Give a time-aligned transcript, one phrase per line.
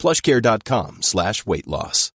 [0.00, 2.12] plushcare.com slash weight loss.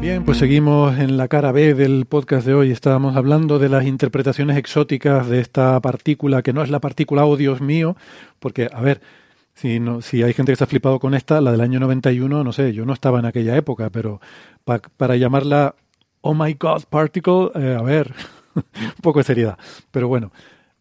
[0.00, 2.70] Bien, pues seguimos en la cara B del podcast de hoy.
[2.70, 7.36] Estábamos hablando de las interpretaciones exóticas de esta partícula, que no es la partícula, oh
[7.36, 7.96] Dios mío,
[8.38, 9.02] porque, a ver,
[9.52, 12.52] si, no, si hay gente que está flipado con esta, la del año 91, no
[12.52, 14.22] sé, yo no estaba en aquella época, pero
[14.64, 15.74] para llamarla
[16.22, 18.12] Oh My God Particle, eh, a ver,
[18.54, 19.58] un poco de seriedad.
[19.90, 20.32] Pero bueno,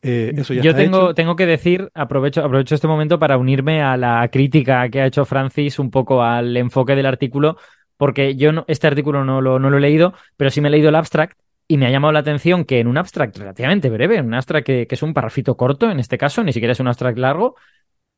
[0.02, 1.14] eh, eso ya Yo está tengo, hecho.
[1.14, 5.26] tengo que decir, aprovecho, aprovecho este momento para unirme a la crítica que ha hecho
[5.26, 7.58] Francis un poco al enfoque del artículo,
[7.98, 10.72] porque yo no, este artículo no lo, no lo he leído, pero sí me he
[10.72, 14.18] leído el abstract y me ha llamado la atención que en un abstract relativamente breve,
[14.18, 16.80] en un abstract que, que es un parrafito corto, en este caso, ni siquiera es
[16.80, 17.56] un abstract largo,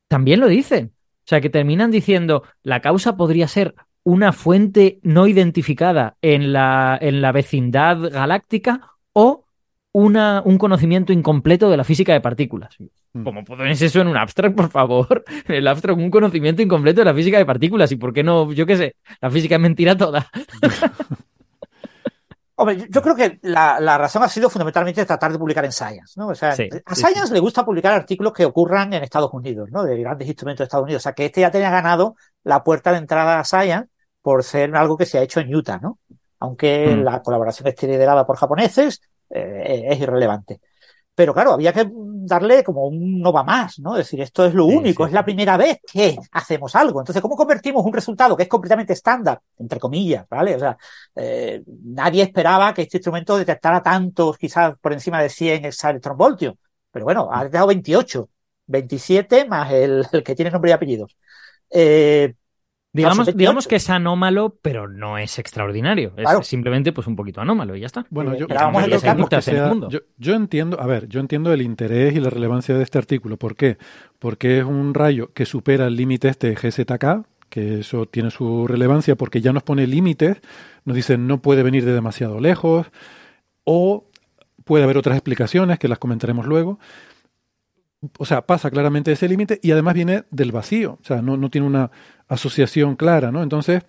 [0.08, 0.94] también lo dicen.
[1.20, 6.98] O sea, que terminan diciendo la causa podría ser una fuente no identificada en la,
[7.00, 9.46] en la vecindad galáctica o
[9.94, 12.76] una, un conocimiento incompleto de la física de partículas.
[13.14, 13.24] Mm.
[13.24, 15.24] ¿Cómo pones eso en un abstract, por favor?
[15.48, 17.92] En el abstract, un conocimiento incompleto de la física de partículas.
[17.92, 18.52] ¿Y por qué no?
[18.54, 20.28] Yo qué sé, la física es mentira toda.
[22.56, 26.14] Hombre, yo- creo que la, la razón ha sido fundamentalmente tratar de publicar en Science,
[26.16, 26.28] ¿no?
[26.28, 29.70] O sea, Sí, a sí, Science le gusta publicar artículos que ocurran en Estados Unidos,
[29.72, 29.84] ¿no?
[29.84, 31.02] De grandes instrumentos de Estados Unidos.
[31.02, 33.90] O sea, que este ya tenía ganado la puerta de entrada a Science
[34.22, 36.00] por ser algo que se ha hecho en Utah, ¿no?
[36.40, 36.98] Aunque Mm.
[36.98, 40.60] la colaboración esté liderada por japoneses, eh, es irrelevante.
[41.14, 43.94] Pero claro, había que darle como un no va más, ¿no?
[43.98, 47.02] Es decir, esto es lo Sí, único, sí, es la primera vez que hacemos algo.
[47.02, 50.56] Entonces, ¿cómo convertimos un resultado que es completamente estándar, entre comillas, ¿vale?
[50.56, 50.78] O sea,
[51.16, 56.56] eh, nadie esperaba que este instrumento detectara tantos, quizás por encima de 100 exaelectronvoltios.
[56.92, 58.30] Pero bueno, ha detectado 28,
[58.68, 61.18] 27 más el, el que tiene nombre y apellidos.
[61.70, 62.34] Eh,
[62.94, 63.70] Digamos, digamos 28.
[63.70, 66.10] que es anómalo, pero no es extraordinario.
[66.18, 66.44] Es Claro.
[66.44, 68.06] simplemente pues un poquito anómalo y ya está.
[68.10, 68.48] Bueno, yo,
[69.90, 73.38] yo, yo entiendo, a ver, yo entiendo el interés y la relevancia de este artículo.
[73.38, 73.78] ¿Por qué?
[74.20, 79.16] Porque es un rayo que supera el límite este GZK, que eso tiene su relevancia
[79.16, 80.42] porque ya nos pone límites,
[80.84, 82.88] nos dicen no puede venir de demasiado lejos,
[83.64, 84.06] o
[84.66, 86.78] puede haber otras explicaciones que las comentaremos luego.
[88.18, 91.50] O sea, pasa claramente ese límite y además viene del vacío, o sea, no, no
[91.52, 91.92] tiene una
[92.32, 93.44] asociación clara, ¿no?
[93.44, 93.84] Entonces,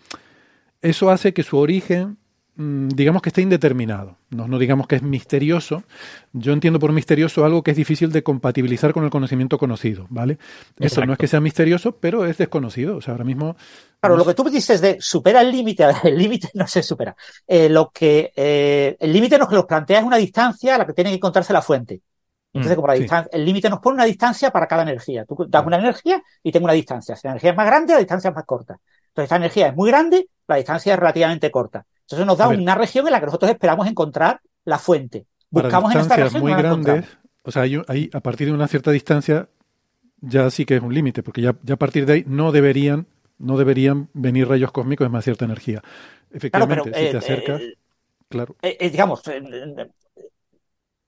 [0.80, 2.18] eso hace que su origen,
[2.56, 5.84] mm, digamos que esté indeterminado, no, no digamos que es misterioso.
[6.32, 10.38] Yo entiendo por misterioso algo que es difícil de compatibilizar con el conocimiento conocido, ¿vale?
[10.80, 13.56] Eso no es que sea misterioso, pero es desconocido, o sea, ahora mismo...
[14.00, 17.14] Claro, no lo que tú dices de supera el límite, el límite no se supera.
[17.46, 20.94] Eh, lo que, eh, el límite nos los plantea es una distancia a la que
[20.94, 22.00] tiene que encontrarse la fuente.
[22.54, 23.00] Entonces, Mm, como la sí.
[23.00, 25.24] distancia, el límite nos pone una distancia para cada energía.
[25.24, 27.16] Tú das una energía y tengo una distancia.
[27.16, 28.78] Si la energía es más grande, la distancia es más corta.
[29.08, 31.86] Entonces, esta energía es muy grande, la distancia es relativamente corta.
[32.02, 35.26] Entonces, nos da una región en la que nosotros esperamos encontrar la fuente.
[35.50, 37.04] para Buscamos en esta región muy no grandes,
[37.42, 39.48] o sea, hay, hay- a partir de una cierta distancia
[40.20, 43.06] ya sí que es un límite, porque ya, ya a partir de ahí no deberían,
[43.38, 45.82] no deberían venir rayos cósmicos de más cierta energía.
[46.50, 47.74] Claro, Efectivamente, pero si eh, te acercas, eh,
[48.28, 48.56] claro.
[48.62, 49.90] eh, eh, digamos, eh, eh,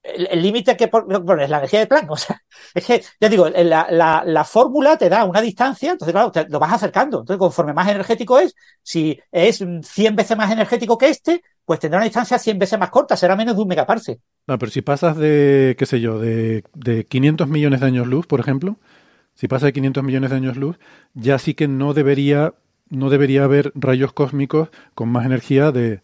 [0.05, 2.11] el límite que pon- lo que pone es la energía de Planck.
[2.11, 2.41] O sea,
[2.75, 6.49] es que, ya digo, la, la, la fórmula te da una distancia, entonces, claro, te
[6.49, 7.21] lo vas acercando.
[7.21, 11.81] Entonces, conforme más energético es, si es mm, 100 veces más energético que este, pues
[11.81, 14.21] tendrá una distancia 100 veces más corta, será menos de un megaparsec.
[14.47, 18.27] No, pero si pasas de, qué sé yo, de, de 500 millones de años luz,
[18.27, 18.77] por ejemplo,
[19.35, 20.79] si pasa de 500 millones de años luz,
[21.15, 22.55] ya sí que no debería,
[22.91, 26.03] no debería haber rayos cósmicos con más energía de,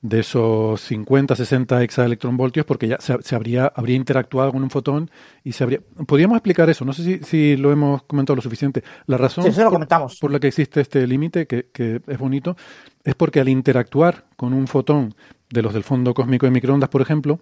[0.00, 5.10] de esos 50, 60 exaelectronvoltios, porque ya se, se habría, habría interactuado con un fotón
[5.42, 5.80] y se habría...
[6.06, 8.84] Podríamos explicar eso, no sé si, si lo hemos comentado lo suficiente.
[9.06, 9.88] La razón Sí, eso lo por-
[10.20, 12.56] por la que existe este límite, que, que es bonito,
[13.02, 15.14] es porque al interactuar con un fotón
[15.50, 17.40] de los del fondo cósmico de microondas, por ejemplo,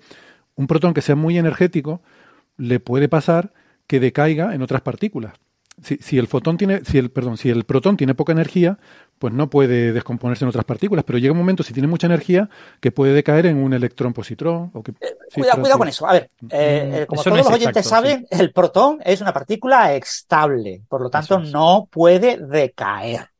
[0.54, 2.00] un protón que sea muy energético
[2.56, 3.52] le puede pasar
[3.86, 5.34] que decaiga en otras partículas.
[5.82, 8.78] Si, si el fotón tiene, si el, perdón, si el protón tiene poca energía,
[9.18, 12.48] pues no puede descomponerse en otras partículas, pero llega un momento, si tiene mucha energía,
[12.80, 14.70] que puede decaer en un electrón positrón.
[14.74, 14.92] O que,
[15.28, 16.06] sí, Cuidado, cuidado con eso.
[16.06, 18.98] A ver, eh, Mm, eh, como eso todos no los oyentes exacto, saben, el protón
[19.04, 21.50] es una partícula estable, por lo tanto es.
[21.52, 23.30] no puede decaer.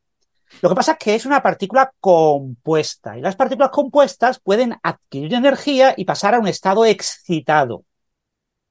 [0.62, 5.34] Lo que pasa es que es una partícula compuesta y las partículas compuestas pueden adquirir
[5.34, 7.84] energía y pasar a un estado excitado,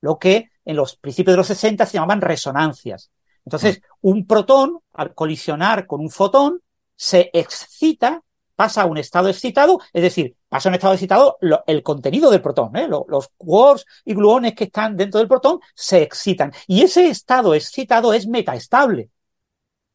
[0.01, 3.11] lo que en los principios de los 60 se llamaban resonancias.
[3.45, 6.61] Entonces, un protón, al colisionar con un fotón,
[6.95, 8.21] se excita,
[8.55, 11.37] pasa a un estado excitado, es decir, pasa a un estado excitado
[11.67, 12.87] el contenido del protón, ¿eh?
[12.87, 16.53] los, los quarks y gluones que están dentro del protón se excitan.
[16.67, 19.09] Y ese estado excitado es metaestable.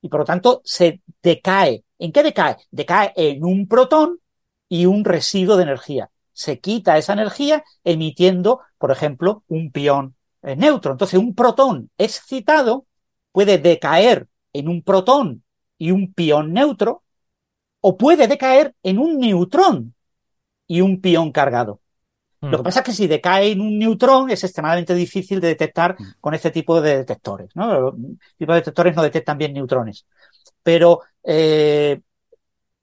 [0.02, 1.84] Y por lo tanto se decae.
[1.98, 2.56] ¿En qué decae?
[2.70, 4.20] Decae en un protón
[4.68, 6.10] y un residuo de energía.
[6.32, 10.92] Se quita esa energía emitiendo, por ejemplo, un pión eh, neutro.
[10.92, 12.86] Entonces, un protón excitado
[13.32, 15.44] puede decaer en un protón
[15.80, 17.02] y un pión neutro,
[17.80, 19.94] o puede decaer en un neutrón
[20.66, 21.80] y un pión cargado.
[22.42, 25.96] Lo que pasa es que si decae en un neutrón es extremadamente difícil de detectar
[26.20, 27.50] con este tipo de detectores.
[27.54, 27.80] ¿no?
[27.80, 27.94] Los
[28.38, 30.06] tipos de detectores no detectan bien neutrones.
[30.62, 32.00] Pero eh,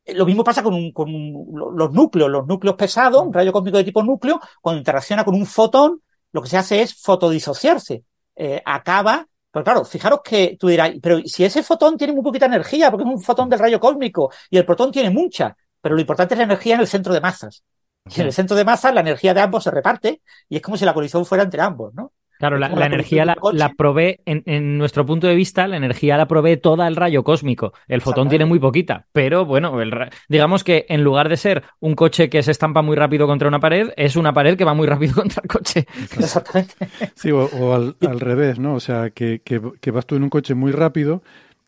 [0.07, 2.29] lo mismo pasa con, un, con un, los núcleos.
[2.29, 6.01] Los núcleos pesados, un rayo cósmico de tipo núcleo, cuando interacciona con un fotón,
[6.31, 8.03] lo que se hace es fotodisociarse.
[8.35, 9.27] Eh, acaba
[9.57, 13.03] pero claro, fijaros que tú dirás, pero si ese fotón tiene muy poquita energía, porque
[13.03, 16.37] es un fotón del rayo cósmico, y el protón tiene mucha, pero lo importante es
[16.37, 17.63] la energía en el centro de masas.
[18.05, 20.77] Y en el centro de masas la energía de ambos se reparte, y es como
[20.77, 22.13] si la colisión fuera entre ambos, ¿no?
[22.37, 26.17] Claro, la, la energía la, la, provee, en, en, nuestro punto de vista, la energía
[26.17, 27.73] la provee toda el rayo cósmico.
[27.87, 29.91] El fotón tiene muy poquita, pero bueno, el,
[30.29, 33.59] digamos que en lugar de ser un coche que se estampa muy rápido contra una
[33.59, 35.87] pared, es una pared que va muy rápido contra el coche.
[36.17, 36.73] Exactamente.
[37.15, 38.75] Sí, o, o al, al, revés, ¿no?
[38.75, 41.23] O sea, que, que, que vas tú en un coche muy rápido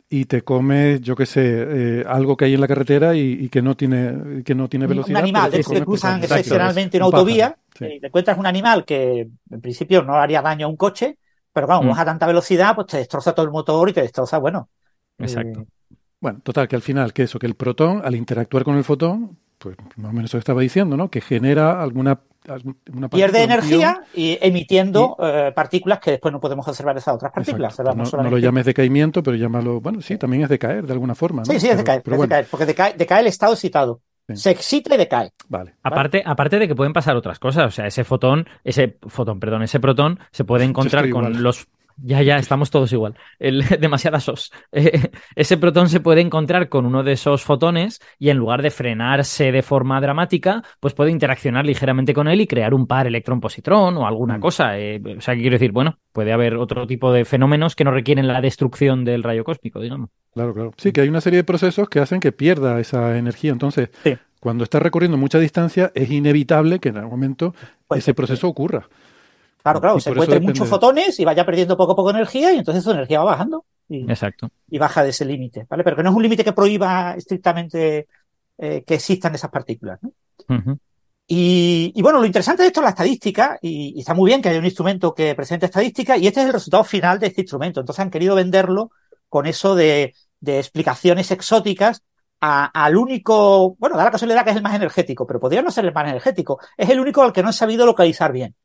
[0.10, 3.50] y te comes, yo qué sé, eh, algo que hay en la carretera y, y,
[3.50, 5.20] que no tiene que no tiene velocidad.
[5.20, 7.86] Un animal, de que cruzan excepcionalmente en autovía, sí.
[7.86, 11.18] y te encuentras un animal que en principio no haría daño a un coche,
[11.54, 11.90] pero vamos, mm.
[11.90, 14.70] vas a tanta velocidad, pues te destroza todo el motor y te destroza, bueno.
[15.20, 15.62] Exacto.
[15.62, 15.96] Eh...
[16.20, 19.38] Bueno, total, que al final, que eso, que el protón, al interactuar con el fotón,
[19.58, 21.10] pues más o menos eso estaba diciendo, ¿no?
[21.10, 22.20] Que genera alguna
[22.94, 27.32] una pierde energía y emitiendo y, eh, partículas que después no podemos observar esas otras
[27.32, 27.78] partículas.
[27.80, 31.44] No, no, lo llames decaimiento, pero llámalo, bueno, sí, también es decaer de alguna forma.
[31.46, 31.52] ¿no?
[31.52, 32.30] Sí, sí, es decaer, pero, pero es bueno.
[32.30, 34.02] decaer porque decae, decae, el estado excitado.
[34.28, 34.36] Sí.
[34.36, 35.32] Se excita y decae.
[35.48, 35.76] Vale.
[35.82, 39.64] Aparte, aparte de que pueden pasar otras cosas, o sea, ese fotón, ese fotón, perdón,
[39.64, 41.44] ese protón se puede encontrar con igual.
[41.44, 41.68] los
[42.02, 43.16] ya, ya, estamos todos igual.
[43.40, 44.52] El, demasiadas SOS.
[44.72, 48.72] Eh, ese protón se puede encontrar con uno de esos fotones y en lugar de
[48.72, 53.98] frenarse de forma dramática, pues puede interaccionar ligeramente con él y crear un par electrón-positrón
[53.98, 54.42] o alguna mm.
[54.42, 54.80] cosa.
[54.80, 55.72] Eh, o sea, ¿qué quiero decir?
[55.72, 59.80] Bueno, puede haber otro tipo de fenómenos que no requieren la destrucción del rayo cósmico,
[59.80, 60.10] digamos.
[60.34, 60.72] Claro, claro.
[60.78, 63.52] Sí, que hay una serie de procesos que hacen que pierda esa energía.
[63.52, 64.18] Entonces, sí.
[64.40, 67.54] cuando está recorriendo mucha distancia, es inevitable que en algún momento
[67.88, 68.88] pues, ese proceso ocurra.
[69.62, 72.84] Claro, claro, se encuentren muchos fotones y vaya perdiendo poco a poco energía y entonces
[72.84, 73.66] su energía va bajando.
[73.90, 74.50] Y, Exacto.
[74.70, 75.84] Y baja de ese límite, ¿vale?
[75.84, 78.08] Pero que no es un límite que prohíba estrictamente
[78.58, 80.10] eh, que existan esas partículas, ¿no?
[80.48, 80.80] Uh -huh.
[81.28, 84.42] y, y, bueno, lo interesante de esto es la estadística, y, y, está muy bien
[84.42, 87.42] que haya un instrumento que presente estadística, y este es el resultado final de este
[87.42, 87.80] instrumento.
[87.80, 88.92] Entonces han querido venderlo
[89.28, 92.04] con eso de, de explicaciones exóticas
[92.42, 95.72] a, al único, bueno, da la casualidad que es el más energético, pero podría no
[95.72, 96.60] ser el más energético.
[96.78, 98.56] Es el único al que no he sabido localizar bien.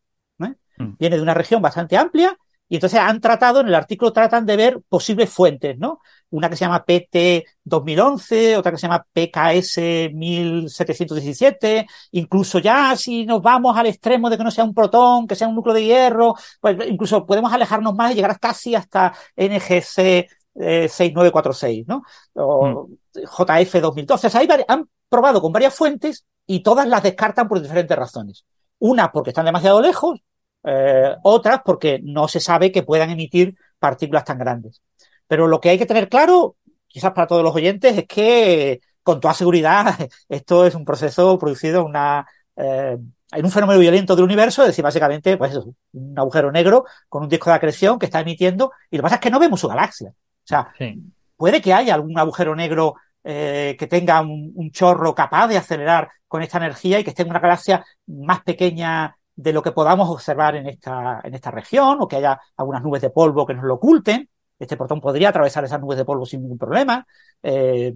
[0.79, 0.82] ¿Eh?
[0.82, 0.97] Mm.
[0.99, 2.37] Viene de una región bastante amplia
[2.69, 6.00] y entonces han tratado, en el artículo tratan de ver posibles fuentes, ¿no?
[6.31, 13.26] Una que se llama PT 2011, otra que se llama PKS 1717, incluso ya si
[13.26, 15.85] nos vamos al extremo de que no sea un protón, que sea un núcleo de
[15.85, 22.03] hierro, pues incluso podemos alejarnos más y llegar casi hasta NGC eh, 6946, ¿no?
[22.34, 23.20] O mm.
[23.20, 24.27] JF 2012.
[24.27, 28.44] O sea, han probado con varias fuentes y todas las descartan por diferentes razones.
[28.79, 30.20] Una porque están demasiado lejos,
[30.65, 34.83] eh, otras porque no se sabe que puedan emitir partículas tan grandes.
[35.27, 36.56] Pero lo que hay que tener claro,
[36.87, 39.94] quizás para todos los oyentes, es que con toda seguridad
[40.29, 42.97] esto es un proceso producido en una eh,
[43.33, 47.25] en un fenómeno violento del universo, es decir, básicamente, pues eso, un agujero negro con
[47.25, 49.61] un disco de acreción que está emitiendo, y lo que pasa es que no vemos
[49.61, 50.11] su galaxia.
[50.11, 51.03] O sea, sí.
[51.37, 52.94] puede que haya algún agujero negro
[53.25, 57.23] eh, que tenga un, un, chorro capaz de acelerar con esta energía y que esté
[57.23, 61.98] en una galaxia más pequeña de lo que podamos observar en esta, en esta región,
[62.00, 64.29] o que haya algunas nubes de polvo que nos lo oculten.
[64.58, 67.06] Este protón podría atravesar esas nubes de polvo sin ningún problema.
[67.43, 67.94] Eh,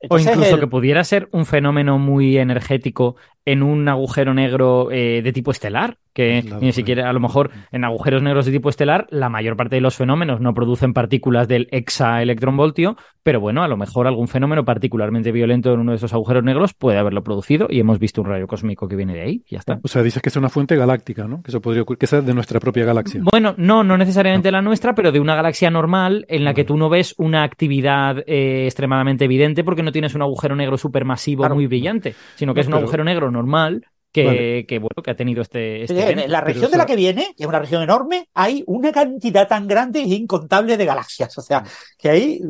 [0.00, 0.60] entonces, o incluso el...
[0.60, 5.98] que pudiera ser un fenómeno muy energético en un agujero negro eh, de tipo estelar,
[6.18, 9.76] que ni siquiera, a lo mejor en agujeros negros de tipo estelar, la mayor parte
[9.76, 14.64] de los fenómenos no producen partículas del exaelectronvoltio, pero bueno, a lo mejor algún fenómeno
[14.64, 18.26] particularmente violento en uno de esos agujeros negros puede haberlo producido y hemos visto un
[18.26, 19.78] rayo cósmico que viene de ahí, ya está.
[19.80, 21.40] O sea, dices que es una fuente galáctica, ¿no?
[21.40, 23.20] Que eso podría ocurrir, que sea de nuestra propia galaxia.
[23.30, 26.76] Bueno, no, no necesariamente la nuestra, pero de una galaxia normal en la que tú
[26.76, 31.68] no ves una actividad eh, extremadamente evidente porque no tienes un agujero negro supermasivo muy
[31.68, 35.82] brillante, sino que es un agujero negro normal que, bueno, que ha tenido este.
[35.82, 38.92] este en la región de la que viene, que es una región enorme, hay una
[38.92, 41.36] cantidad tan grande e incontable de galaxias.
[41.38, 41.62] O sea,
[41.98, 42.40] que ahí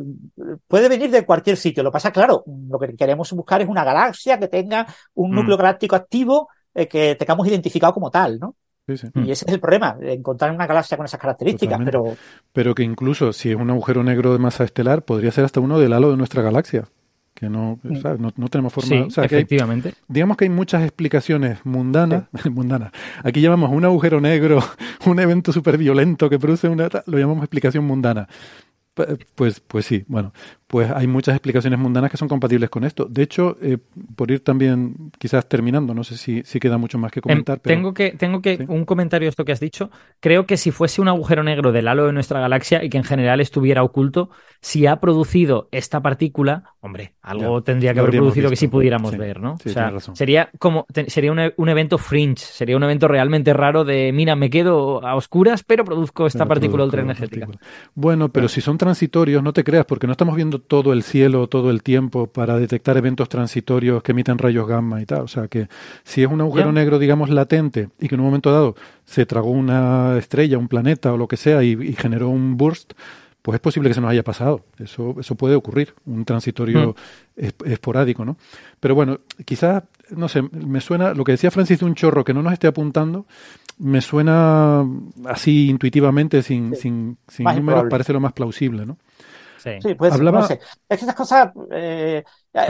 [0.67, 1.83] puede venir de cualquier sitio.
[1.83, 5.59] Lo pasa, claro, lo que queremos buscar es una galaxia que tenga un núcleo mm.
[5.59, 8.55] galáctico activo eh, que tengamos identificado como tal, ¿no?
[8.87, 9.29] Y mm.
[9.29, 12.15] ese es el problema, encontrar una galaxia con esas características, pero...
[12.51, 15.77] Pero que incluso si es un agujero negro de masa estelar, podría ser hasta uno
[15.77, 16.87] del halo de nuestra galaxia
[17.39, 18.31] que no, mm.
[18.35, 19.07] no, tenemos forma.
[19.23, 19.93] efectivamente.
[20.07, 22.91] digamos que hay muchas explicaciones mundanas, mundanas.
[23.23, 24.59] Aquí llamamos un agujero negro,
[25.05, 26.89] un evento súper violento que produce una.
[27.05, 28.27] Lo llamamos explicación mundana.
[29.35, 30.33] Pues, pues sí, bueno,
[30.69, 33.05] pues hay muchas explicaciones mundanas que son compatibles con esto.
[33.05, 33.79] De hecho, eh,
[34.15, 37.57] por ir también quizás terminando, no sé si, si queda mucho más que em, comentar.
[37.57, 39.89] Tengo que, tengo que un comentario esto que has dicho.
[40.19, 43.03] Creo que si fuese un agujero negro del halo de nuestra galaxia y que en
[43.03, 44.29] general estuviera oculto,
[44.61, 49.39] si ha producido esta partícula, hombre, algo tendría que haber producido que sí pudiéramos ver,
[49.39, 49.53] ¿no?
[49.53, 54.11] o sea, sería como sería un, un, evento fringe, sería un evento realmente raro de
[54.13, 57.47] mira, me quedo a oscuras, pero produzco esta partícula ultraenergética.
[57.95, 61.47] Bueno, pero si son transitorios, no te creas, porque no estamos viendo todo el cielo
[61.47, 65.21] todo el tiempo para detectar eventos transitorios que emiten rayos gamma y tal.
[65.21, 65.67] O sea que
[66.03, 68.75] si es un agujero negro, digamos, latente y que en un momento dado
[69.05, 72.93] se tragó una estrella, un planeta o lo que sea y, generó un burst,
[73.41, 74.65] pues es posible que se nos haya pasado.
[74.77, 76.95] Eso, eso puede ocurrir, un transitorio
[77.35, 77.41] mm.
[77.65, 78.37] esporádico, ¿no?
[78.79, 82.33] Pero bueno, quizás, no sé, me suena, lo que decía Francis de un chorro que
[82.33, 83.25] no nos esté apuntando,
[83.79, 84.85] me suena
[85.25, 88.97] así intuitivamente, sin, sin, sin números, parece lo más plausible, ¿no?
[89.61, 90.59] Sí, pues no sé.
[90.87, 91.51] Es que esas cosas.
[91.71, 92.23] Eh,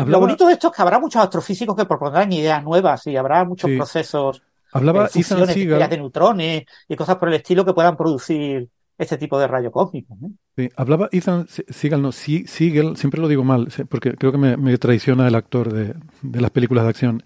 [0.05, 3.46] lo bonito de esto es que habrá muchos astrofísicos que propondrán ideas nuevas y habrá
[3.46, 4.41] muchos procesos.
[4.72, 8.69] Hablaba de fusiones de neutrones y cosas por el estilo que puedan producir
[9.00, 10.15] este tipo de rayo cósmico.
[10.55, 15.27] Sí, hablaba Ethan Siegel, no, Siegel, siempre lo digo mal, porque creo que me, traiciona
[15.27, 17.24] el actor de, las películas de acción.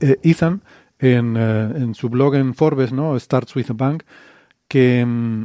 [0.00, 0.62] Eh, Ethan
[0.98, 3.18] en, eh, en, su blog en Forbes, ¿no?
[3.18, 4.02] Starts with a Bang,
[4.68, 5.44] que, mm,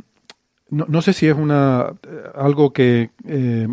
[0.72, 1.94] no, no, sé si es una
[2.34, 3.68] algo que, eh,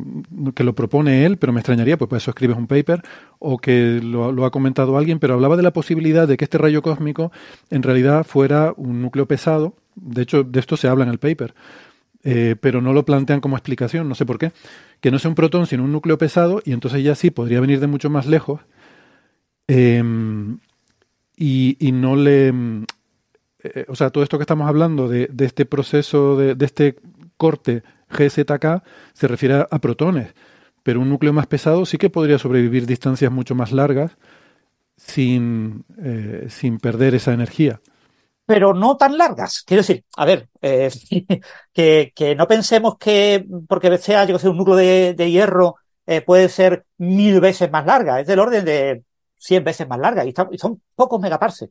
[0.55, 3.03] que lo propone él, pero me extrañaría, pues por eso escribes un paper,
[3.39, 6.83] o que lo, ha comentado alguien, pero hablaba de la posibilidad de que este rayo
[6.83, 7.31] cósmico
[7.71, 9.75] en realidad fuera un núcleo pesado.
[9.95, 11.55] De hecho, de esto se habla en el paper,
[12.25, 14.51] eh, pero no lo plantean como explicación, no sé por qué.
[15.01, 17.79] Que no sea un protón, sino un núcleo pesado, y entonces ya sí podría venir
[17.79, 18.61] de mucho más lejos.
[19.69, 20.59] Em,
[21.37, 22.53] y, y no le
[23.63, 26.97] eh, o sea, todo esto que estamos hablando de, este proceso, de, este
[27.37, 30.35] corte GZK, se refiere a, protones,
[30.83, 34.17] pero un núcleo más pesado sí que podría sobrevivir distancias mucho más largas
[34.97, 37.81] sin, eh, sin perder esa energía.
[38.47, 39.63] Pero no tan largas.
[39.67, 40.91] Quiero decir, a ver, eh,
[41.73, 45.77] que, no pensemos que porque sea, yo que sé, un núcleo de, hierro
[46.25, 49.03] puede ser mil veces más larga, es del orden de
[49.37, 51.71] 100 veces más larga y, son pocos megaparsecs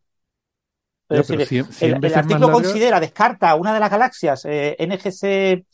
[1.10, 5.66] el, artículo considera, descarta una de las galaxias, eh, NGC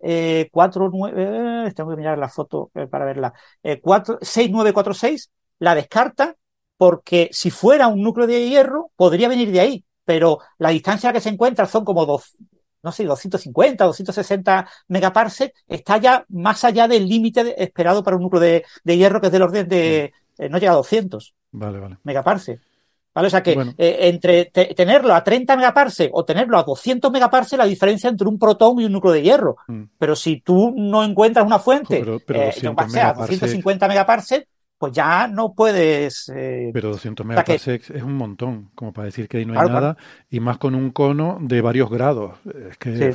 [0.00, 6.36] eh, 49, eh, tengo que mirar la foto eh, para verla, 6946, la descarta
[6.76, 11.12] porque si fuera un núcleo de hierro podría venir de ahí, pero la distancia a
[11.12, 12.36] la que se encuentra son como dos,
[12.82, 18.40] no sé, 250, 260 megaparsec, está ya más allá del límite esperado para un núcleo
[18.40, 20.12] de, hierro que es del orden de,
[20.50, 21.98] no llega a 200 vale, vale.
[22.04, 22.60] megaparsec.
[23.16, 23.28] ¿Vale?
[23.28, 27.64] O sea que eh, entre tenerlo a 30 megaparse o tenerlo a 200 megaparse, la
[27.64, 29.56] diferencia entre un protón y un núcleo de hierro.
[29.68, 29.84] Mm.
[29.96, 32.52] Pero si tú no encuentras una fuente, pero, eh,
[33.00, 36.30] a 250 megaparse, pues ya no puedes.
[36.36, 39.96] Eh, pero 200 megaparsecs es un montón, como para decir que ahí no hay nada,
[40.28, 42.34] y más con un cono de varios grados.
[42.68, 43.14] Es que.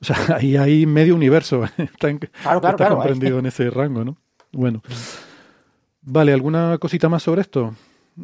[0.00, 1.62] o sea, ahí hay medio universo.
[1.76, 4.16] está, está comprendido en ese rango, ¿no?
[4.50, 4.82] Bueno.
[6.02, 7.76] Vale, ¿alguna cosita más sobre esto?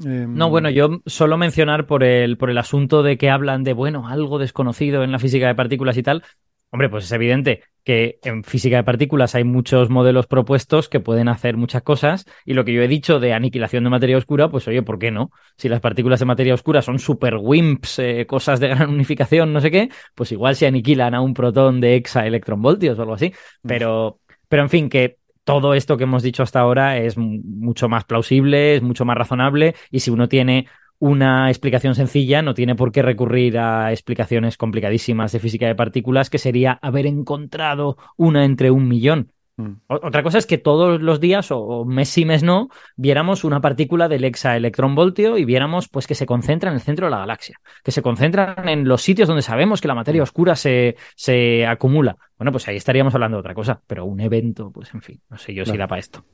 [0.05, 4.09] No, bueno, yo solo mencionar por el, por el asunto de que hablan de, bueno,
[4.09, 6.23] algo desconocido en la física de partículas y tal.
[6.71, 11.29] Hombre, pues es evidente que en física de partículas hay muchos modelos propuestos que pueden
[11.29, 14.67] hacer muchas cosas y lo que yo he dicho de aniquilación de materia oscura, pues
[14.67, 15.31] oye, ¿por qué no?
[15.57, 19.61] Si las partículas de materia oscura son super WIMPs, eh, cosas de gran unificación, no
[19.61, 23.33] sé qué, pues igual se aniquilan a un protón de exaelectronvoltios o algo así.
[23.63, 23.69] Mm.
[23.69, 28.05] Pero, pero en fin, que todo esto que hemos dicho hasta ahora es mucho más
[28.05, 30.67] plausible, es mucho más razonable y si uno tiene
[30.99, 36.31] una explicación sencilla no tiene por qué recurrir a explicaciones complicadísimas de física de partículas,
[36.31, 39.36] que sería haber encontrado una entre un millón.
[39.57, 39.73] Mm.
[39.87, 44.09] Otra cosa es que todos los días, o mes sí, mes no, viéramos una partícula
[44.09, 47.91] del exaelectronvoltio y viéramos pues, que se concentra en el centro de la galaxia, que
[47.91, 50.25] se concentran en los sitios donde sabemos que la materia mm.
[50.25, 52.17] oscura se, se acumula.
[52.39, 55.39] Bueno, pues ahí estaríamos hablando de otra cosa, pero un evento, pues en fin, no
[55.39, 56.25] sé yo si da para esto.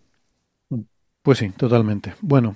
[1.23, 2.15] Pues sí, totalmente.
[2.21, 2.55] Bueno,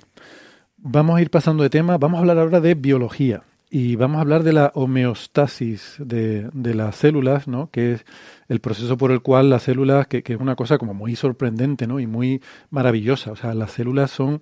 [0.75, 3.43] vamos a ir pasando de tema, vamos a hablar ahora de biología.
[3.69, 7.69] Y vamos a hablar de la homeostasis de, de, las células, ¿no?
[7.69, 8.05] que es
[8.47, 11.85] el proceso por el cual las células, que, que, es una cosa como muy sorprendente
[11.85, 11.99] ¿no?
[11.99, 13.33] y muy maravillosa.
[13.33, 14.41] O sea, las células son,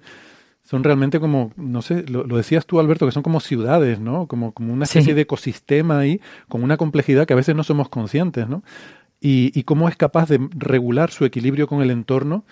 [0.62, 4.27] son realmente como, no sé, lo, decías tú, Alberto, que son como ciudades, ¿no?
[4.27, 7.89] Como, como una especie de ecosistema ahí, con una complejidad que a veces no somos
[7.89, 8.63] conscientes, ¿no?
[9.20, 12.46] Y, y cómo es capaz de regular su equilibrio con el entorno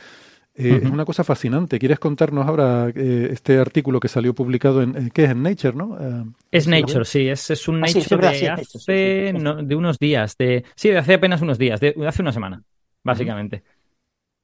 [0.55, 1.79] eh, es una cosa fascinante.
[1.79, 5.31] ¿Quieres contarnos ahora eh, este artículo que salió publicado en, ¿qué es?
[5.31, 5.97] En Nature, ¿no?
[5.99, 10.63] Eh, es Nature, sí, es, es un ah, Nature de hace de unos días, de
[10.75, 12.61] sí, de hace apenas unos días, de, hace una semana,
[13.03, 13.63] básicamente.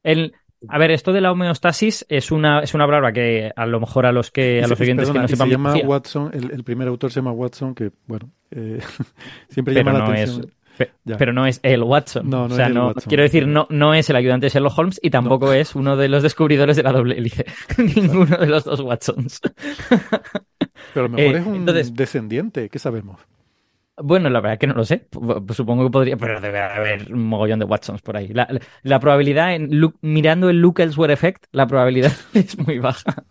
[0.01, 0.33] El,
[0.67, 4.07] a ver, esto de la homeostasis es una, es una palabra que a lo mejor
[4.07, 7.11] a los que a los oyentes que no sepan se llama Watson, el, primer autor
[7.11, 8.31] se llama Watson, que bueno,
[9.49, 10.51] siempre llama la atención.
[11.17, 12.29] Pero no es el Watson.
[12.29, 15.00] No, no o sea, no, quiero decir, no, no es el ayudante de Sherlock Holmes
[15.01, 17.45] y tampoco es uno de los descubridores de la doble hélice.
[17.77, 19.41] Ninguno de los dos Watsons.
[20.93, 23.19] Pero a lo mejor eh, es un descendiente, ¿qué sabemos?
[24.01, 25.07] Bueno, la verdad es que no lo sé.
[25.53, 28.31] Supongo que podría, pero debe haber un mogollón de Watsons por ahí.
[28.83, 29.69] La, probabilidad, en
[30.01, 33.25] mirando el Luke Elsewhere Effect, la probabilidad es muy baja.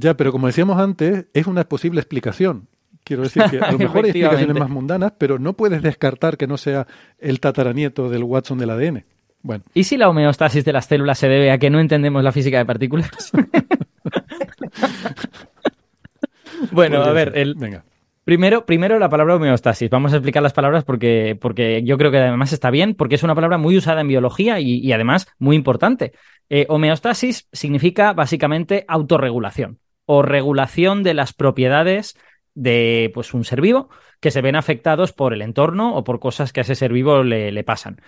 [0.00, 2.68] Ya, pero como decíamos antes, es una posible explicación.
[3.04, 6.46] Quiero decir que a lo mejor hay explicaciones más mundanas, pero no puedes descartar que
[6.46, 6.86] no sea
[7.18, 9.04] el tataranieto del Watson del ADN.
[9.42, 9.62] Bueno.
[9.74, 12.56] ¿Y si la homeostasis de las células se debe a que no entendemos la física
[12.56, 13.30] de partículas?
[16.72, 17.54] bueno, a ver, el...
[17.54, 17.84] Venga.
[18.24, 19.90] Primero, primero la palabra homeostasis.
[19.90, 23.22] Vamos a explicar las palabras porque, porque yo creo que además está bien, porque es
[23.22, 26.12] una palabra muy usada en biología y, además muy importante.
[26.48, 32.16] Eh, homeostasis significa básicamente autorregulación o regulación de las propiedades
[32.54, 33.88] de pues, un ser vivo
[34.20, 37.22] que se ven afectados por el entorno o por cosas que a ese ser vivo
[37.22, 38.00] le, le pasan.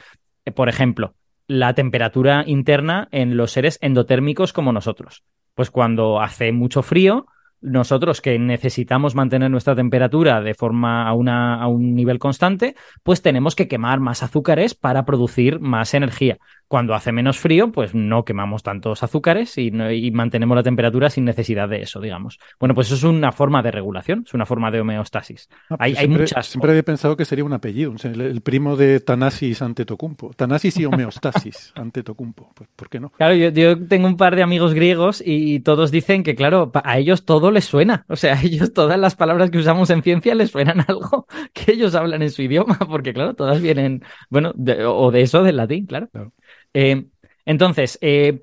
[0.44, 1.14] Eh, por ejemplo,
[1.48, 5.24] la temperatura interna en los seres endotérmicos como nosotros.
[5.54, 7.26] Pues cuando hace mucho frío,
[7.60, 13.22] nosotros que necesitamos mantener nuestra temperatura de forma a, una, a un nivel constante, pues
[13.22, 16.38] tenemos que quemar más azúcares para producir más energía.
[16.68, 19.70] Cuando hace menos frío, pues no quemamos tantos azúcares y,
[20.10, 22.38] mantenemos la temperatura sin necesidad de eso, digamos.
[22.58, 25.48] Bueno, pues eso es una forma de regulación, es una forma de homeostasis.
[25.70, 26.46] Ah, hay, siempre, muchas.
[26.46, 30.32] Siempre había pensado que sería un apellido, el, primo de Tanasis ante Tocumpo.
[30.34, 32.50] Tanasis y homeostasis ante Tocumpo.
[32.54, 33.10] Pues, ¿por qué no?
[33.10, 37.24] Claro, yo, tengo un par de amigos griegos y todos dicen que, claro, a ellos
[37.24, 38.04] todo les suena.
[38.08, 41.72] O sea, a ellos todas las palabras que usamos en ciencia les suenan algo que
[41.72, 44.52] ellos hablan en su idioma, porque, claro, todas vienen, bueno,
[44.88, 46.08] o de eso del latín, claro.
[46.08, 46.32] claro.
[46.78, 47.06] Eh,
[47.47, 48.43] entonces, eh,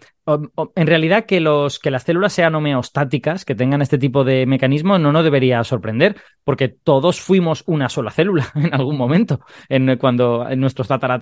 [0.76, 5.24] en realidad que, las células sean homeostáticas, que tengan este tipo de mecanismo, no nos
[5.24, 11.20] debería sorprender, porque todos fuimos una sola célula en algún momento, en, cuando nuestros tatara,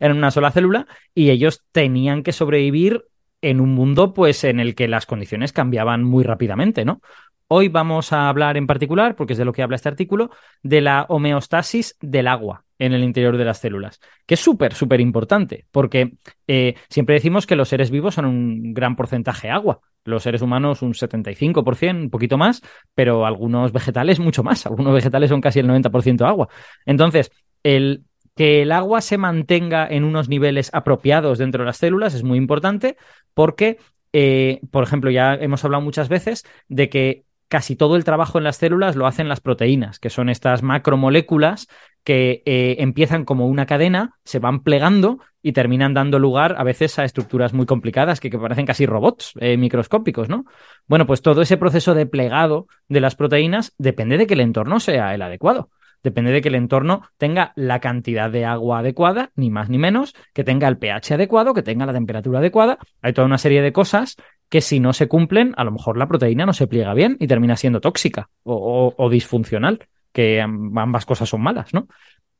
[0.00, 3.04] eran una sola célula y ellos tenían que sobrevivir
[3.42, 7.02] en un mundo pues en el que las condiciones cambiaban muy rápidamente, ¿no?
[7.48, 10.30] Hoy vamos a hablar en particular, porque es de lo que habla este artículo,
[10.62, 15.00] de la homeostasis del agua en el interior de las células, que es súper, súper
[15.00, 16.12] importante, porque
[16.46, 20.82] eh, siempre decimos que los seres vivos son un gran porcentaje agua, los seres humanos
[20.82, 22.62] un 75%, un poquito más,
[22.94, 26.48] pero algunos vegetales mucho más, algunos vegetales son casi el 90% agua.
[26.86, 27.30] Entonces,
[27.62, 28.04] el
[28.38, 32.38] que el agua se mantenga en unos niveles apropiados dentro de las células es muy
[32.38, 32.96] importante
[33.34, 33.78] porque,
[34.12, 38.44] eh, por ejemplo, ya hemos hablado muchas veces de que casi todo el trabajo en
[38.44, 41.66] las células lo hacen las proteínas, que son estas macromoléculas
[42.08, 46.98] que eh, empiezan como una cadena, se van plegando y terminan dando lugar a veces
[46.98, 50.46] a estructuras muy complicadas que, parecen casi robots eh, microscópicos, ¿no?
[50.86, 54.80] Bueno, pues todo ese proceso de plegado de las proteínas depende de que el entorno
[54.80, 55.68] sea el adecuado.
[56.02, 60.14] Depende de que el entorno tenga la cantidad de agua adecuada, ni más ni menos,
[60.32, 62.78] que tenga el pH adecuado, que tenga la temperatura adecuada.
[63.02, 64.16] Hay toda una serie de cosas
[64.48, 67.26] que si no se cumplen, a lo mejor la proteína no se pliega bien y
[67.26, 71.88] termina siendo tóxica o, disfuncional, que ambas cosas son malas, ¿no?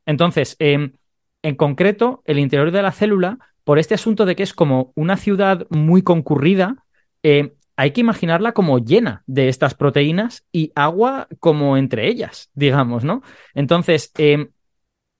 [0.05, 0.93] Entonces, em,
[1.43, 5.17] en concreto, el interior de la célula, por este asunto de que es como una
[5.17, 6.83] ciudad muy concurrida,
[7.23, 13.03] em, hay que imaginarla como llena de estas proteínas y agua como entre ellas, digamos,
[13.05, 13.21] ¿no?
[13.53, 14.49] Entonces, em,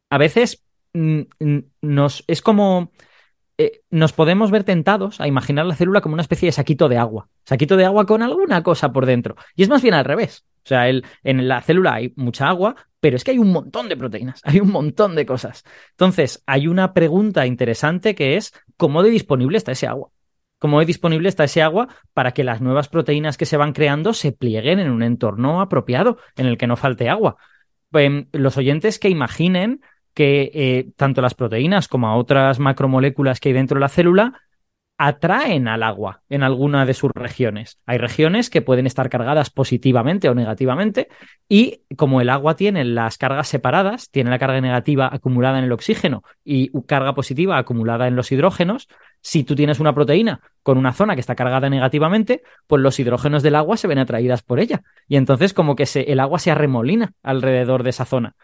[0.10, 2.92] a veces nos es como
[3.60, 6.98] eh, nos podemos ver tentados a imaginar la célula como una especie de saquito de
[6.98, 9.36] agua, saquito de agua con alguna cosa por dentro.
[9.54, 10.46] Y es más bien al revés.
[10.64, 13.98] O sea, en la célula hay mucha agua, pero es que hay un montón de
[13.98, 15.64] proteínas, hay un montón de cosas.
[15.92, 20.10] Entonces, hay una pregunta interesante que es, ¿cómo de disponible está ese agua?
[20.60, 24.14] ¿Cómo de disponible está ese agua para que las nuevas proteínas que se van creando
[24.14, 27.38] se plieguen en un entorno apropiado en el que no falte agua?
[27.94, 29.82] Em, los oyentes que imaginen
[30.14, 34.42] que eh, tanto las proteínas como otras macromoléculas que hay dentro de la célula
[35.02, 37.80] atraen al agua en alguna de sus regiones.
[37.86, 41.08] Hay regiones que pueden estar cargadas positivamente o negativamente
[41.48, 45.72] y como el agua tiene las cargas separadas, tiene la carga negativa acumulada en el
[45.72, 48.90] oxígeno y carga positiva acumulada en los hidrógenos,
[49.22, 53.42] si tú tienes una proteína con una zona que está cargada negativamente, pues los hidrógenos
[53.42, 57.14] del agua se ven atraídas por ella y entonces como que el agua se arremolina
[57.24, 58.36] alrededor de esa zona.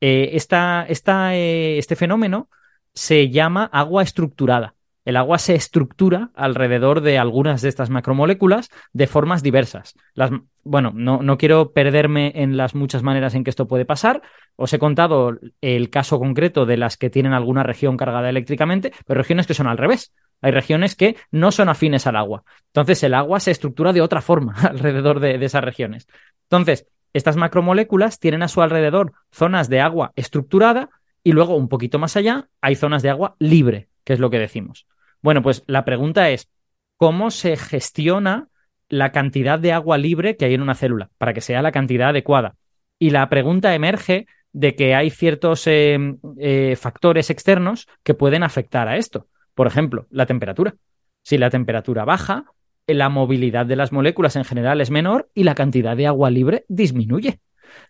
[0.00, 2.48] Eh, eh, este fenómeno
[2.92, 4.74] se llama agua estructurada.
[5.04, 9.94] El agua se estructura alrededor de algunas de estas macromoléculas de formas diversas.
[10.14, 10.30] Las,
[10.62, 14.22] bueno, no, no, quiero perderme en las muchas maneras en que esto puede pasar.
[14.56, 19.18] Os he contado el caso concreto de las que tienen alguna región cargada eléctricamente, pero
[19.18, 20.12] regiones que son al revés.
[20.40, 22.44] Hay regiones que no son afines al agua.
[22.68, 26.06] Entonces el agua se estructura de otra forma alrededor de esas regiones.
[26.44, 30.90] Entonces, estas macromoléculas tienen a su alrededor zonas de agua estructurada
[31.22, 34.38] y luego un poquito más allá hay zonas de agua libre, que es lo que
[34.38, 34.86] decimos.
[35.24, 36.50] Bueno, pues la pregunta es,
[36.98, 38.48] ¿cómo se gestiona
[38.90, 42.10] la cantidad de agua libre que hay en una célula para que sea la cantidad
[42.10, 42.56] adecuada?
[42.98, 45.96] Y la pregunta emerge de que hay ciertos eh,
[46.38, 49.28] eh, factores externos que pueden afectar a esto.
[49.54, 50.74] Por ejemplo, la temperatura.
[51.22, 52.44] Si la temperatura baja,
[52.86, 56.66] la movilidad de las moléculas en general es menor y la cantidad de agua libre
[56.68, 57.40] disminuye.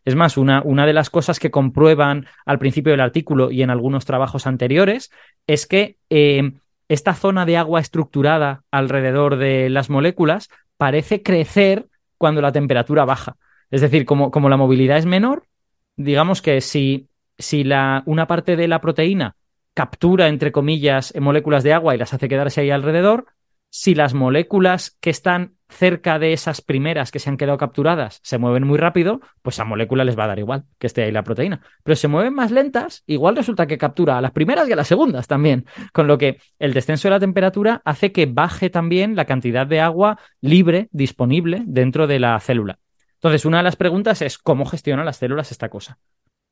[0.04, 3.70] Es más, una, una, de las cosas que comprueban al principio del artículo y en
[3.70, 5.10] algunos trabajos anteriores
[5.48, 6.52] es que eh,
[6.88, 11.86] esta zona de agua estructurada alrededor de las moléculas parece crecer
[12.18, 13.36] cuando la temperatura baja.
[13.70, 15.46] Es decir, como, como la movilidad es menor,
[15.96, 19.36] digamos que si, si la, una parte de la proteína
[19.74, 23.26] captura, entre comillas, moléculas de agua y las hace quedarse ahí alrededor,
[23.70, 28.38] si las moléculas que están cerca de esas primeras que se han quedado capturadas se
[28.38, 31.24] mueven muy rápido, pues a molécula les va a dar igual que esté ahí la
[31.24, 31.60] proteína.
[31.82, 34.88] Pero se mueven más lentas, igual resulta que captura a las primeras y a las
[34.88, 35.66] segundas también.
[35.92, 39.80] Con lo que el descenso de la temperatura hace que baje también la cantidad de
[39.80, 42.78] agua libre disponible dentro de la célula.
[43.14, 45.98] Entonces, una de las preguntas es cómo gestionan las células esta cosa.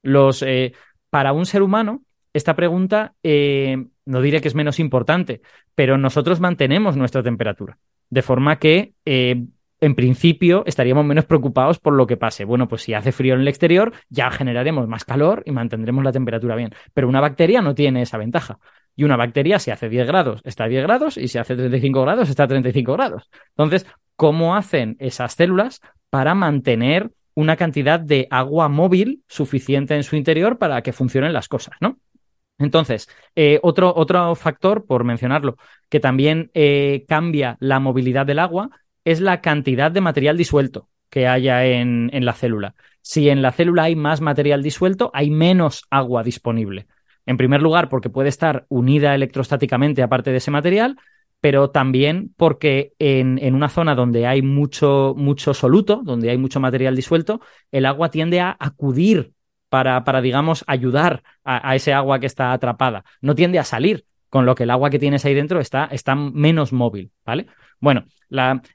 [0.03, 0.73] Los, eh,
[1.11, 5.43] para un ser humano, esta pregunta eh, no diré que es menos importante,
[5.75, 7.79] pero nosotros mantenemos nuestra temperatura,
[8.11, 9.45] de forma que eh,
[9.81, 12.45] en principio estaríamos menos preocupados por lo que pase.
[12.45, 16.13] Bueno, pues si hace frío en el exterior, ya generaremos más calor y mantendremos la
[16.13, 16.71] temperatura bien.
[16.95, 18.59] Pero una bacteria no tiene esa ventaja.
[18.95, 22.03] Y una bacteria, si hace 10 grados, está a 10 grados, y si hace 35
[22.03, 23.29] grados, está a 35 grados.
[23.57, 30.15] Entonces, ¿cómo hacen esas células para mantener una cantidad de agua móvil suficiente en su
[30.15, 31.99] interior para que funcionen las cosas, ¿no?
[32.63, 35.57] Entonces, eh, otro, otro, factor, por mencionarlo,
[35.89, 38.71] que también eh, cambia la movilidad del agua
[39.05, 42.75] es la cantidad de material disuelto que haya en, en, la célula.
[43.03, 46.87] Si en la célula hay más material disuelto, hay menos agua disponible.
[47.27, 50.97] En primer lugar, porque puede estar unida electrostáticamente aparte de ese material,
[51.41, 56.61] pero también porque en, en una zona donde hay mucho, mucho soluto, donde hay mucho
[56.61, 57.41] material disuelto,
[57.73, 59.33] el agua tiende a acudir
[59.73, 63.07] para, para digamos, ayudar a, ese agua que está atrapada.
[63.23, 66.75] No tiende a salir, con lo que el agua que tienes ahí dentro está, menos
[66.75, 67.47] móvil, ¿vale?
[67.81, 68.05] Bueno,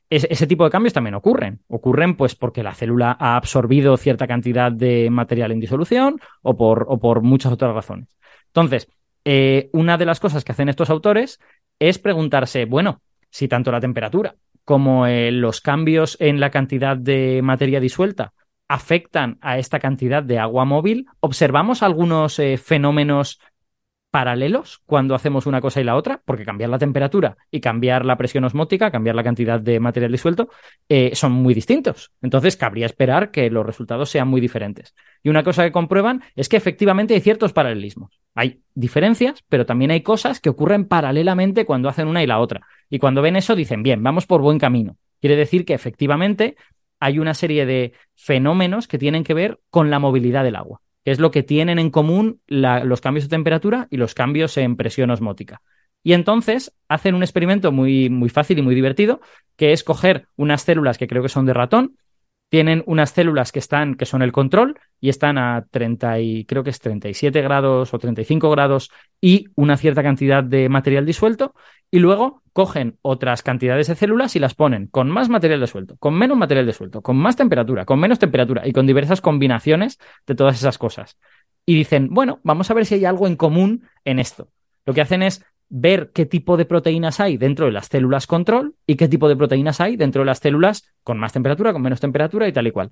[0.10, 1.60] ese, tipo de cambios también ocurren.
[1.67, 6.88] Ocurren pues porque la célula ha absorbido cierta cantidad de material en disolución o por,
[6.89, 8.17] o por muchas otras razones.
[8.47, 8.89] Entonces,
[9.23, 11.39] eh, una de las cosas que hacen estos autores
[11.77, 14.33] es preguntarse, bueno, si tanto la temperatura
[14.65, 18.33] como eh, los cambios en la cantidad de materia disuelta
[18.67, 23.39] afectan a esta cantidad de agua móvil, observamos algunos eh, fenómenos
[24.10, 28.17] paralelos cuando hacemos una cosa y la otra, porque cambiar la temperatura y cambiar la
[28.17, 30.49] presión osmótica, cambiar la cantidad de material disuelto,
[30.88, 32.12] eh, son muy distintos.
[32.21, 34.95] Entonces, cabría esperar que los resultados sean muy diferentes.
[35.23, 38.19] Y una cosa que comprueban es que efectivamente hay ciertos paralelismos.
[38.34, 42.62] Hay diferencias, pero también hay cosas que ocurren paralelamente cuando hacen una y la otra.
[42.89, 44.97] Y cuando ven eso, dicen, bien, vamos por buen camino.
[45.19, 46.56] Quiere decir que efectivamente
[46.99, 51.12] hay una serie de fenómenos que tienen que ver con la movilidad del agua, que
[51.12, 55.12] es lo que tienen en común los cambios de temperatura y los cambios en presión
[55.12, 55.62] osmótica.
[56.03, 59.19] Y entonces hacen un experimento muy, muy fácil y muy divertido,
[59.55, 61.97] que es coger unas células que creo que son de ratón,
[62.49, 66.63] tienen unas células que están, que son el control, y están a 30 y creo
[66.63, 68.89] que es 37 grados o 35 grados
[69.21, 71.53] y una cierta cantidad de material disuelto,
[71.91, 76.15] y luego cogen otras cantidades de células y las ponen con más material disuelto, con
[76.15, 80.57] menos material disuelto, con más temperatura, con menos temperatura y con diversas combinaciones de todas
[80.57, 81.17] esas cosas.
[81.65, 84.49] Y dicen, bueno, vamos a ver si hay algo en común en esto.
[84.86, 88.75] Lo que hacen es ver qué tipo de proteínas hay dentro de las células control
[88.86, 91.99] y qué tipo de proteínas hay dentro de las células con más temperatura, con menos
[91.99, 92.91] temperatura y tal y cual.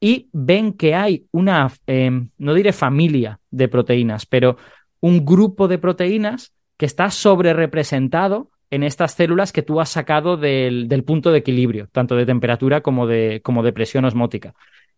[0.00, 4.56] Y ven que hay una, em, no diré familia de proteínas, pero
[5.00, 10.36] un grupo de proteínas que está sobre representado en estas células que tú has sacado
[10.36, 14.54] del, punto de equilibrio, tanto de temperatura como de, como de presión osmótica.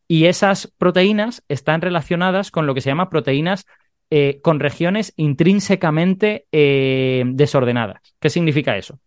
[0.08, 3.66] Y esas proteínas están relacionadas con lo que se llama proteínas
[4.10, 8.00] eh, con regiones intrínsecamente eh, desordenadas.
[8.18, 8.98] ¿Qué significa eso?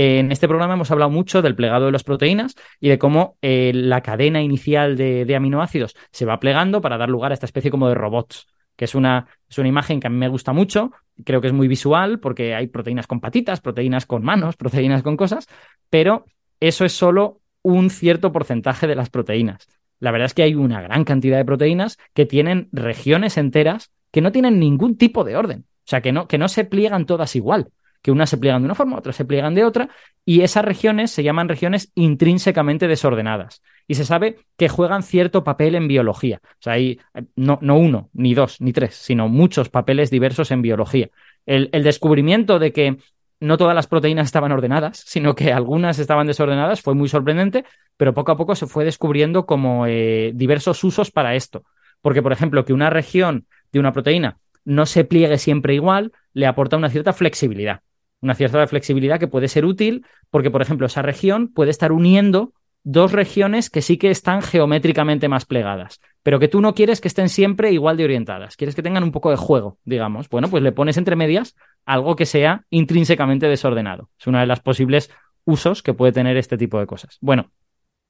[0.00, 3.72] en este programa hemos hablado mucho del plegado de las proteínas y de cómo eh,
[3.74, 7.88] la cadena inicial de, aminoácidos se va plegando para dar lugar a esta especie como
[7.88, 10.92] de robots, que es una, es una imagen que a mí me gusta mucho,
[11.24, 15.16] creo que es muy visual porque hay proteínas con patitas, proteínas con manos, proteínas con
[15.16, 15.48] cosas,
[15.90, 16.26] pero
[16.60, 19.66] eso es solo un cierto porcentaje de las proteínas.
[19.98, 24.20] La verdad es que hay una gran cantidad de proteínas que tienen regiones enteras que
[24.20, 25.60] no tienen ningún tipo de orden.
[25.60, 27.70] O sea, que no, que no se pliegan todas igual,
[28.02, 29.88] que unas se pliegan de una forma, otras se pliegan de otra,
[30.24, 33.62] y esas regiones se llaman regiones intrínsecamente desordenadas.
[33.86, 36.40] Y se sabe que juegan cierto papel en biología.
[36.44, 37.00] O sea, hay
[37.34, 41.08] no, no uno, ni dos, ni tres, sino muchos papeles diversos en biología.
[41.46, 42.98] El, descubrimiento de que
[43.40, 47.64] no todas las proteínas estaban ordenadas, sino que algunas estaban desordenadas, fue muy sorprendente,
[47.96, 51.64] pero poco a poco se fue descubriendo como eh, diversos usos para esto.
[52.02, 56.46] Porque, por ejemplo, que una región de una proteína no se pliegue siempre igual, le
[56.46, 57.80] aporta una cierta flexibilidad.
[58.20, 62.52] Una cierta flexibilidad que puede ser útil porque, por ejemplo, esa región puede estar uniendo
[62.84, 67.08] dos regiones que sí que están geométricamente más plegadas, pero que tú no quieres que
[67.08, 70.28] estén siempre igual de orientadas, quieres que tengan un poco de juego, digamos.
[70.28, 74.10] Bueno, pues le pones entre medias algo que sea intrínsecamente desordenado.
[74.20, 75.10] Es una de las posibles
[75.46, 77.16] usos que puede tener este tipo de cosas.
[77.22, 77.50] Bueno,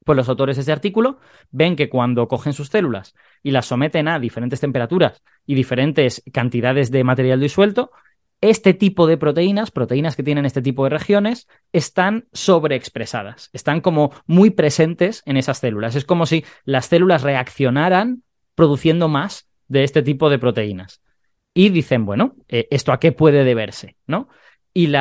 [0.05, 1.19] pues los autores de este artículo
[1.51, 6.91] ven que cuando cogen sus células y las someten a diferentes temperaturas y diferentes cantidades
[6.91, 7.91] de material disuelto,
[8.41, 14.13] este tipo de proteínas, proteínas que tienen este tipo de regiones, están sobreexpresadas, están como
[14.27, 15.97] muy presentes en esas células.
[15.97, 18.23] Es como si las células reaccionaran
[18.55, 21.03] produciendo más de este tipo de proteínas.
[21.53, 23.97] Y dicen, bueno, eh, ¿esto a qué puede deberse?
[24.07, 24.29] ¿No?
[24.79, 24.93] Y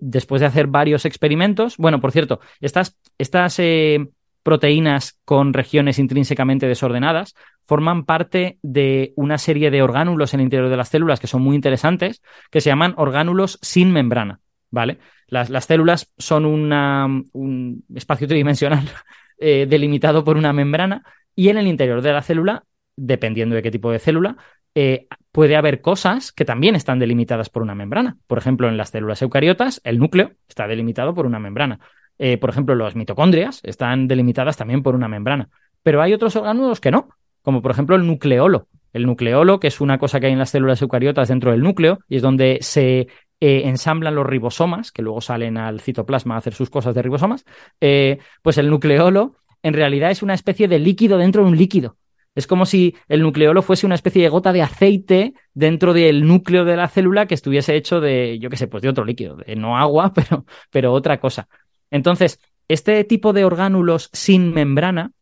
[0.00, 4.08] después de hacer varios experimentos, bueno, por cierto, estas, estas eh,
[4.42, 10.68] proteínas con regiones intrínsecamente desordenadas forman parte de una serie de orgánulos en el interior
[10.68, 14.40] de las células que son muy interesantes, que se llaman orgánulos sin membrana,
[14.72, 14.98] ¿vale?
[15.28, 18.88] Las, las células son un espacio tridimensional
[19.38, 21.04] eh, delimitado por una membrana
[21.36, 22.64] y en el interior de la célula,
[22.96, 24.36] dependiendo de qué tipo de célula,
[24.74, 28.16] eh, puede haber cosas que también están delimitadas por una membrana.
[28.26, 31.80] Por ejemplo, en las células eucariotas, el núcleo está delimitado por una membrana.
[32.18, 35.48] Eh, por ejemplo, las mitocondrias están delimitadas también por una membrana.
[35.82, 37.08] Pero hay otros orgánulos que no,
[37.42, 38.68] como por ejemplo el nucleolo.
[38.92, 42.00] El nucleolo, que es una cosa que hay en las células eucariotas dentro del núcleo,
[42.08, 43.06] y es donde se
[43.40, 47.44] eh, ensamblan los ribosomas, que luego salen al citoplasma a hacer sus cosas de ribosomas,
[48.42, 51.96] pues el nucleolo en realidad es una especie de líquido dentro de un líquido.
[52.34, 56.64] Es como si el nucleolo fuese una especie de gota de aceite dentro del núcleo
[56.64, 59.56] de la célula que estuviese hecho de, yo qué sé, pues de otro líquido, de
[59.56, 61.48] no agua, pero, pero otra cosa.
[61.90, 65.12] Entonces, este tipo de orgánulos sin membrana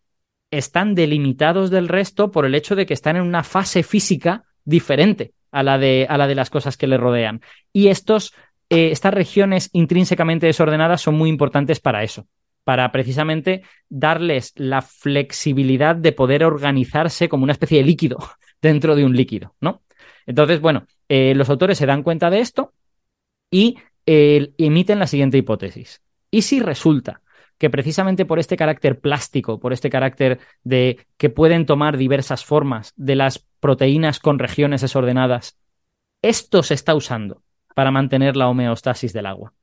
[0.51, 5.33] están delimitados del resto por el hecho de que están en una fase física diferente
[5.51, 7.41] a la de, a la de las cosas que le rodean.
[7.73, 8.35] Y estos,
[8.69, 12.27] eh, estas regiones intrínsecamente desordenadas son muy importantes para eso
[12.69, 18.19] para precisamente darles la flexibilidad de poder organizarse como una especie de líquido
[18.61, 19.81] dentro de un líquido, ¿no?
[20.27, 22.75] Entonces, bueno, eh, los autores se dan cuenta de esto
[23.51, 26.03] y eh, emiten la siguiente hipótesis.
[26.31, 27.23] ¿Y si resulta
[27.57, 32.93] que precisamente por este carácter plástico, por este carácter de que pueden tomar diversas formas
[32.97, 35.59] de las proteínas con regiones desordenadas,
[36.21, 37.43] esto se está usando
[37.75, 39.55] para mantener la homeostasis del agua?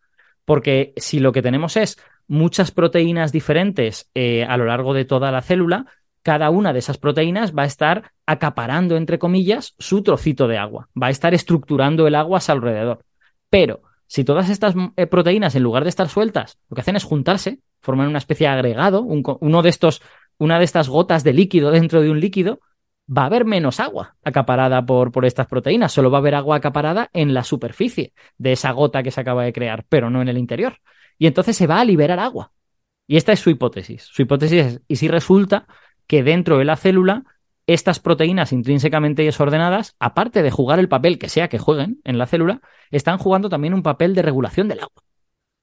[0.44, 5.32] Porque si lo que tenemos es muchas proteínas diferentes eh, a lo largo de toda
[5.32, 5.86] la célula,
[6.26, 10.90] cada una de esas proteínas va a estar acaparando, entre comillas, su trocito de agua,
[11.00, 13.06] va a estar estructurando el agua a su alrededor.
[13.50, 17.04] Pero si todas estas eh, proteínas, en lugar de estar sueltas, lo que hacen es
[17.04, 20.02] juntarse, forman una especie de agregado, uno de estos,
[20.40, 22.60] una de estas gotas de líquido dentro de un líquido,
[23.08, 26.56] va a haber menos agua acaparada por, por estas proteínas, solo va a haber agua
[26.56, 30.30] acaparada en la superficie de esa gota que se acaba de crear, pero no en
[30.30, 30.80] el interior
[31.18, 32.52] y entonces se va a liberar agua.
[33.08, 34.04] Y esta es su hipótesis.
[34.04, 35.68] Su hipótesis es, ¿y si resulta
[36.08, 37.24] que dentro de la célula
[37.68, 42.28] estas proteínas intrínsecamente desordenadas, aparte de jugar el papel que sea que jueguen en la
[42.28, 45.04] célula, están jugando también un papel de regulación del agua.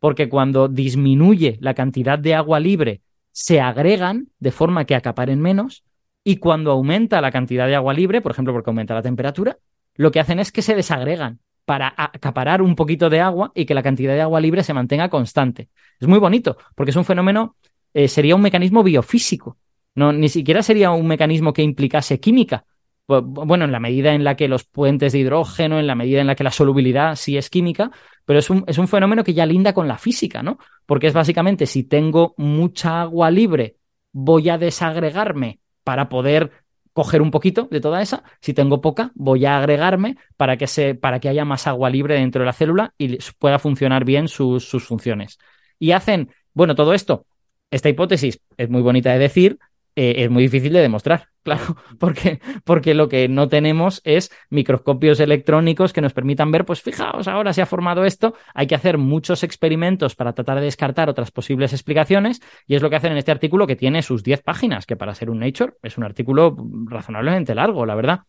[0.00, 5.84] Porque cuando disminuye la cantidad de agua libre, se agregan de forma que acaparen menos,
[6.24, 9.58] y cuando aumenta la cantidad de agua libre, por ejemplo, porque aumenta la temperatura,
[9.94, 13.74] lo que hacen es que se desagregan para acaparar un poquito de agua y que
[13.74, 15.68] la cantidad de agua libre se mantenga constante.
[16.00, 17.56] Es muy bonito, porque es un fenómeno,
[17.94, 19.58] eh, sería un mecanismo biofísico.
[19.94, 22.64] No, ni siquiera sería un mecanismo que implicase química.
[23.06, 26.26] Bueno, en la medida en la que los puentes de hidrógeno, en la medida en
[26.26, 27.90] la que la solubilidad sí es química,
[28.24, 30.58] pero es un, es un fenómeno que ya linda con la física, ¿no?
[30.86, 33.76] Porque es básicamente si tengo mucha agua libre,
[34.12, 36.52] voy a desagregarme para poder
[36.92, 38.22] coger un poquito de toda esa.
[38.40, 42.14] Si tengo poca, voy a agregarme para que, se, para que haya más agua libre
[42.14, 45.38] dentro de la célula y pueda funcionar bien sus, sus funciones.
[45.78, 47.26] Y hacen, bueno, todo esto,
[47.70, 49.58] esta hipótesis es muy bonita de decir,
[49.94, 55.20] eh, es muy difícil de demostrar, claro, porque, porque lo que no tenemos es microscopios
[55.20, 58.98] electrónicos que nos permitan ver, pues fijaos, ahora se ha formado esto, hay que hacer
[58.98, 63.18] muchos experimentos para tratar de descartar otras posibles explicaciones, y es lo que hacen en
[63.18, 66.56] este artículo que tiene sus 10 páginas, que para ser un Nature es un artículo
[66.86, 68.20] razonablemente largo, la verdad.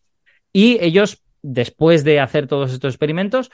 [0.52, 3.50] Y ellos, después de hacer todos estos experimentos,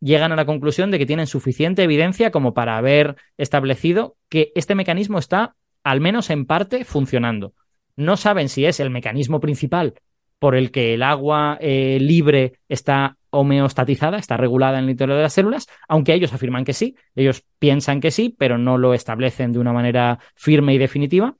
[0.00, 4.74] llegan a la conclusión de que tienen suficiente evidencia como para haber establecido que este
[4.74, 7.52] mecanismo está al menos en parte, funcionando.
[7.96, 9.94] No saben si es el mecanismo principal
[10.38, 15.22] por el que el agua eh, libre está homeostatizada, está regulada en el interior de
[15.22, 19.52] las células, aunque ellos afirman que sí, ellos piensan que sí, pero no lo establecen
[19.52, 21.36] de una manera firme y definitiva.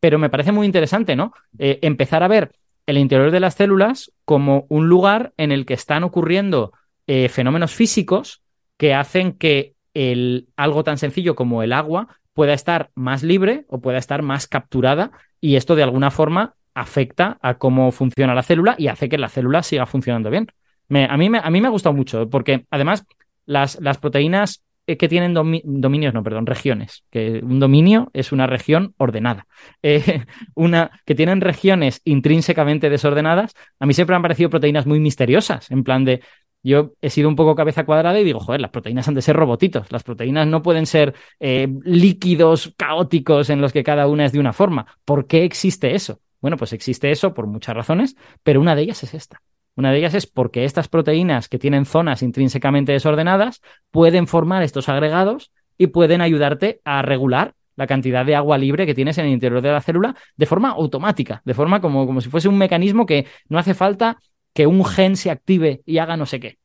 [0.00, 1.32] Pero me parece muy interesante, ¿no?
[1.58, 2.52] Eh, empezar a ver
[2.86, 6.72] el interior de las células como un lugar en el que están ocurriendo
[7.06, 8.42] eh, fenómenos físicos
[8.76, 13.80] que hacen que el, algo tan sencillo como el agua pueda estar más libre o
[13.80, 18.74] pueda estar más capturada y esto de alguna forma afecta a cómo funciona la célula
[18.76, 20.46] y hace que la célula siga funcionando bien.
[20.90, 23.06] a, mí me, a mí me ha gustado mucho porque además
[23.46, 28.46] las, las proteínas eh, que tienen dominios, no, perdón, regiones, que un dominio es una
[28.46, 29.46] región ordenada.
[29.82, 35.70] Eh, una que tienen regiones intrínsecamente desordenadas, a mí siempre han parecido proteínas muy misteriosas,
[35.70, 36.20] en plan de,
[36.68, 39.36] yo he sido un poco cabeza cuadrada y digo, joder, las proteínas han de ser
[39.36, 39.90] robotitos.
[39.92, 44.40] Las proteínas no pueden ser eh, líquidos caóticos en los que cada una es de
[44.40, 44.86] una forma.
[45.04, 46.20] ¿Por qué existe eso?
[46.40, 49.42] Bueno, pues existe eso por muchas razones, pero una de ellas es esta.
[49.76, 54.88] Una de ellas es porque estas proteínas que tienen zonas intrínsecamente desordenadas pueden formar estos
[54.88, 59.32] agregados y pueden ayudarte a regular la cantidad de agua libre que tienes en el
[59.32, 63.06] interior de la célula de forma automática, de forma como, como si fuese un mecanismo
[63.06, 64.18] que no hace falta
[64.56, 66.58] que un gen se active y haga no sé qué.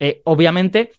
[0.00, 0.90] Eh, obviamente,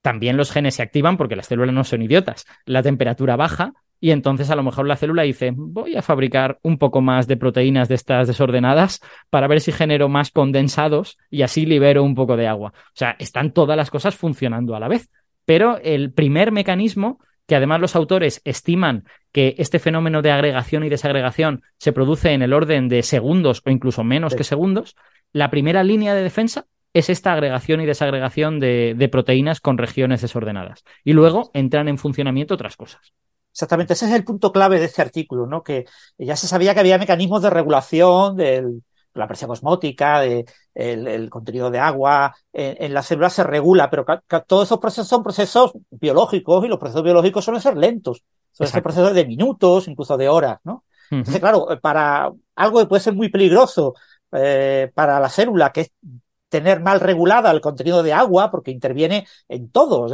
[0.00, 2.46] también los genes se activan porque las células no son idiotas.
[2.64, 6.78] La temperatura baja y entonces a lo mejor la célula dice, voy a fabricar un
[6.78, 11.66] poco más de proteínas de estas desordenadas para ver si genero más condensados y así
[11.66, 12.72] libero un poco de agua.
[12.76, 15.10] O sea, están todas las cosas funcionando a la vez.
[15.44, 17.18] Pero el primer mecanismo,
[17.48, 22.42] que además los autores estiman que este fenómeno de agregación y desagregación se produce en
[22.42, 24.94] el orden de segundos o incluso menos que segundos,
[25.32, 30.84] la primera línea de defensa es esta agregación y desagregación de, proteínas con regiones desordenadas.
[31.04, 33.12] Y luego entran en funcionamiento otras cosas.
[33.50, 35.62] Exactamente, ese es el punto clave de este artículo, ¿no?
[35.62, 35.86] Que
[36.18, 38.80] ya se sabía que había mecanismos de regulación de
[39.14, 44.06] la presión osmótica, de, el, contenido de agua, en, las células se regula, pero
[44.46, 48.22] todos esos procesos son procesos biológicos y los procesos biológicos suelen ser lentos.
[48.52, 50.84] Son ser procesos de minutos, incluso de horas, ¿no?
[51.10, 53.94] Entonces, claro, para algo que puede ser muy peligroso
[54.32, 55.90] eh, para la célula, que es
[56.48, 60.06] tener mal regulada el contenido de agua, porque interviene en todo.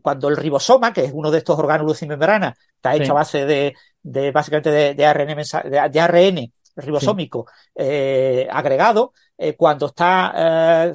[0.00, 3.44] Cuando el ribosoma, que es uno de estos orgánulos sin membrana, está hecho a base
[3.44, 5.36] de, de básicamente de, ARN,
[5.70, 10.92] de, ARN ribosómico eh, agregado, eh, cuando está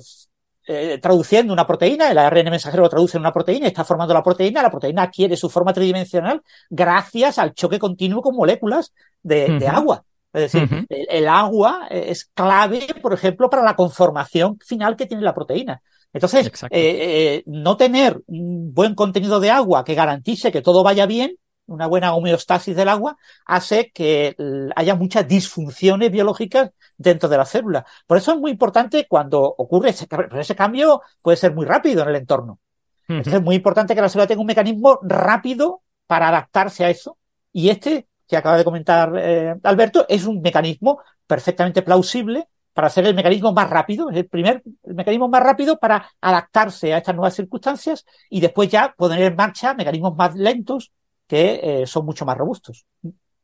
[1.02, 4.64] traduciendo una proteína, el ARN mensajero lo traduce en una proteína, está formando la proteína,
[4.64, 10.04] la proteína adquiere su forma tridimensional gracias al choque continuo con moléculas de agua.
[10.36, 15.34] Es decir, el, agua es clave, por ejemplo, para la conformación final que tiene la
[15.34, 15.82] proteína.
[16.12, 21.06] Entonces, eh, eh, no tener un buen contenido de agua que garantice que todo vaya
[21.06, 24.36] bien, una buena homeostasis del agua, hace que
[24.76, 27.86] haya muchas disfunciones biológicas dentro de la célula.
[28.08, 32.10] Por eso es muy importante cuando ocurre ese, ese cambio, puede ser muy rápido en
[32.10, 32.60] el entorno.
[33.08, 37.18] Entonces es muy importante que la célula tenga un mecanismo rápido para adaptarse a eso.
[37.52, 43.06] Y este que acaba de comentar eh, Alberto, es un mecanismo perfectamente plausible para hacer
[43.06, 47.16] el mecanismo más rápido, es el primer el mecanismo más rápido para adaptarse a estas
[47.16, 50.92] nuevas circunstancias y después ya poner en marcha mecanismos más lentos
[51.28, 52.86] que eh, son mucho más robustos.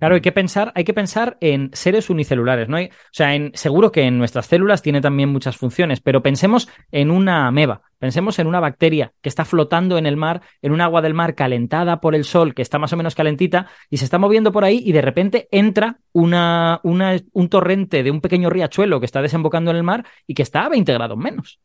[0.01, 2.77] Claro, hay que pensar, hay que pensar en seres unicelulares, ¿no?
[2.77, 6.67] Hay, o sea, en, seguro que en nuestras células tiene también muchas funciones, pero pensemos
[6.91, 10.81] en una ameba, pensemos en una bacteria que está flotando en el mar, en un
[10.81, 14.05] agua del mar calentada por el sol, que está más o menos calentita, y se
[14.05, 18.49] está moviendo por ahí, y de repente entra una, una, un torrente de un pequeño
[18.49, 21.59] riachuelo que está desembocando en el mar y que está a 20 grados menos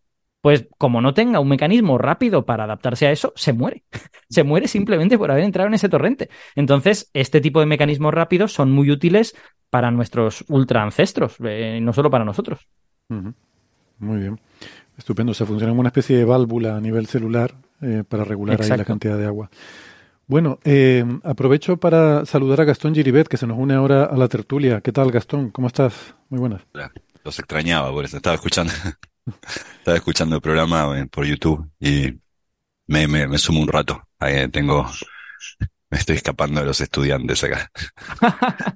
[0.47, 3.83] pues como no tenga un mecanismo rápido para adaptarse a eso, se muere.
[4.31, 6.31] se muere simplemente por haber entrado en ese torrente.
[6.55, 9.35] Entonces, este tipo de mecanismos rápidos son muy útiles
[9.71, 12.61] para nuestros ultra ancestros, eh, no solo para nosotros.
[13.09, 14.39] Muy bien.
[14.97, 15.35] Estupendo.
[15.35, 18.85] Se funciona como una especie de válvula a nivel celular eh, para regular ahí la
[18.85, 19.51] cantidad de agua.
[20.29, 24.29] Bueno, eh, aprovecho para saludar a Gastón Giribet, que se nos une ahora a la
[24.29, 24.81] tertulia.
[24.81, 25.51] ¿Qué tal, Gastón?
[25.51, 26.15] ¿Cómo estás?
[26.29, 26.63] Muy buenas.
[27.25, 28.73] Los extrañaba, por eso estaba escuchando.
[29.79, 32.13] Estaba escuchando el programa eh, por YouTube y
[32.87, 34.03] me, me, sumo un rato.
[34.19, 34.89] Ahí tengo,
[35.91, 37.71] me estoy escapando de los estudiantes acá.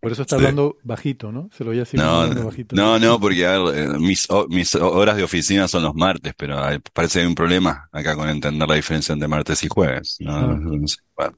[0.00, 1.48] Por eso está hablando bajito, ¿no?
[1.50, 2.76] Se lo voy a decir no, bajito.
[2.76, 6.60] No, no, porque eh, mis, mis horas de oficina son los martes, pero
[6.92, 10.18] parece que hay un problema acá con entender la diferencia entre martes y jueves.
[10.20, 10.60] No,
[11.18, 11.30] ah.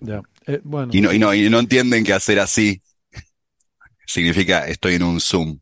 [0.48, 0.60] eh,
[0.90, 2.82] Y, no, y, no, y no entienden que hacer así
[4.06, 5.58] significa estoy en un Zoom.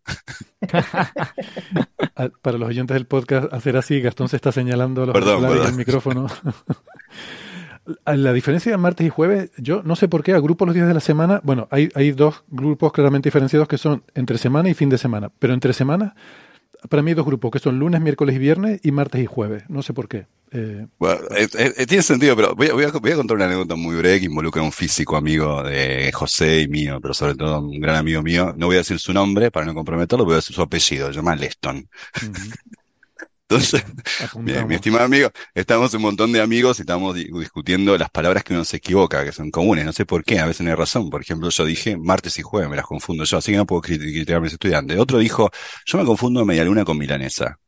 [2.43, 6.27] Para los oyentes del podcast, hacer así, Gastón se está señalando los perdón, el micrófono.
[8.07, 10.95] la diferencia de martes y jueves, yo no sé por qué agrupo los días de
[10.95, 11.41] la semana.
[11.45, 15.31] Bueno, hay, hay dos grupos claramente diferenciados que son entre semana y fin de semana.
[15.39, 16.15] Pero entre semana
[16.89, 19.65] para mí hay dos grupos, que son lunes, miércoles y viernes y martes y jueves.
[19.69, 20.27] No sé por qué.
[20.51, 24.27] Eh, bueno, eh, eh, tiene sentido, pero voy, a, contar una anécdota muy breve que
[24.27, 28.23] involucra a un físico amigo de José y mío, pero sobre todo un gran amigo
[28.23, 28.55] mío.
[28.57, 31.15] No voy a decir su nombre para no comprometerlo, voy a decir su apellido, se
[31.15, 31.89] llama Leston.
[33.49, 33.85] Entonces,
[34.37, 38.65] mi, estimado amigo, estamos un montón de amigos y estamos discutiendo las palabras que uno
[38.65, 39.85] se equivoca, que son comunes.
[39.85, 41.11] No sé por qué, a veces no hay razón.
[41.11, 43.83] Por ejemplo, yo dije martes y jueves, me las confundo yo, así que no puedo
[43.83, 44.99] criticar a mis estudiantes.
[44.99, 45.51] Otro dijo,
[45.85, 47.59] yo me confundo media luna con milanesa.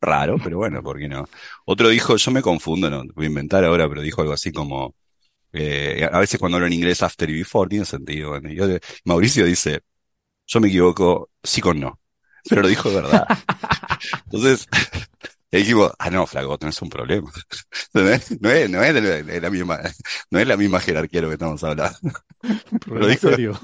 [0.00, 1.26] Raro, pero bueno, ¿por qué no?
[1.64, 4.94] Otro dijo, yo me confundo, no, voy a inventar ahora, pero dijo algo así como,
[5.52, 8.38] eh, a veces cuando hablo en inglés after y before tiene sentido.
[9.04, 9.80] Mauricio dice,
[10.46, 12.00] yo me equivoco sí con no,
[12.48, 13.26] pero lo dijo de verdad.
[14.26, 14.68] Entonces,
[15.56, 17.30] y ah, no, flaco, no es un problema.
[17.92, 18.94] No es, no es, no es,
[19.26, 19.78] de la misma,
[20.30, 21.96] no es la misma jerarquía lo que estamos hablando.
[22.86, 23.58] Lo dijo, serio.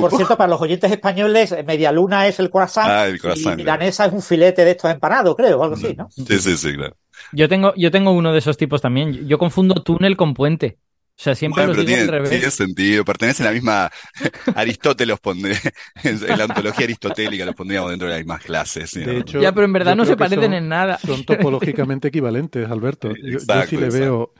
[0.00, 3.56] por cierto, para los oyentes españoles, media luna es el croissant, ah, el croissant y
[3.56, 6.08] milanesa es un filete de estos empanados, creo, o algo así, ¿no?
[6.10, 6.96] Sí, sí, sí, claro.
[7.32, 9.28] Yo tengo, yo tengo uno de esos tipos también.
[9.28, 10.78] Yo confundo túnel con puente.
[11.18, 12.30] O sea, siempre los digo tiene, al revés.
[12.30, 13.90] Tiene sentido, pertenece a la misma.
[14.54, 15.56] Aristóteles pondré,
[16.04, 18.92] en la ontología aristotélica los pondríamos dentro de las mismas clases.
[18.92, 20.96] De hecho, ya, pero en verdad no se parecen en nada.
[20.98, 23.12] Son topológicamente equivalentes, Alberto.
[23.16, 24.32] Yo, sí le veo.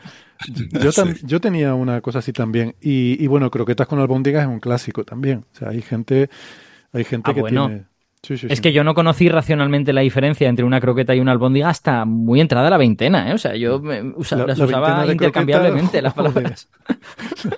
[0.81, 0.91] Yo,
[1.24, 2.76] yo, tenía una cosa así también.
[2.81, 5.47] Y, y, bueno, croquetas con albóndigas es un clásico también.
[5.53, 6.31] O sea, hay gente,
[6.93, 7.88] hay gente ah, que tiene
[8.28, 12.04] es que yo no conocí racionalmente la diferencia entre una croqueta y una albóndiga hasta
[12.04, 13.34] muy entrada la veintena, ¿eh?
[13.34, 16.68] O sea, yo las usaba intercambiablemente las palabras.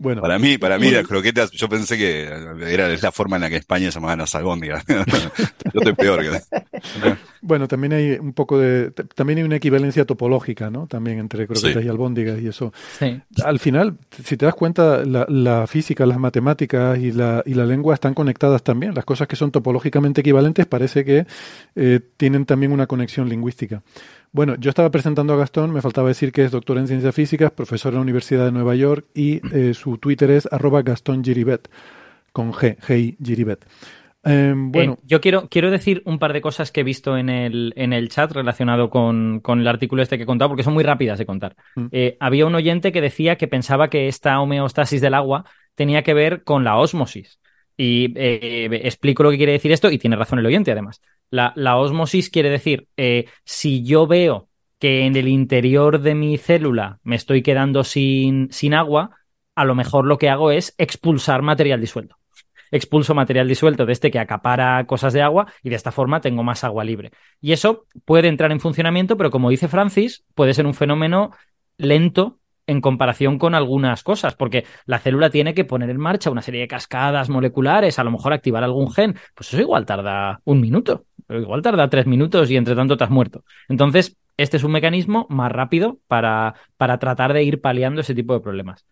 [0.00, 3.50] Bueno, para mí, para mí las croquetas, yo pensé que era la forma en la
[3.50, 4.82] que España llamaban las albóndigas.
[4.88, 6.22] yo estoy peor.
[6.22, 6.40] Que...
[7.42, 10.86] bueno, también hay un poco de, también hay una equivalencia topológica, ¿no?
[10.86, 12.72] También entre croquetas y albóndigas y eso.
[12.98, 13.20] Sí.
[13.44, 17.66] Al final, si te das cuenta, la, la, física, las matemáticas y la, y la
[17.66, 18.94] lengua están conectadas también.
[18.94, 21.26] Las cosas que son topológicamente equivalentes parece que
[21.76, 23.82] eh, tienen también una conexión lingüística.
[24.32, 27.50] Bueno, yo estaba presentando a Gastón, me faltaba decir que es doctor en ciencias físicas,
[27.50, 31.68] profesor en la Universidad de Nueva York y eh, su Twitter es arroba Gastón Giribet,
[32.32, 33.66] con G, G Giribet.
[34.22, 34.92] Em, bueno.
[34.92, 37.92] Eh, yo quiero, quiero decir un par de cosas que he visto en el, en
[37.92, 41.18] el chat relacionado con, con el artículo este que he contado, porque son muy rápidas
[41.18, 41.56] de contar.
[41.74, 41.86] Mm.
[41.90, 46.14] Eh, había un oyente que decía que pensaba que esta homeostasis del agua tenía que
[46.14, 47.40] ver con la osmosis.
[47.76, 51.00] Y explico lo que quiere decir esto, y tiene razón el oyente, además.
[51.30, 56.98] La, osmosis quiere decir, eh, si yo veo que en el interior de mi célula
[57.02, 59.18] me estoy quedando sin, sin agua,
[59.54, 62.16] a lo mejor lo que hago es expulsar material disuelto.
[62.72, 66.42] Expulso material disuelto de este que acapara cosas de agua y de esta forma tengo
[66.42, 67.10] más agua libre.
[67.40, 71.32] Y eso puede entrar en funcionamiento, pero como dice Francis, puede ser un fenómeno
[71.76, 76.42] lento en comparación con algunas cosas, porque la célula tiene que poner en marcha una
[76.42, 80.60] serie de cascadas moleculares, a lo mejor activar algún gen, pues eso igual tarda un
[80.60, 83.44] minuto, igual tarda tres minutos y entre tanto te has muerto.
[83.68, 88.34] Entonces, este es un mecanismo más rápido para, para tratar de ir paliando ese tipo
[88.34, 88.86] de problemas.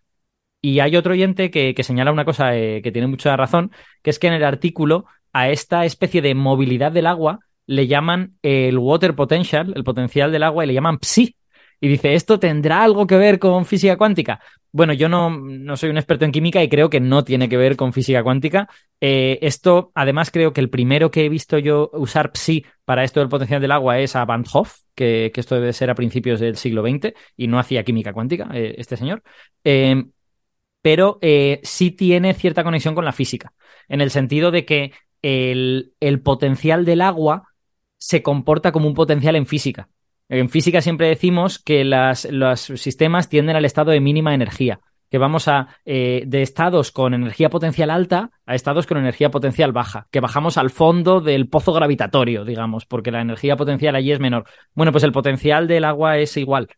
[0.60, 3.70] Y hay otro oyente que, señala una cosa eh, que tiene mucha razón,
[4.02, 8.34] que es que en el artículo a esta especie de movilidad del agua le llaman
[8.42, 11.36] el water potential, el potencial del agua, y le llaman psi,
[11.80, 14.40] y dice, ¿esto tendrá algo que ver con física cuántica?
[14.72, 17.56] Bueno, yo no, no soy un experto en química y creo que no tiene que
[17.56, 18.68] ver con física cuántica.
[19.00, 23.20] Eh, esto, además, creo que el primero que he visto yo usar psi para esto
[23.20, 26.56] del potencial del agua es a Van Hoff, que, esto debe ser a principios del
[26.56, 29.22] siglo XX y no hacía química cuántica, eh, este señor.
[29.64, 30.04] Eh,
[30.82, 31.18] pero
[31.62, 33.52] sí tiene cierta conexión con la física,
[33.88, 37.48] en el sentido de que el, el potencial del agua
[37.98, 39.88] se comporta como un potencial en física.
[40.28, 45.48] En física siempre decimos que los sistemas tienden al estado de mínima energía, que vamos
[45.48, 50.20] a eh, de estados con energía potencial alta a estados con energía potencial baja, que
[50.20, 54.44] bajamos al fondo del pozo gravitatorio, digamos, porque la energía potencial allí es menor.
[54.74, 56.68] Bueno, pues el potencial del agua es igual.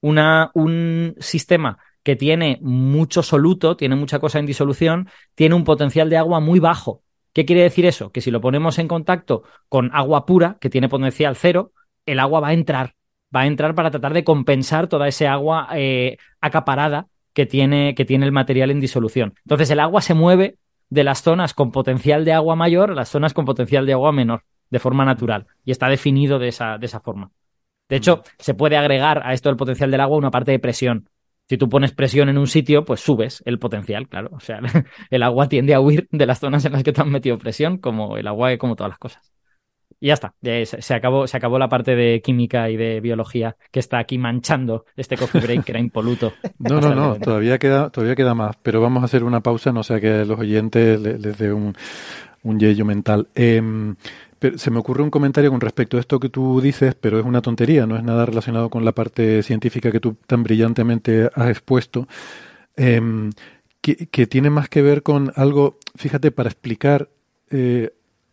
[0.00, 6.16] Un sistema que tiene mucho soluto, tiene mucha cosa en disolución, tiene un potencial de
[6.16, 7.02] agua muy bajo.
[7.32, 8.12] ¿Qué quiere decir eso?
[8.12, 11.72] Que si lo ponemos en contacto con agua pura, que tiene potencial cero,
[12.06, 12.94] el agua va a entrar
[13.34, 18.04] va a entrar para tratar de compensar toda ese agua eh, acaparada que tiene, que
[18.04, 19.34] tiene el material en disolución.
[19.44, 20.56] Entonces el agua se mueve
[20.88, 24.12] de las zonas con potencial de agua mayor a las zonas con potencial de agua
[24.12, 27.30] menor, de forma natural, y está definido de esa, de esa forma.
[27.88, 31.08] De hecho, se puede agregar a esto del potencial del agua una parte de presión.
[31.48, 34.30] Si tú pones presión en un sitio, pues subes el potencial, claro.
[34.32, 34.60] O sea,
[35.10, 37.78] el agua tiende a huir de las zonas en las que te han metido presión,
[37.78, 39.32] como el agua, como todas las cosas.
[39.98, 43.80] Y ya está, se, acabó, se acabó la parte de química y de biología que
[43.80, 46.32] está aquí manchando este coffee break que era impoluto.
[46.58, 49.82] No, no, no, todavía queda, todavía queda más, pero vamos a hacer una pausa, no
[49.82, 51.74] sea que a los oyentes les, dé un,
[52.42, 53.28] un yello mental.
[53.34, 53.96] Em,
[54.56, 57.42] se me ocurre un comentario con respecto a esto que tú dices, pero es una
[57.42, 62.06] tontería, no es nada relacionado con la parte científica que tú tan brillantemente has expuesto,
[62.76, 63.30] em,
[63.80, 67.08] que, que, tiene más que ver con algo, fíjate, para explicar
[67.50, 67.90] eh,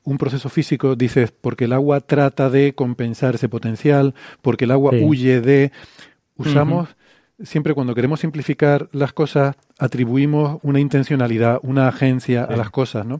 [0.08, 4.94] un proceso físico, dices, porque el agua trata de compensar ese potencial, porque el agua
[4.94, 5.74] huye de...
[6.38, 6.88] Usamos,
[7.44, 13.20] siempre cuando queremos simplificar las cosas, atribuimos una intencionalidad, una agencia a las cosas, ¿no?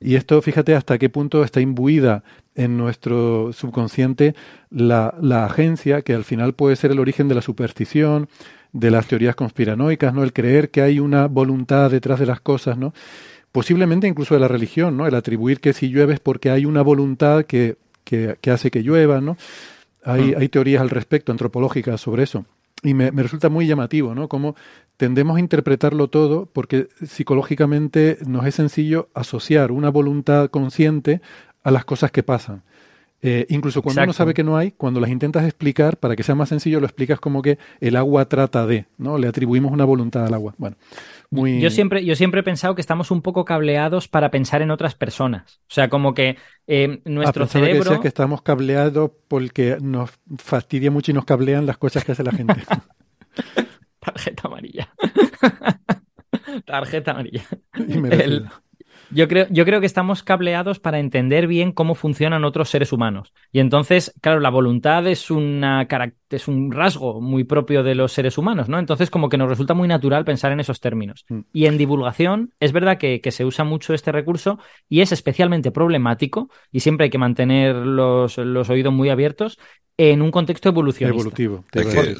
[0.00, 2.24] Y esto, fíjate hasta qué punto está imbuida
[2.54, 4.34] en nuestro subconsciente
[4.70, 8.28] la, la, agencia, que al final puede ser el origen de la superstición,
[8.72, 10.24] de las teorías conspiranoicas, ¿no?
[10.24, 12.94] El creer que hay una voluntad detrás de las cosas, ¿no?
[13.52, 15.06] Posiblemente incluso de la religión, ¿no?
[15.06, 19.20] El atribuir que si llueve es porque hay una voluntad que, que, hace que llueva,
[19.20, 19.36] ¿no?
[20.04, 20.38] Hay, mm.
[20.38, 22.46] hay, teorías al respecto, antropológicas, sobre eso.
[22.82, 24.28] Y me, me, resulta muy llamativo, ¿no?
[24.28, 24.56] Cómo
[24.96, 31.20] tendemos a interpretarlo todo porque psicológicamente nos es sencillo asociar una voluntad consciente
[31.62, 32.62] a las cosas que pasan.
[33.24, 36.34] Eh, incluso cuando uno sabe que no hay, cuando las intentas explicar, para que sea
[36.34, 39.16] más sencillo, lo explicas como que el agua trata de, ¿no?
[39.16, 40.54] Le atribuimos una voluntad al agua.
[40.58, 40.76] Bueno,
[41.30, 44.96] yo, siempre, yo siempre he pensado que estamos un poco cableados para pensar en otras
[44.96, 45.60] personas.
[45.62, 47.92] O sea, como que eh, nuestro ah, cerebro.
[47.92, 52.24] Que, que estamos cableados porque nos fastidia mucho y nos cablean las cosas que hace
[52.24, 52.56] la gente.
[54.00, 54.92] Tarjeta amarilla.
[56.66, 57.44] Tarjeta amarilla.
[57.74, 58.48] El,
[59.14, 63.32] yo creo, yo creo que estamos cableados para entender bien cómo funcionan otros seres humanos.
[63.52, 65.86] Y entonces, claro, la voluntad es, una,
[66.30, 68.78] es un rasgo muy propio de los seres humanos, ¿no?
[68.78, 71.24] Entonces, como que nos resulta muy natural pensar en esos términos.
[71.28, 71.40] Mm.
[71.52, 74.58] Y en divulgación, es verdad que, se usa mucho este recurso
[74.88, 79.58] y es especialmente problemático, y siempre hay que mantener los, oídos muy abiertos,
[79.96, 81.20] en un contexto evolucionista.
[81.20, 81.64] Evolutivo.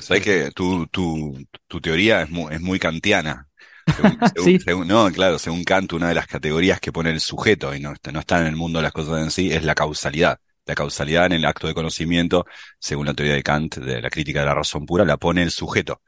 [0.01, 1.37] Sabes que, tu, tu,
[1.67, 3.49] tu, teoría es muy, es muy kantiana.
[4.65, 7.95] Según, no, claro, según Kant, una de las categorías que pone el sujeto, y no,
[8.13, 10.39] no está en el mundo de las cosas en sí, es la causalidad.
[10.65, 12.47] La causalidad en el acto de conocimiento,
[12.79, 15.51] según la teoría de Kant, de la crítica de la razón pura, la pone el
[15.51, 16.01] sujeto.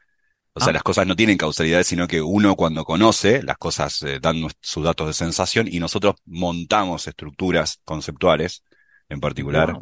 [0.57, 0.75] O sea, ah.
[0.75, 4.85] las cosas no tienen causalidad, sino que uno cuando conoce, las cosas eh, dan sus
[4.85, 8.63] datos de sensación y nosotros montamos estructuras conceptuales,
[9.09, 9.77] en particular,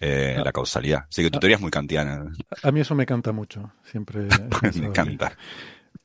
[0.00, 0.42] eh, ah.
[0.42, 1.04] la causalidad.
[1.08, 1.40] Así que tu ah.
[1.40, 2.24] teoría es muy kantiana.
[2.64, 4.26] A mí eso me canta mucho, siempre.
[4.74, 5.36] me encanta.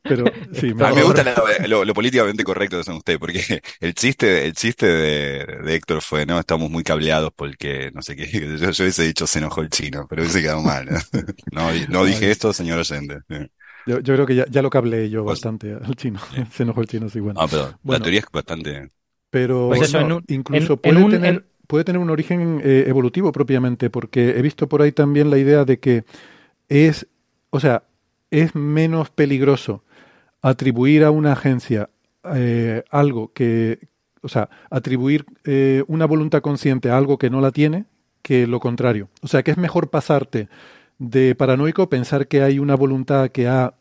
[0.08, 1.24] Pero sí, me, a mí me gusta
[1.68, 3.42] lo, políticamente correcto que son ustedes, porque
[3.80, 8.28] el chiste, el chiste de, Héctor fue, no, estamos muy cableados porque, no sé qué,
[8.58, 10.88] yo, yo hubiese dicho se enojó el chino, pero hubiese quedado mal.
[11.52, 13.22] No, no, dije esto, señor Allende.
[13.88, 16.20] Yo, yo, creo que ya, ya lo cableé yo pues, bastante al chino.
[16.52, 17.40] Se enojó el chino, sí, bueno.
[17.40, 18.90] Ah, pero la teoría es bastante...
[19.30, 19.94] Pero pues
[20.30, 24.94] incluso puede, tener, puede tener un origen eh, evolutivo propiamente, porque he visto por ahí
[24.94, 26.06] también la idea de que
[26.70, 27.06] es,
[27.50, 27.84] o sea,
[28.42, 29.84] es menos peligroso
[30.42, 31.90] atribuir a una agencia
[32.36, 33.80] eh, algo que,
[34.22, 37.86] o sea, atribuir eh, una voluntad consciente a algo que no la tiene
[38.22, 39.10] que lo contrario.
[39.22, 40.50] O sea, que es mejor pasarte
[40.98, 43.76] de paranoico, pensar que hay una voluntad que ha,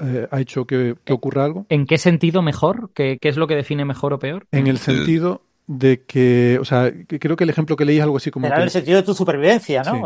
[0.00, 1.66] eh, ha hecho que, ocurra algo.
[1.68, 2.90] ¿En qué sentido mejor?
[2.92, 4.46] ¿Qué, es lo que define mejor o peor?
[4.50, 8.16] En el sentido de que, o sea, creo que el ejemplo que leí es algo
[8.16, 8.46] así como...
[8.46, 10.02] en el sentido de tu supervivencia, ¿no?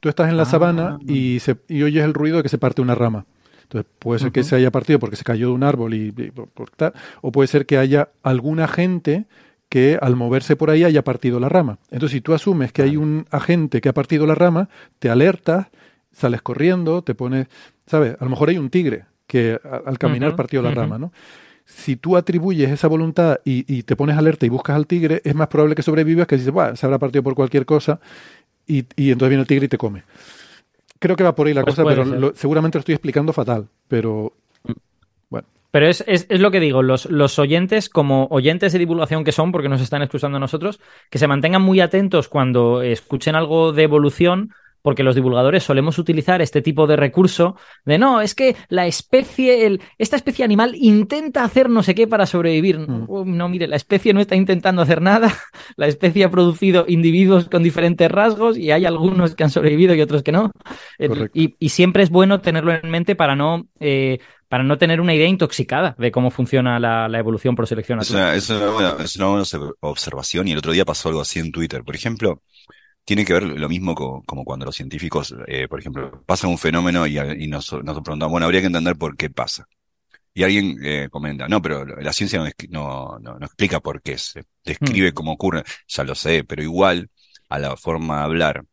[0.00, 0.46] Tú estás en la Ah.
[0.46, 3.24] sabana y, se, y oyes el ruido de que se parte una rama.
[3.62, 6.30] Entonces, puede ser que se haya partido porque se cayó de un árbol y, y
[6.30, 9.24] por- por tal, o puede ser que haya algún agente
[9.70, 11.78] que al moverse por ahí haya partido la rama.
[11.90, 14.68] Entonces, si tú asumes que hay un agente que ha partido la rama,
[14.98, 15.68] te alertas,
[16.10, 17.46] sales corriendo, te pones,
[17.86, 18.14] ¿sabes?
[18.20, 21.10] A lo mejor hay un tigre que a- al caminar partió la rama, ¿no?
[21.64, 25.34] Si tú atribuyes esa voluntad y, y te pones alerta y buscas al tigre, es
[25.34, 27.98] más probable que sobrevivas que si dices, "Buah, se habrá partido por cualquier cosa
[28.66, 30.04] y, y entonces viene el tigre y te come.
[30.98, 33.68] Creo que va por ahí la Pues cosa, pero lo- seguramente lo estoy explicando fatal.
[33.88, 34.34] Pero
[35.30, 39.24] bueno, Pero es, es, es lo que digo, los, los oyentes, como oyentes de divulgación
[39.24, 43.34] que son, porque nos están escuchando a nosotros, que se mantengan muy atentos cuando escuchen
[43.34, 44.52] algo de evolución,
[44.82, 49.66] porque los divulgadores solemos utilizar este tipo de recurso de no, es que la especie,
[49.66, 52.78] el, esta especie animal intenta hacer no sé qué para sobrevivir.
[52.80, 53.06] Mm.
[53.36, 55.32] No, mire, la especie no está intentando hacer nada,
[55.76, 60.00] la especie ha producido individuos con diferentes rasgos y hay algunos que han sobrevivido y
[60.02, 60.50] otros que no.
[60.98, 61.08] Eh.
[61.32, 63.66] Y, y siempre es bueno tenerlo en mente para no...
[63.80, 64.18] eh,
[64.48, 68.10] para no tener una idea intoxicada de cómo funciona la, la evolución por selección Es
[68.10, 71.22] una, es una buena, es una buena observ- observación y el otro día pasó algo
[71.22, 71.82] así en Twitter.
[71.82, 72.42] Por ejemplo,
[73.04, 76.58] tiene que ver lo mismo co- como cuando los científicos, eh, por ejemplo, pasa un
[76.58, 79.66] fenómeno y, y nos, nos preguntamos, bueno, habría que entender por qué pasa.
[80.34, 84.16] Y alguien eh, comenta, no, pero la ciencia no, no, no, no explica por qué,
[84.18, 87.10] se describe cómo ocurre, ya lo sé, pero igual
[87.50, 88.64] a la forma de hablar,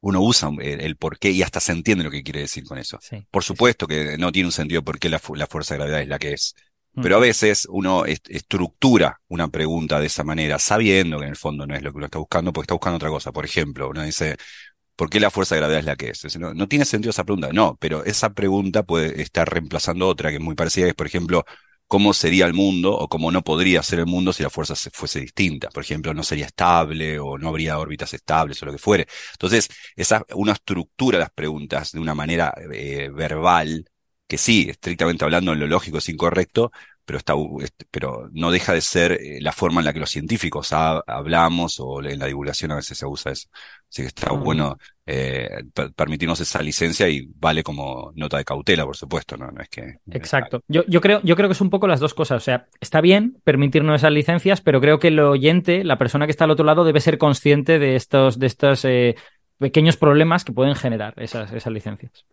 [0.00, 2.78] uno usa el, el por qué y hasta se entiende lo que quiere decir con
[2.78, 2.98] eso.
[3.00, 3.24] Sí.
[3.30, 6.08] Por supuesto que no tiene un sentido por qué la, la fuerza de gravedad es
[6.08, 6.54] la que es.
[6.94, 7.02] Mm.
[7.02, 11.36] Pero a veces uno est- estructura una pregunta de esa manera, sabiendo que en el
[11.36, 13.32] fondo no es lo que uno está buscando, porque está buscando otra cosa.
[13.32, 14.36] Por ejemplo, uno dice,
[14.96, 16.38] ¿por qué la fuerza de gravedad es la que es?
[16.38, 17.52] No, tiene sentido esa pregunta.
[17.52, 21.06] No, pero esa pregunta puede estar reemplazando otra que es muy parecida, que es, por
[21.06, 21.44] ejemplo,
[21.86, 24.90] ¿cómo sería el mundo o cómo no podría ser el mundo si la fuerza se-
[24.90, 25.68] fuese distinta?
[25.70, 29.06] Por ejemplo, no sería estable o no habría órbitas estables o lo que fuere.
[29.32, 33.84] Entonces, esa, uno estructura las preguntas de una manera eh, verbal,
[34.26, 36.72] que sí, estrictamente hablando en lo lógico es incorrecto,
[37.04, 37.34] pero está,
[37.90, 41.78] pero no deja de ser eh, la forma en la que los científicos ha- hablamos
[41.80, 43.48] o en la divulgación a veces se usa eso.
[43.90, 44.44] Así que está Ujú.
[44.44, 49.50] bueno eh, per- permitirnos esa licencia y vale como nota de cautela, por supuesto, no,
[49.50, 50.62] no es que Exacto.
[50.68, 52.36] Yo, yo, creo, yo creo que es un poco las dos cosas.
[52.36, 56.30] O sea, está bien permitirnos esas licencias, pero creo que el oyente, la persona que
[56.30, 59.16] está al otro lado, debe ser consciente de estos, de estos eh,
[59.58, 62.24] pequeños problemas que pueden generar esas, esas licencias.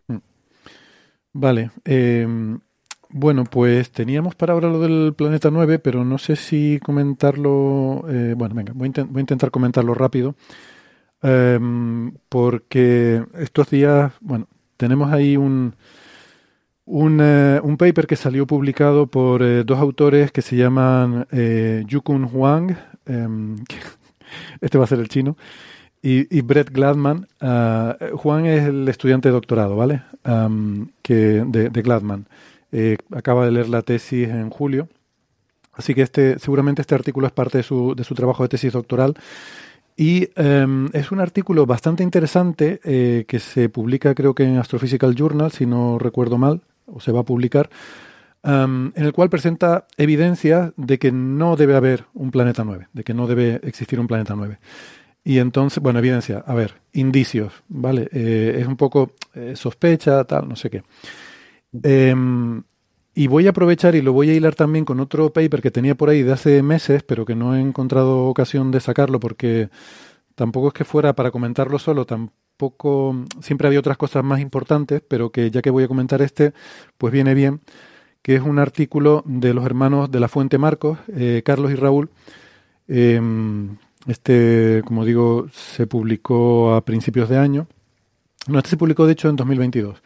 [1.32, 1.70] Vale.
[1.84, 2.26] eh,
[3.12, 8.04] bueno, pues teníamos para ahora lo del planeta 9, pero no sé si comentarlo.
[8.08, 10.36] eh, bueno, venga, voy a, intentar comentarlo rápido.
[11.22, 15.74] Em, porque estos días, bueno, tenemos ahí un,
[16.84, 21.26] un, eh, un paper que salió publicado por eh, dos autores que se llaman
[21.86, 22.76] Yukun Huang,
[23.06, 23.56] em,
[24.60, 25.36] este va a ser el chino,
[26.02, 27.26] y, y Brett Gladman.
[27.40, 30.02] Ah, Juan es el estudiante de doctorado, ¿vale?
[30.24, 32.26] Am, que, de, Gladman.
[32.72, 34.88] Eh, acaba de leer la tesis en julio.
[35.72, 38.72] Así que este, seguramente este artículo es parte de su, de su trabajo de tesis
[38.72, 39.14] doctoral.
[39.96, 45.14] Y em, es un artículo bastante interesante eh, que se publica creo que en Astrophysical
[45.14, 47.68] Journal, si no recuerdo mal, o se va a publicar,
[48.42, 53.12] en el cual presenta evidencias de que no debe haber un planeta 9, de que
[53.12, 54.58] no debe existir un planeta 9.
[55.24, 58.08] Y entonces, bueno, evidencia, a ver, indicios, ¿vale?
[58.12, 60.82] Eh, es un poco eh, sospecha, tal, no sé qué.
[61.82, 62.62] Em,
[63.14, 65.94] y voy a aprovechar y lo voy a hilar también con otro paper que tenía
[65.94, 69.68] por ahí de hace meses, pero que no he encontrado ocasión de sacarlo porque
[70.34, 75.30] tampoco es que fuera para comentarlo solo, tampoco siempre había otras cosas más importantes, pero
[75.30, 76.54] que ya que voy a comentar este,
[76.98, 77.60] pues viene bien,
[78.22, 82.10] que es un artículo de los hermanos de la Fuente Marcos, eh, Carlos y Raúl.
[84.06, 87.66] Este, como digo, se publicó a principios de año.
[88.46, 90.02] No, este se publicó de hecho en 2022.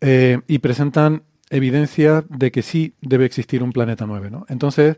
[0.00, 4.46] Eh, y presentan evidencia de que sí debe existir un planeta 9, ¿no?
[4.48, 4.96] Entonces,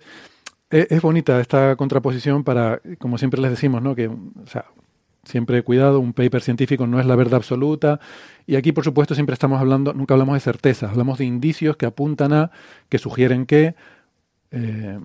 [0.71, 3.95] es, es bonita esta contraposición para, como siempre les decimos, ¿no?
[3.95, 4.11] Que,
[5.25, 8.01] siempre cuidado, un paper científico no es la verdad absoluta.
[8.47, 11.87] Y aquí, por supuesto, siempre estamos hablando, nunca hablamos de certezas, hablamos de indicios que
[11.87, 12.51] apuntan a,
[12.89, 13.75] que sugieren que,
[14.51, 14.99] eh,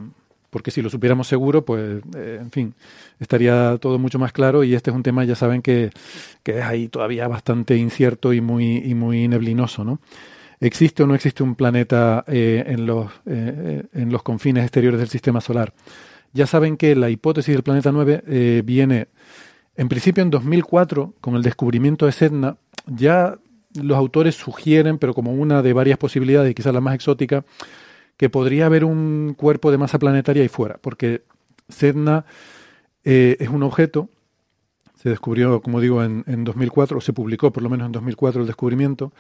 [0.49, 2.73] porque si lo supiéramos seguro, pues, eh, en fin,
[3.19, 4.63] estaría todo mucho más claro.
[4.63, 5.91] Y este es un tema, ya saben, que,
[6.43, 9.99] que es ahí todavía bastante incierto y muy, y muy neblinoso, ¿no?
[10.59, 15.09] ¿Existe o no existe un planeta eh, en, los, eh, en los confines exteriores del
[15.09, 15.73] sistema solar?
[16.33, 19.07] Ya saben que la hipótesis del planeta 9 eh, viene,
[19.75, 22.57] en principio, en 2004, con el descubrimiento de Sedna.
[22.87, 23.37] Ya
[23.75, 27.45] los autores sugieren, pero como una de varias posibilidades, y quizás la más exótica,
[28.18, 31.24] que podría haber un cuerpo de masa planetaria ahí fuera, porque
[31.70, 32.26] Sedna
[33.03, 34.09] eh, es un objeto
[34.95, 38.41] Se descubrió, como digo, en, en 2004, o se publicó por lo menos en 2004
[38.41, 39.13] el descubrimiento,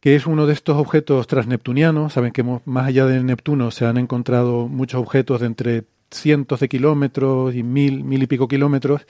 [0.00, 2.12] que es uno de estos objetos transneptunianos.
[2.12, 6.68] Saben que más allá de Neptuno se han encontrado muchos objetos de entre cientos de
[6.68, 9.04] kilómetros y mil, mil y pico kilómetros,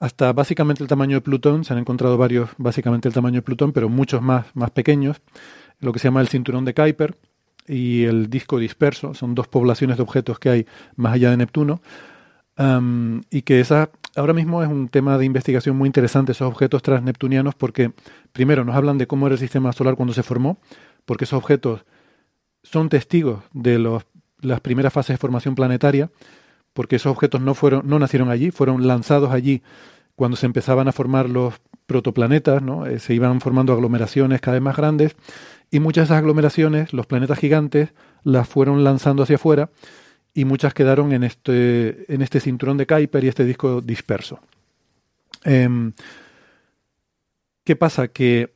[0.00, 1.64] hasta básicamente el tamaño de Plutón.
[1.64, 5.20] Se han encontrado varios, básicamente el tamaño de Plutón, pero muchos más, más pequeños.
[5.80, 7.16] Lo que se llama el cinturón de Kuiper
[7.66, 9.14] y el disco disperso.
[9.14, 11.80] Son dos poblaciones de objetos que hay más allá de Neptuno.
[13.30, 17.54] y que esa ahora mismo es un tema de investigación muy interesante, esos objetos transneptunianos,
[17.54, 17.92] porque
[18.32, 20.58] primero nos hablan de cómo era el sistema solar cuando se formó,
[21.04, 21.84] porque esos objetos
[22.62, 24.06] son testigos de los,
[24.40, 26.10] las primeras fases de formación planetaria,
[26.72, 29.62] porque esos objetos no, fueron, no nacieron allí, fueron lanzados allí
[30.16, 31.54] cuando se empezaban a formar los
[31.86, 32.86] protoplanetas, ¿no?
[32.86, 35.16] Eh, se iban formando aglomeraciones cada vez más grandes,
[35.74, 37.88] y muchas de esas aglomeraciones, los planetas gigantes,
[38.22, 39.70] las fueron lanzando hacia afuera,
[40.32, 44.38] y muchas quedaron en este, en este cinturón de Kuiper y este disco disperso.
[45.42, 45.92] Em,
[47.64, 48.06] ¿Qué pasa?
[48.06, 48.54] Que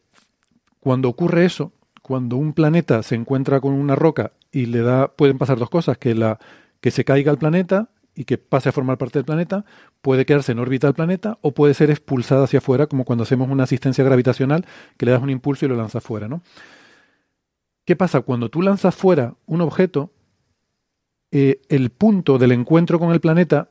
[0.79, 5.39] cuando ocurre eso, cuando un planeta se encuentra con una roca y le da, pueden
[5.39, 6.39] pasar dos cosas, que, la,
[6.81, 9.65] que se caiga el planeta y que pase a formar parte del planeta,
[10.03, 13.51] puede quedarse en órbita del planeta o puede ser expulsada hacia afuera, como cuando hacemos
[13.51, 14.65] una asistencia gravitacional,
[14.97, 16.43] que le das un impulso y lo lanzas fuera, ¿no?
[17.89, 18.21] ¿Qué pasa?
[18.21, 20.13] Cuando tú lanzas fuera un objeto,
[21.31, 23.71] eh, el punto del encuentro con el planeta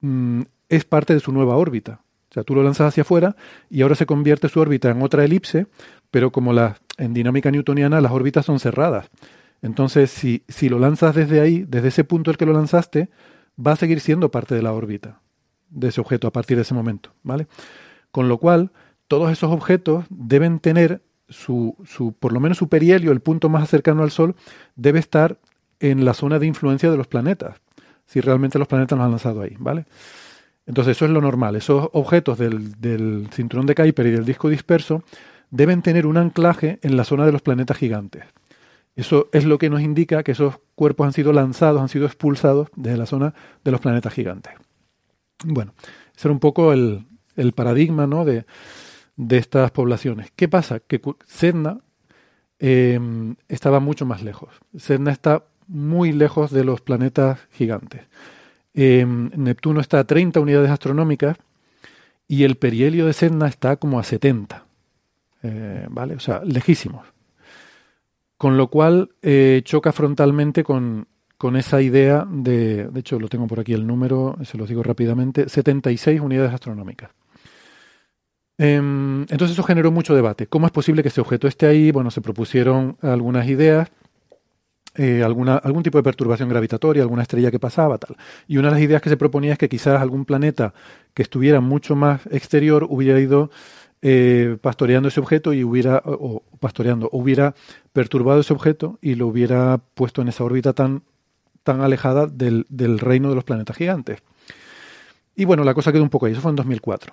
[0.00, 2.00] mm, es parte de su nueva órbita.
[2.30, 3.36] O sea, tú lo lanzas hacia afuera
[3.70, 5.68] y ahora se convierte su órbita en otra elipse,
[6.10, 6.52] pero como
[6.98, 9.08] en dinámica newtoniana las órbitas son cerradas.
[9.62, 13.08] Entonces, si, si lo lanzas desde ahí, desde ese punto el que lo lanzaste,
[13.56, 15.20] va a seguir siendo parte de la órbita
[15.70, 17.46] de ese objeto a partir de ese momento, ¿vale?
[18.10, 18.72] Con lo cual,
[19.06, 21.02] todos esos objetos deben tener
[21.32, 21.76] su,
[22.20, 24.34] por lo menos su perihelio, el punto más cercano al Sol,
[24.76, 25.38] debe estar
[25.80, 27.60] en la zona de influencia de los planetas,
[28.06, 29.86] si realmente los planetas nos han lanzado ahí, ¿vale?
[30.66, 31.56] Entonces eso es lo normal.
[31.56, 35.02] Esos objetos del, cinturón de Kuiper y del disco disperso
[35.50, 38.24] deben tener un anclaje en la zona de los planetas gigantes.
[38.94, 42.68] Eso es lo que nos indica que esos cuerpos han sido lanzados, han sido expulsados
[42.76, 44.52] desde la zona de los planetas gigantes.
[45.44, 45.74] Bueno,
[46.16, 47.06] ese era un poco el,
[47.54, 48.24] paradigma ¿no?
[48.24, 48.44] de,
[49.30, 50.30] estas poblaciones.
[50.36, 50.80] ¿Qué pasa?
[50.80, 51.78] Que Sedna
[52.58, 52.98] eh,
[53.48, 54.50] estaba mucho más lejos.
[54.76, 58.02] Sedna está muy lejos de los planetas gigantes.
[58.74, 61.36] Em, Neptuno está a 30 unidades astronómicas
[62.28, 64.64] y el perihelio de Sedna está como a 70.
[65.42, 66.14] Eh, ¿Vale?
[66.14, 67.06] O sea, lejísimos.
[68.36, 71.06] Con lo cual eh, choca frontalmente con,
[71.36, 74.82] con, esa idea de, de hecho lo tengo por aquí el número, se los digo
[74.82, 77.10] rápidamente, 76 unidades astronómicas.
[78.62, 80.46] Em, entonces eso generó mucho debate.
[80.46, 81.90] ¿Cómo es posible que este objeto esté ahí?
[81.90, 83.90] Bueno, se propusieron algunas ideas
[84.94, 88.14] eh, algún tipo de perturbación gravitatoria, alguna estrella que pasaba, tal.
[88.46, 90.74] Y una de las ideas que se proponía es que quizás algún planeta
[91.12, 93.50] que estuviera mucho más exterior hubiera ido
[94.00, 97.56] eh, pastoreando ese objeto y hubiera, o, pastoreando, hubiera
[97.92, 101.02] perturbado ese objeto y lo hubiera puesto en esa órbita tan,
[101.64, 104.22] tan alejada del, del reino de los planetas gigantes.
[105.34, 107.12] Y bueno, la cosa quedó un poco ahí, eso fue en 2004.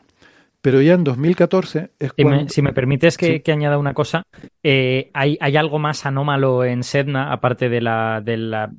[0.61, 2.49] Pero ya en 2014 es cuando...
[2.49, 4.23] si me permites que, añada una cosa,
[4.61, 8.69] eh, hay, algo más anómalo en Sedna, aparte de la, de la,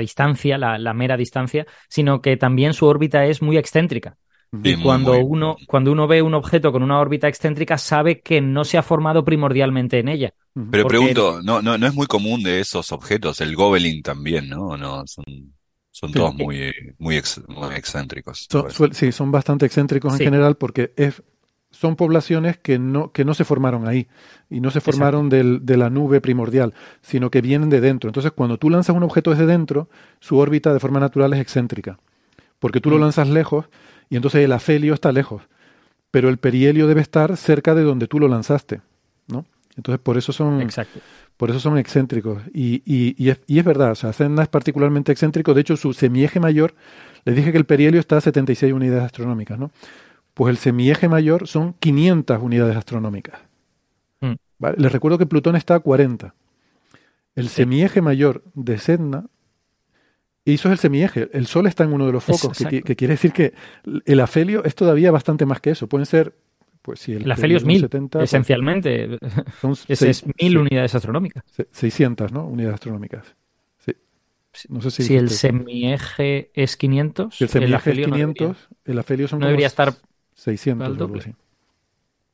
[0.00, 4.16] distancia, la, mera distancia, sino que también su órbita es muy excéntrica.
[4.62, 8.64] y cuando, Uno, cuando uno ve un objeto con una órbita excéntrica, sabe que no
[8.64, 10.34] se ha formado primordialmente en ella.
[10.70, 13.40] Pero pregunto, ¿no, no, no es muy común de esos objetos?
[13.40, 14.76] El Gobelin también, ¿no?
[14.76, 15.24] no son...
[16.02, 18.48] Son todos muy, muy, excéntricos.
[18.90, 21.22] sí, son bastante excéntricos en general porque es,
[21.70, 24.08] son poblaciones que no, que no se formaron ahí
[24.50, 28.08] y no se formaron del, de la nube primordial, sino que vienen de dentro.
[28.08, 29.88] Entonces, cuando tú lanzas un objeto desde dentro,
[30.18, 32.00] su órbita de forma natural es excéntrica,
[32.58, 33.02] porque tú lo mm.
[33.02, 33.66] lanzas lejos
[34.10, 35.42] y entonces el afelio está lejos,
[36.10, 38.80] pero el perihelio debe estar cerca de donde tú lo lanzaste,
[39.28, 39.46] ¿no?
[39.76, 40.98] Entonces, por eso son, Exacto.
[41.42, 42.40] Por eso son excéntricos.
[42.54, 45.54] Y, y, es, y es, verdad, o sea, es particularmente excéntrico.
[45.54, 46.72] De hecho, su semieje mayor,
[47.24, 49.72] les dije que el perihelio está a 76 unidades astronómicas, ¿no?
[50.34, 53.40] Pues el semieje mayor son 500 unidades astronómicas.
[54.20, 54.34] Mm.
[54.76, 56.32] Les recuerdo que Plutón está a 40.
[57.34, 59.26] El semieje mayor de Sedna,
[60.44, 62.94] y eso es el semieje, el Sol está en uno de los focos, que, que,
[62.94, 63.52] quiere decir que
[64.04, 65.88] el afelio es todavía bastante más que eso.
[65.88, 66.36] Pueden ser
[66.82, 69.18] pues si el, la es mil, pues, esencialmente.
[69.60, 71.44] Son es, mil unidades astronómicas.
[71.70, 72.46] 600, ¿no?
[72.46, 73.34] Unidades astronómicas.
[73.78, 73.92] Sí.
[74.68, 79.28] No sé si, si el semieje es 500, si el semieje es 500, el afelio
[79.28, 79.94] son no debería estar
[80.34, 81.10] 600 o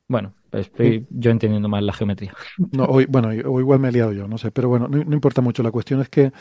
[0.09, 2.34] Bueno, estoy yo entendiendo mal la geometría.
[2.72, 5.42] No, hoy, bueno, o igual me he liado yo, no sé, pero bueno, no, importa
[5.42, 5.62] mucho.
[5.62, 6.32] La cuestión es que,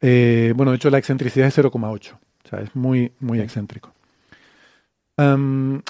[0.00, 3.92] eh, bueno, de hecho la excentricidad es 0,8, o sea, es muy, muy excéntrico
[5.20, 5.82] Um,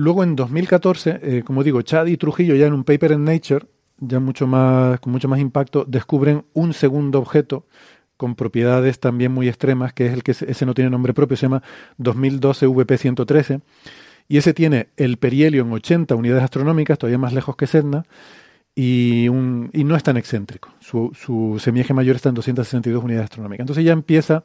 [0.00, 3.66] luego en 2014, eh, como digo, Chad y Trujillo ya en un paper en Nature,
[3.98, 7.66] ya mucho más, con mucho más impacto, descubren un segundo objeto
[8.16, 11.42] con propiedades también muy extremas, que es el que ese no tiene nombre propio, se
[11.42, 11.62] llama
[11.98, 13.60] 2012 VP113,
[14.28, 18.04] y ese tiene el perihelio en 80 unidades astronómicas, todavía más lejos que Sedna,
[18.74, 20.70] y, no es tan excéntrico.
[20.80, 23.64] Su, su semieje mayor está en 262 unidades astronómicas.
[23.64, 24.44] Entonces ya empieza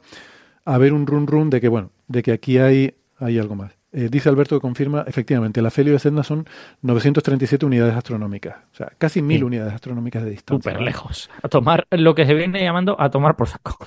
[0.64, 3.75] a haber un run run de que, bueno, de que aquí hay, hay algo más.
[3.96, 6.46] Eh, dice Alberto que confirma, efectivamente, el afelio de Sedna son
[6.82, 10.70] 937 unidades astronómicas, o sea, casi mil unidades astronómicas de distancia.
[10.70, 11.30] Súper lejos.
[11.42, 13.78] A tomar lo que se viene llamando a tomar por saco.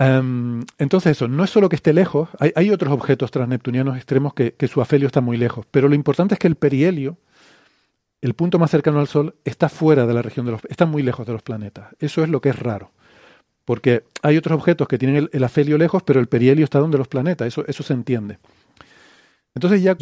[0.00, 4.32] Um, entonces eso, no es solo que esté lejos, hay, hay otros objetos transneptunianos extremos
[4.32, 7.18] que, que, su afelio está muy lejos, pero lo importante es que el perihelio,
[8.22, 11.02] el punto más cercano al Sol, está fuera de la región de los, está muy
[11.02, 11.88] lejos de los planetas.
[11.98, 12.92] Eso es lo que es raro
[13.68, 17.06] porque hay otros objetos que tienen el, afelio lejos, pero el perihelio está donde los
[17.06, 18.38] planetas, eso, eso se entiende.
[19.54, 19.96] Entonces ya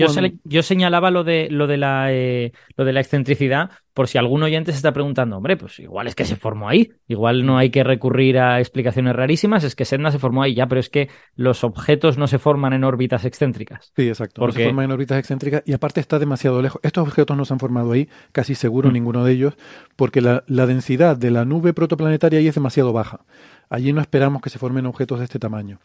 [0.45, 4.43] yo, señalaba lo de, lo, de la, eh, lo de la excentricidad por si algún
[4.43, 7.71] oyente se está preguntando, hombre, pues igual es que se formó ahí, igual no hay
[7.71, 11.09] que recurrir a explicaciones rarísimas, es que Sedna se formó ahí ya, pero es que
[11.35, 13.93] los objetos no se forman en órbitas excéntricas.
[13.97, 14.59] Sí, exacto, porque...
[14.59, 16.79] no se forman en órbitas excéntricas y aparte está demasiado lejos.
[16.83, 18.93] Estos objetos no se han formado ahí, casi seguro mm.
[18.93, 19.55] ninguno de ellos,
[19.97, 23.25] porque la, la densidad de la nube protoplanetaria ahí es demasiado baja.
[23.71, 25.79] Allí no esperamos que se formen objetos de este tamaño.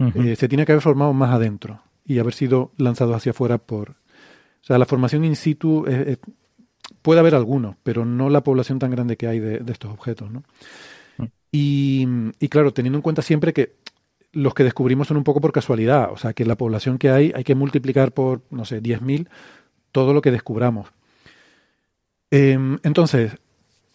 [0.00, 3.90] Eh, se tiene que haber formado más adentro y haber sido lanzados hacia afuera por...
[3.90, 5.84] O sea, la formación in situ
[7.02, 10.30] puede haber algunos, pero no la población tan grande que hay de, estos objetos.
[10.30, 10.42] ¿no?
[11.18, 11.24] Mm.
[11.52, 12.06] Y,
[12.40, 13.76] y, claro, teniendo en cuenta siempre que
[14.32, 17.32] los que descubrimos son un poco por casualidad, o sea, que la población que hay
[17.34, 19.28] hay que multiplicar por, no sé, 10.000
[19.92, 20.88] todo lo que descubramos.
[22.30, 23.36] Em, entonces,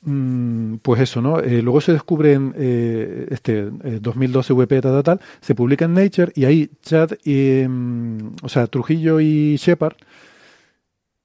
[0.02, 1.40] pues eso, ¿no?
[1.40, 6.32] Eh, luego se descubre en eh, este 2012 VP tal, tal, se publica en Nature
[6.36, 9.98] y ahí Chad, y, mm, o sea, Trujillo y Shepard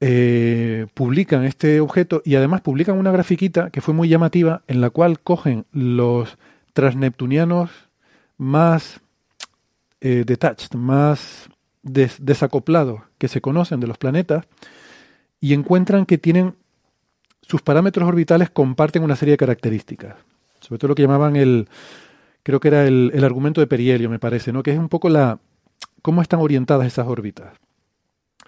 [0.00, 4.90] eh, publican este objeto y además publican una grafiquita que fue muy llamativa en la
[4.90, 6.36] cual cogen los
[6.72, 7.70] transneptunianos
[8.36, 9.00] más
[10.00, 11.48] detached, más
[11.82, 14.44] desacoplados que se conocen de los planetas
[15.40, 16.56] y encuentran que tienen
[17.46, 20.16] sus parámetros orbitales comparten una serie de características,
[20.60, 21.68] sobre todo lo que llamaban el,
[22.42, 24.62] creo que era el, argumento de Perihelio, me parece, ¿no?
[24.62, 25.38] que es un poco la
[26.02, 27.56] cómo están orientadas esas órbitas.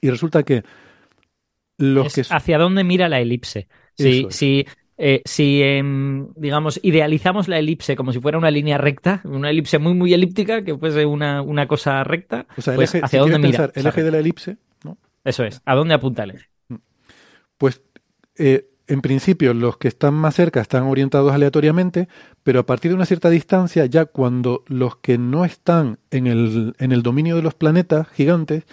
[0.00, 0.62] Y resulta que
[1.78, 2.22] los que...
[2.28, 3.68] ¿Hacia dónde mira la elipse?
[3.94, 4.66] Si, si,
[4.98, 9.78] eh, si em, digamos, idealizamos la elipse como si fuera una línea recta, una elipse
[9.78, 13.70] muy, muy elíptica, que fuese una, una cosa recta, pues ¿hacia dónde mira?
[13.74, 14.98] El eje de la elipse, ¿no?
[15.24, 16.46] Eso es, ¿a dónde apunta el eje?
[17.56, 17.82] Pues
[18.36, 22.08] eh, en principio los que están más cerca están orientados aleatoriamente,
[22.42, 26.74] pero a partir de una cierta distancia, ya cuando los que no están en el,
[26.78, 28.64] en el dominio de los planetas gigantes,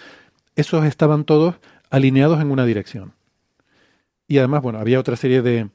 [0.56, 1.56] esos estaban todos
[1.90, 3.12] alineados en una dirección.
[4.28, 5.68] Y además, bueno, había otra serie de,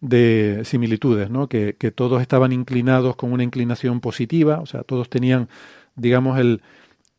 [0.00, 1.48] de similitudes, ¿no?
[1.48, 5.48] Que, que, todos estaban inclinados con una inclinación positiva, o sea, todos tenían,
[5.96, 6.62] digamos, el,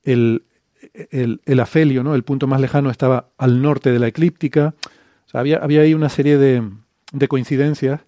[0.04, 0.44] el,
[1.12, 2.16] el, el afelio, ¿no?
[2.16, 4.76] El punto más lejano estaba al norte de la eclíptica,
[5.34, 6.64] había, había ahí una serie de,
[7.12, 8.02] de coincidencias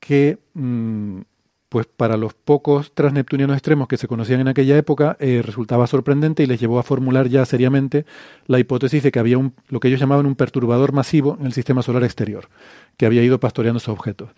[0.00, 1.20] que, mm,
[1.68, 6.42] pues para los pocos transneptunianos extremos que se conocían en aquella época, eh, resultaba sorprendente
[6.42, 8.04] y les llevó a formular ya seriamente
[8.46, 11.52] la hipótesis de que había un, lo que ellos llamaban un perturbador masivo en el
[11.52, 12.48] sistema solar exterior,
[12.96, 14.30] que había ido pastoreando esos objetos.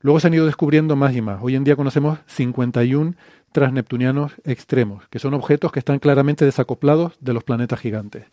[0.00, 1.38] Luego se han ido descubriendo más y más.
[1.42, 3.14] Hoy en día conocemos 51
[3.52, 8.24] transneptunianos extremos, que son objetos que están claramente desacoplados de los planetas gigantes.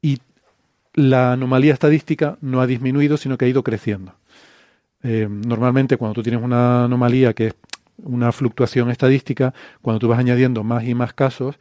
[0.00, 0.18] Y
[0.94, 4.14] la anomalía estadística no ha disminuido, sino que ha ido creciendo.
[5.02, 7.54] Eh, normalmente cuando tú tienes una anomalía que es
[7.98, 11.56] una fluctuación estadística, cuando tú vas añadiendo más y más casos,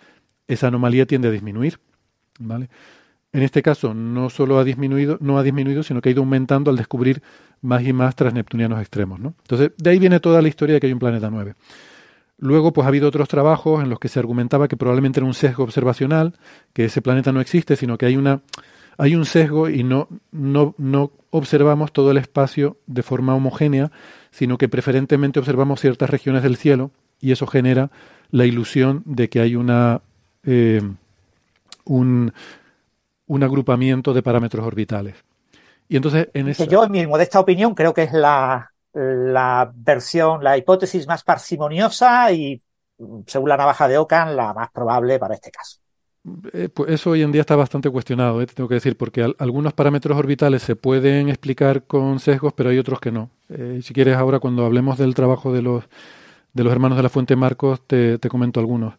[0.47, 1.79] esa anomalía tiende a disminuir.
[2.39, 2.69] ¿vale?
[3.33, 6.71] En este caso no solo ha disminuido, no ha disminuido, sino que ha ido aumentando
[6.71, 7.21] al descubrir
[7.61, 9.19] más y más transneptunianos extremos.
[9.19, 9.33] ¿no?
[9.41, 11.55] Entonces, de ahí viene toda la historia de que hay un planeta 9.
[12.37, 15.33] Luego, pues ha habido otros trabajos en los que se argumentaba que probablemente era un
[15.33, 16.33] sesgo observacional,
[16.73, 18.41] que ese planeta no existe, sino que hay una
[18.97, 23.91] hay un sesgo y no, no, no observamos todo el espacio de forma homogénea,
[24.31, 27.89] sino que preferentemente observamos ciertas regiones del cielo y eso genera
[28.31, 30.01] la ilusión de que hay una,
[30.43, 30.81] eh,
[31.85, 32.33] un,
[33.27, 35.15] un agrupamiento de parámetros orbitales.
[35.87, 36.65] Y entonces, en esa...
[36.65, 42.31] Yo, en mi modesta opinión, creo que es la, la versión, la hipótesis más parsimoniosa
[42.31, 42.61] y,
[43.27, 45.82] según la navaja de Ockham, la más probable para este caso.
[46.53, 49.73] Eh, pues eso hoy en día está bastante cuestionado, eh, tengo que decir, porque algunos
[49.73, 53.29] parámetros orbitales se pueden explicar con sesgos, pero hay otros que no.
[53.49, 55.83] Eh, si quieres, ahora cuando hablemos del trabajo de los,
[56.53, 58.93] de los hermanos de la Fuente Marcos, te, te comento algunos.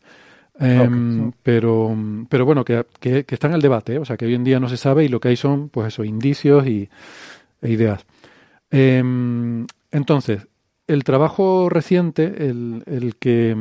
[0.61, 1.97] Em, pero,
[2.29, 3.99] pero bueno, que, que, está en el debate, ¿eh?
[3.99, 5.89] o sea, que hoy en día no se sabe y lo que hay son, pues
[5.89, 6.89] eso, indicios y,
[7.63, 8.05] e ideas.
[8.71, 10.47] Em, entonces,
[10.87, 13.57] el trabajo reciente, el, el que,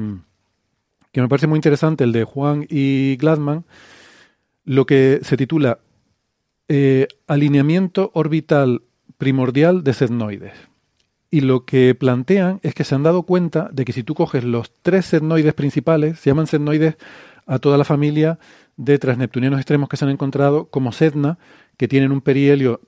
[1.14, 3.64] que me parece muy interesante, el de Juan y Gladman,
[4.66, 5.80] lo que se titula
[6.68, 8.82] eh, Alineamiento orbital
[9.18, 10.54] primordial de setnoides.
[11.30, 14.44] Y lo que plantean es que se han dado cuenta de que si tú coges
[14.44, 16.96] los tres setnoides principales, se llaman setnoides
[17.46, 18.40] a toda la familia
[18.76, 21.38] de transneptunianos extremos que se han encontrado como Sedna,
[21.78, 22.82] que tienen un perihelio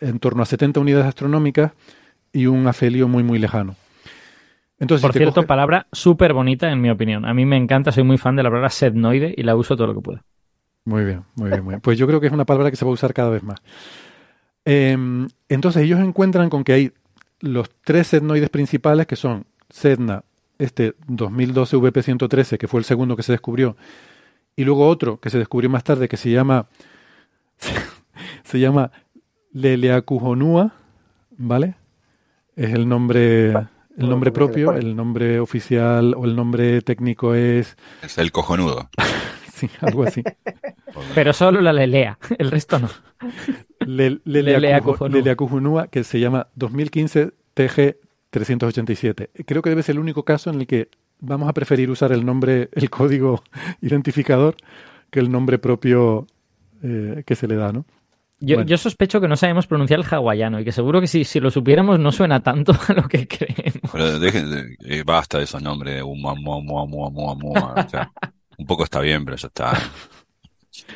[0.00, 1.72] en torno a 70 unidades astronómicas
[2.32, 3.76] y un afelio muy, muy lejano.
[4.80, 7.24] Entonces, Por cierto, palabra súper bonita en mi opinión.
[7.24, 9.88] A mí me encanta, soy muy fan de la palabra setnoide y la uso todo
[9.88, 10.20] lo que puedo.
[10.84, 11.80] Muy bien, muy bien, muy bien.
[11.80, 13.60] Pues yo creo que es una palabra que se va a usar cada vez más.
[14.64, 16.92] Em, entonces ellos encuentran con que hay
[17.40, 20.22] los tres etnoides principales que son Sedna,
[20.58, 23.76] este 2012 VP113, que fue el segundo que se descubrió,
[24.56, 26.66] y luego otro que se descubrió más tarde que se llama
[28.44, 28.90] se llama
[29.52, 30.72] Leleacujonua,
[31.36, 31.74] ¿vale?
[32.56, 33.54] Es el nombre
[33.98, 38.88] el nombre propio, el nombre oficial o el nombre técnico es es el cojonudo.
[39.52, 40.22] sí, algo así.
[41.14, 42.88] Pero solo la lelea, el resto no.
[44.24, 47.96] Leleacujunua, que se llama 2015 TG
[48.30, 49.30] 387.
[49.46, 50.88] Creo que debe ser el único caso en el que
[51.20, 53.42] vamos a preferir usar el nombre, el código
[53.80, 54.56] identificador,
[55.10, 56.26] que el nombre propio
[56.82, 57.84] eh, que se le da, ¿no?
[58.40, 61.40] Yo, yo, sospecho que no sabemos pronunciar el hawaiano y que seguro que si, si
[61.40, 63.90] lo supiéramos no suena tanto a lo que creemos.
[63.92, 66.22] Pero dejen, eh, basta de esos nombres, un
[68.66, 69.76] poco está bien, pero eso está.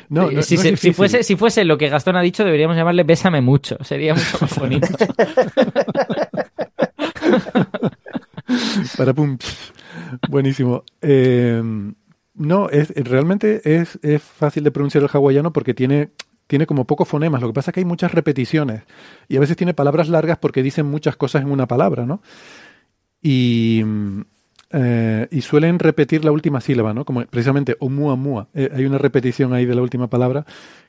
[0.09, 0.57] No, si,
[0.93, 3.77] fuese, si fuese lo que Gastón ha dicho, deberíamos llamarle Bésame mucho.
[3.83, 4.87] Sería mucho más bonito.
[8.97, 9.37] Para pum.
[10.29, 10.83] Buenísimo.
[11.01, 11.61] Eh,
[12.35, 16.11] no, es, realmente es, es, fácil de pronunciar el hawaiano porque tiene,
[16.47, 17.41] tiene como pocos fonemas.
[17.41, 18.83] Lo que pasa es que hay muchas repeticiones
[19.27, 22.21] y a veces tiene palabras largas porque dicen muchas cosas en una palabra, ¿no?
[23.21, 23.83] Y,
[24.71, 27.05] eh, y suelen repetir la última sílaba, ¿no?
[27.05, 30.45] Como precisamente omua eh, hay una repetición ahí de la última palabra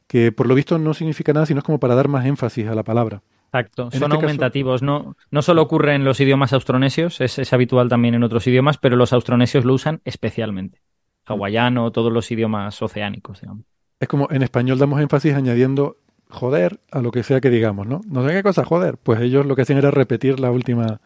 [0.07, 2.75] que por lo visto no significa nada, sino es como para dar más énfasis a
[2.75, 3.23] la palabra.
[3.47, 4.83] Exacto, son este aumentativos.
[4.83, 8.79] No, no solo ocurre en los idiomas austronesios, es, es, habitual también en otros idiomas,
[8.79, 10.81] pero los austronesios lo usan especialmente.
[11.27, 13.65] Hawaiano, todos los idiomas oceánicos, digamos.
[14.05, 15.97] Es como en español damos énfasis añadiendo
[16.29, 18.03] joder a lo que sea que digamos, ¿no?
[18.07, 18.99] No sé qué cosa, joder.
[19.03, 21.01] Pues ellos lo que hacen era repetir la última,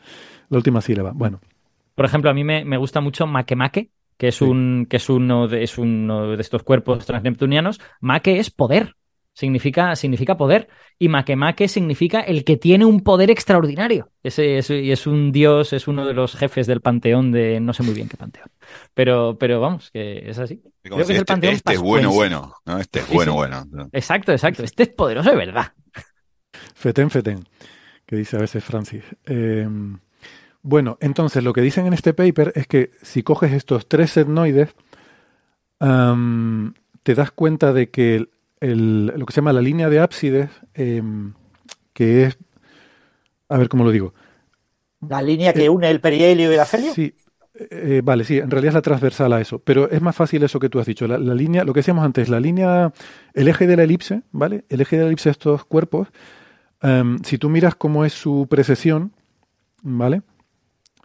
[0.48, 1.12] la última sílaba.
[1.14, 1.38] Bueno.
[1.94, 5.62] Por ejemplo, a mí me, gusta mucho Makemake, que es un que es uno de,
[5.62, 7.80] es uno de estos cuerpos transneptunianos.
[8.00, 8.96] Make es poder,
[9.38, 10.68] significa, significa poder.
[10.98, 14.10] Y Makemake significa el que tiene un poder extraordinario.
[14.20, 17.84] Ese es, es un dios, es uno de los jefes del panteón de no sé
[17.84, 18.48] muy bien qué panteón.
[18.94, 20.60] Pero, pero vamos, que es así.
[20.82, 22.80] Creo que es el este, panteón este es bueno, bueno, ¿no?
[22.80, 23.64] Este es bueno, bueno.
[23.92, 24.64] Exacto, exacto.
[24.64, 25.72] Este es poderoso de verdad.
[26.74, 27.44] Feten, feten,
[28.06, 29.04] que dice a veces Francis.
[29.26, 29.68] Eh,
[30.62, 34.74] bueno, entonces lo que dicen en este paper es que si coges estos tres etnoides,
[35.78, 38.28] te das cuenta de que
[38.60, 41.34] el, lo que se llama la línea de ábsides, em,
[41.92, 42.38] que es,
[43.48, 44.14] a ver cómo lo digo.
[45.06, 46.92] La línea que eh, une el perihelio y el afelio.
[46.92, 47.14] Sí,
[47.54, 50.60] eh, vale, sí, en realidad es la transversal a eso, pero es más fácil eso
[50.60, 51.06] que tú has dicho.
[51.06, 52.92] La, línea, lo que decíamos antes, la línea,
[53.34, 54.64] el eje de la elipse, ¿vale?
[54.68, 56.08] El eje de la elipse de estos cuerpos,
[56.82, 59.12] em, si tú miras cómo es su precesión,
[59.82, 60.22] ¿vale?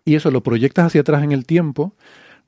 [0.05, 1.95] y eso lo proyectas hacia atrás en el tiempo,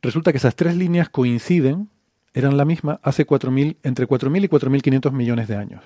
[0.02, 1.90] resulta que esas tres líneas coinciden,
[2.36, 5.84] eran la misma, hace 4.000, entre 4.000 y 4.500 millones de años,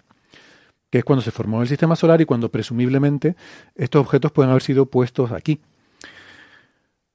[0.89, 3.35] que es cuando se formó el sistema solar y cuando presumiblemente
[3.75, 5.61] estos objetos pueden haber sido puestos aquí.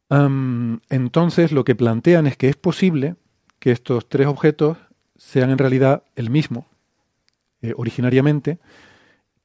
[0.08, 3.16] entonces lo que plantean es que es posible
[3.58, 4.78] que estos tres objetos
[5.16, 6.66] sean en realidad el mismo,
[7.60, 8.58] eh, originariamente,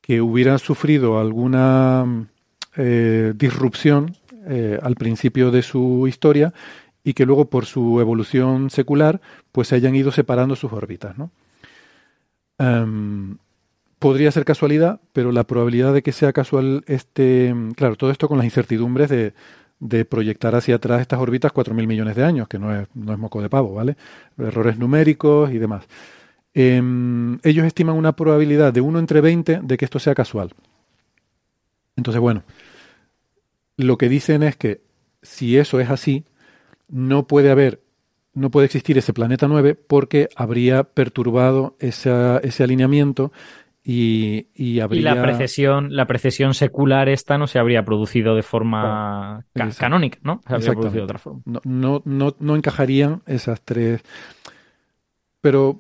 [0.02, 2.28] que hubieran sufrido alguna
[2.76, 4.16] eh, disrupción
[4.46, 6.54] eh, al principio de su historia
[7.10, 9.20] y que luego por su evolución secular
[9.52, 11.18] pues se hayan ido separando sus órbitas.
[11.18, 11.32] ¿no?
[12.60, 13.38] Em,
[13.98, 18.38] podría ser casualidad, pero la probabilidad de que sea casual este, claro, todo esto con
[18.38, 19.34] las incertidumbres de,
[20.06, 23.42] proyectar hacia atrás estas órbitas 4.000 millones de años, que no es, no es moco
[23.42, 23.96] de pavo, ¿vale?
[24.38, 25.88] Errores numéricos y demás.
[26.54, 30.54] Em, ellos estiman una probabilidad de 1 entre 20 de que esto sea casual.
[31.96, 32.44] Entonces, bueno,
[33.78, 34.82] lo que dicen es que
[35.24, 36.24] si eso es así,
[36.90, 37.82] no puede haber,
[38.34, 43.32] no puede existir ese planeta 9 porque habría perturbado ese alineamiento
[43.84, 45.00] y, y, habría...
[45.00, 49.46] Y la precesión, la precesión secular esta no se habría producido de forma
[49.78, 50.42] canónica, ¿no?
[50.48, 51.42] Se habría producido de otra forma.
[51.46, 54.04] No, no, no, no encajarían esas tres.
[55.42, 55.80] pero,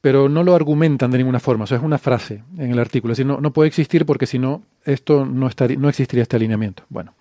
[0.00, 1.64] pero no lo argumentan de ninguna forma.
[1.64, 3.12] O sea, es una frase en el artículo.
[3.12, 6.36] Es decir, no, no puede existir porque si no, esto no, estaría, no existiría este
[6.36, 6.84] alineamiento.
[6.88, 7.14] Bueno.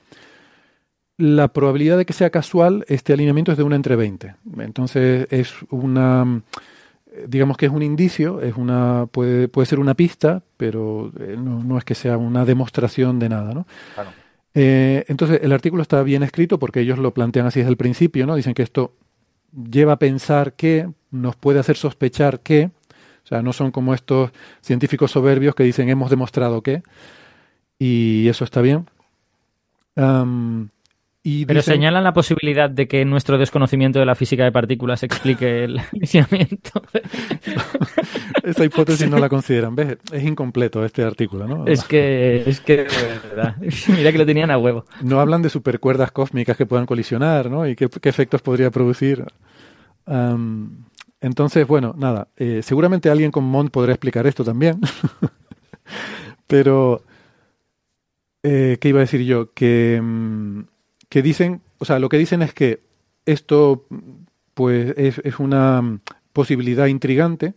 [1.18, 4.36] La probabilidad de que sea casual, este alineamiento es de una entre 20.
[4.59, 6.41] Entonces es una
[7.28, 11.62] digamos que es un indicio, es una puede, puede ser una pista, pero eh, no,
[11.62, 13.68] no, es que sea una demostración de nada, ¿no?
[13.93, 14.12] Claro.
[14.53, 18.26] Eh, entonces el artículo está bien escrito porque ellos lo plantean así desde el principio,
[18.26, 18.36] ¿no?
[18.36, 18.93] Dicen que esto
[19.53, 22.72] lleva a pensar que, nos puede hacer sospechar que,
[23.24, 24.32] o sea, no son como estos
[24.62, 26.84] científicos soberbios que dicen hemos demostrado que,
[27.78, 28.88] y eso está bien.
[29.95, 30.70] Um,
[31.24, 35.04] y Pero dicen- señalan la posibilidad de que nuestro desconocimiento de la física de partículas
[35.04, 36.82] explique el alineamiento.
[38.44, 39.76] esa hipótesis no la consideran.
[39.76, 39.98] ¿Ves?
[40.12, 41.68] Es incompleto este artículo, ¿no?
[41.68, 42.88] es que, es que,
[43.30, 43.56] verdad.
[43.90, 44.86] Mira que lo tenían a huevo.
[45.04, 47.68] No hablan de supercuerdas cósmicas que puedan colisionar, ¿no?
[47.68, 49.24] Y qué, qué efectos podría producir.
[51.22, 52.30] Entonces, bueno, nada.
[52.36, 54.80] eh, seguramente alguien con Mont podrá explicar esto también.
[56.48, 57.04] Pero,
[58.44, 59.54] eh, ¿qué iba a decir yo?
[59.54, 60.62] Que, mm,
[61.12, 62.80] que dicen, o sea, lo que dicen es que
[63.26, 63.86] esto,
[64.53, 65.99] pues, es, es una mm,
[66.32, 67.53] posibilidad intrigante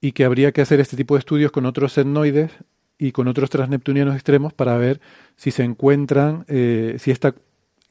[0.00, 2.50] y que habría que hacer este tipo de estudios con otros etnoides
[2.98, 5.00] y con otros transneptunianos extremos para ver
[5.36, 7.32] si se encuentran, eh, si esta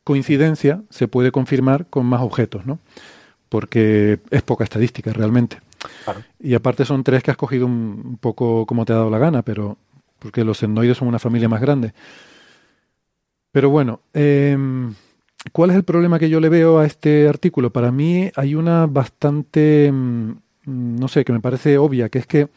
[0.03, 2.79] coincidencia se puede confirmar con más objetos, ¿no?
[3.47, 5.61] Porque es poca estadística realmente.
[6.03, 6.23] Claro.
[6.41, 9.17] Y aparte son tres que has cogido un, un poco como te ha dado la
[9.17, 9.77] gana, pero
[10.19, 11.93] porque los etnoides son una familia más grande.
[13.51, 14.93] Pero bueno, em,
[15.51, 17.71] ¿cuál es el problema que yo le veo a este artículo?
[17.71, 20.31] Para mí hay una bastante, mm,
[20.65, 22.49] no sé, que me parece obvia, que es que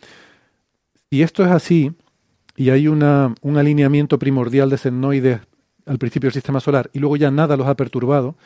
[1.11, 1.93] si esto es así
[2.57, 5.41] y hay una, un alineamiento primordial de senoides
[5.87, 8.37] al principio del sistema solar y luego ya nada los ha perturbado,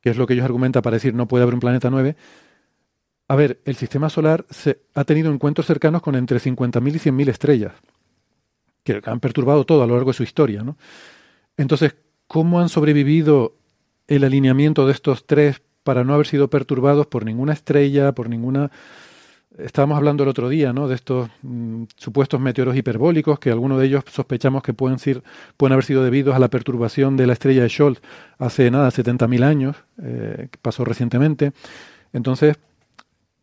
[0.00, 2.16] que es lo que ellos argumentan para decir no puede haber un planeta 9,
[3.26, 7.28] a ver, el sistema solar se, ha tenido encuentros cercanos con entre 50.000 y 100.000
[7.28, 7.72] estrellas,
[8.82, 10.76] que han perturbado todo a lo largo de su historia, ¿no?
[11.56, 11.94] Entonces,
[12.26, 13.56] ¿cómo han sobrevivido
[14.08, 18.70] el alineamiento de estos tres para no haber sido perturbados por ninguna estrella, por ninguna...
[19.56, 20.88] Estábamos hablando el otro día, ¿no?
[20.88, 25.22] De estos mm, supuestos meteoros hiperbólicos, que algunos de ellos sospechamos que pueden, ser,
[25.56, 28.00] pueden haber sido debidos a la perturbación de la estrella de Scholz
[28.38, 31.52] hace nada, 70.000 años, eh, que pasó recientemente.
[32.12, 32.56] Entonces,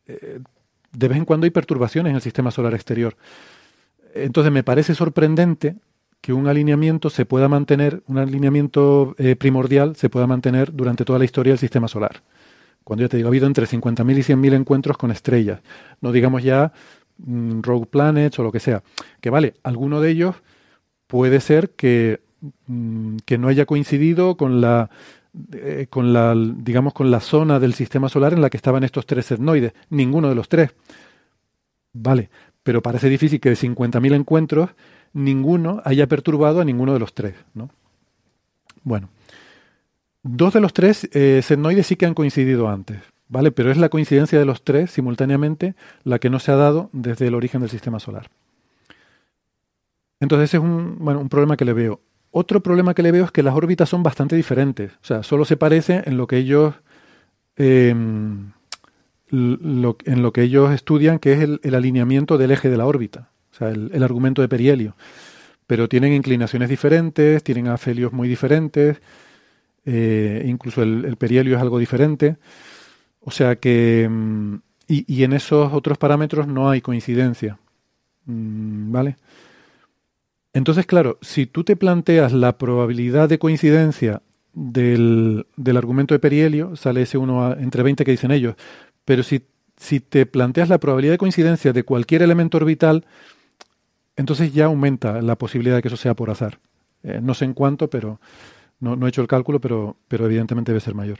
[0.07, 0.39] eh,
[0.91, 3.15] de vez en cuando hay perturbaciones en el sistema solar exterior.
[4.13, 5.77] Entonces, me parece sorprendente
[6.21, 11.19] que un alineamiento se pueda mantener, un alineamiento eh, primordial se pueda mantener durante toda
[11.19, 12.21] la historia del sistema solar.
[12.83, 15.61] Cuando ya te digo, ha habido entre 50.000 y 100.000 encuentros con estrellas.
[15.99, 16.73] No digamos ya
[17.17, 18.83] mm, rogue planets o lo que sea.
[19.19, 20.35] Que vale, alguno de ellos
[21.07, 22.21] puede ser que,
[22.67, 24.89] mm, que no haya coincidido con la,
[25.53, 29.05] eh, con la, digamos, con la zona del sistema solar en la que estaban estos
[29.05, 29.73] tres etnoides.
[29.89, 30.71] Ninguno de los tres.
[31.93, 32.29] Vale,
[32.63, 34.69] pero parece difícil que de 50.000 encuentros
[35.13, 37.69] ninguno haya perturbado a ninguno de los tres, ¿no?
[38.83, 39.09] Bueno,
[40.23, 43.51] dos de los tres eh, senoides sí que han coincidido antes, ¿vale?
[43.51, 47.27] Pero es la coincidencia de los tres simultáneamente la que no se ha dado desde
[47.27, 48.29] el origen del sistema solar.
[50.19, 52.01] Entonces ese es un, bueno, un problema que le veo.
[52.31, 54.93] Otro problema que le veo es que las órbitas son bastante diferentes.
[54.93, 56.75] O sea, solo se parece en lo que ellos
[59.31, 63.29] lo, en lo que ellos estudian, que es el, alineamiento del eje de la órbita,
[63.65, 64.95] sea, el, argumento de perihelio.
[65.67, 69.01] Pero tienen inclinaciones diferentes, tienen afelios muy diferentes,
[69.85, 72.37] eh, incluso el, el, perihelio es algo diferente.
[73.21, 74.09] O sea que.
[74.87, 77.57] Y, y, en esos otros parámetros no hay coincidencia.
[78.25, 79.15] ¿Vale?
[80.53, 84.21] Entonces, claro, si tú te planteas la probabilidad de coincidencia
[84.53, 88.55] del, del argumento de perihelio, sale ese uno a, entre 20 que dicen ellos,
[89.05, 89.43] pero si,
[89.77, 93.05] si, te planteas la probabilidad de coincidencia de cualquier elemento orbital,
[94.15, 96.59] entonces ya aumenta la posibilidad de que eso sea por azar.
[97.03, 98.19] Eh, no sé en cuánto, pero
[98.79, 101.19] no, no, he hecho el cálculo, pero, pero evidentemente debe ser mayor.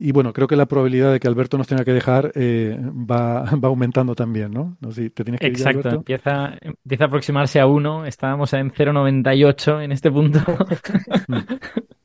[0.00, 3.42] Y bueno, creo que la probabilidad de que Alberto nos tenga que dejar eh, va,
[3.56, 4.76] va, aumentando también, ¿no?
[4.80, 8.52] no sé si te tienes que Exacto, ir, empieza, empieza a aproximarse a 1, estábamos
[8.52, 10.40] en 0,98 en este punto.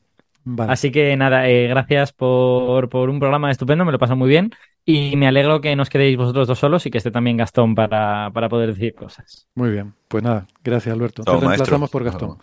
[0.45, 0.73] Vale.
[0.73, 4.51] Así que nada, eh, gracias por, por, un programa estupendo, me lo paso muy bien
[4.85, 8.29] y me alegro que nos quedéis vosotros dos solos y que esté también Gastón para,
[8.33, 9.47] para poder decir cosas.
[9.55, 11.23] Muy bien, pues nada, gracias Alberto.
[11.23, 12.37] Chao, Te reemplazamos por Gastón.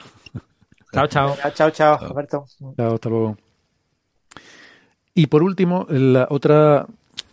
[0.93, 1.37] Chao, chao.
[1.55, 2.45] Chao, chao, Alberto.
[2.77, 3.37] Chao, hasta luego.
[5.15, 6.87] Y por último, la otra,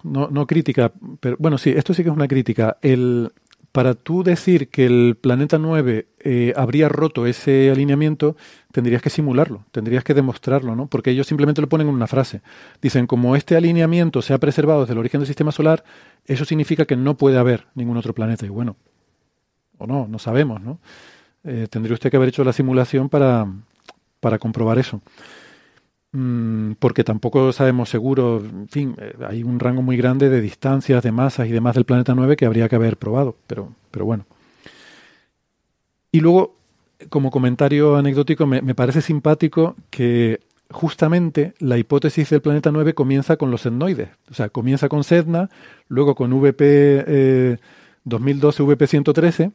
[0.04, 2.78] no, no crítica, pero bueno, sí, esto sí que es una crítica.
[2.82, 3.32] El,
[3.78, 8.36] para tú decir que el planeta 9 eh, habría roto ese alineamiento,
[8.72, 10.88] tendrías que simularlo, tendrías que demostrarlo, ¿no?
[10.88, 12.42] Porque ellos simplemente lo ponen en una frase.
[12.82, 15.84] Dicen, como este alineamiento se ha preservado desde el origen del sistema solar,
[16.26, 18.48] eso significa que no puede haber ningún otro planeta.
[18.48, 18.78] Y bueno,
[19.78, 20.80] o no, no sabemos, ¿no?
[21.44, 23.46] Eh, tendría usted que haber hecho la simulación para,
[24.20, 25.04] para comprobar eso.
[26.20, 31.04] Mm, porque tampoco sabemos seguro, en fin, eh, hay un rango muy grande de distancias,
[31.04, 34.26] de masas y demás del planeta 9 que habría que haber probado, pero, pero bueno.
[36.12, 36.56] Y luego,
[37.10, 40.40] como comentario anecdótico, me, parece simpático que
[40.72, 44.10] justamente la hipótesis del planeta 9 comienza con los etnoides.
[44.32, 45.52] O sea, comienza con Sedna,
[45.88, 47.60] luego con VP
[48.06, 49.52] 2012, VP 113.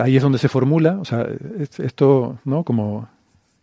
[0.00, 1.26] ahí es donde se formula, o sea,
[1.78, 2.62] esto, ¿no?
[2.62, 3.08] Como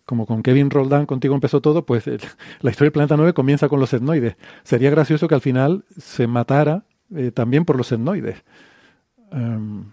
[0.07, 2.07] como con Kevin Roldán contigo empezó todo, pues
[2.61, 4.37] la historia del planeta 9 comienza con los etnoides.
[4.63, 8.41] Sería gracioso que al final se matara eh, también por los etnoides.
[9.33, 9.91] Em,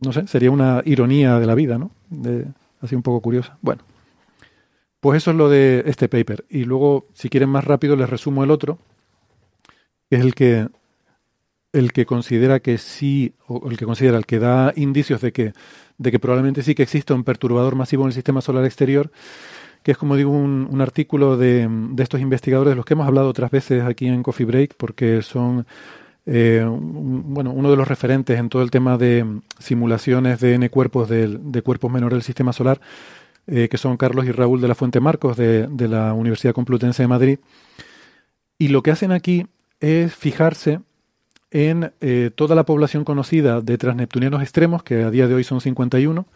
[0.00, 1.90] no sé, sería una ironía de la vida, ¿no?
[2.80, 3.58] Así un poco curiosa.
[3.60, 3.82] Bueno,
[5.00, 6.44] pues eso es lo de este paper.
[6.48, 8.78] Y luego, si quieren más rápido, les resumo el otro,
[10.08, 10.68] que es el que
[11.78, 15.52] el que considera que sí, o el que considera, el que da indicios de que
[15.98, 19.10] de que probablemente sí que exista un perturbador masivo en el sistema solar exterior,
[19.82, 21.68] que es como digo un, artículo de,
[21.98, 25.66] estos investigadores de los que hemos hablado otras veces aquí en Coffee Break, porque son
[26.24, 31.08] eh, bueno, uno de los referentes en todo el tema de simulaciones de N cuerpos
[31.08, 32.80] de, cuerpos menores del sistema solar,
[33.46, 37.02] eh, que son Carlos y Raúl de la Fuente Marcos de, de la Universidad Complutense
[37.02, 37.38] de Madrid.
[38.58, 39.46] Y lo que hacen aquí
[39.80, 40.80] es fijarse
[41.50, 45.60] en eh, toda la población conocida de transneptunianos extremos, que a día de hoy son
[45.60, 46.26] 51,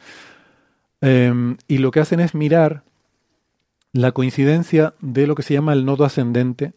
[1.01, 2.83] em, y lo que hacen es mirar
[3.93, 6.73] la coincidencia de lo que se llama el nodo ascendente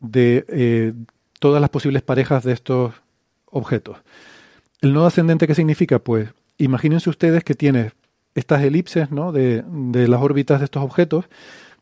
[0.00, 0.92] de eh,
[1.38, 2.94] todas las posibles parejas de estos
[3.46, 3.98] objetos.
[4.80, 5.98] ¿El nodo ascendente qué significa?
[5.98, 6.28] Pues
[6.58, 7.92] imagínense ustedes que tiene
[8.34, 9.32] estas elipses ¿no?
[9.32, 11.26] de, de las órbitas de estos objetos.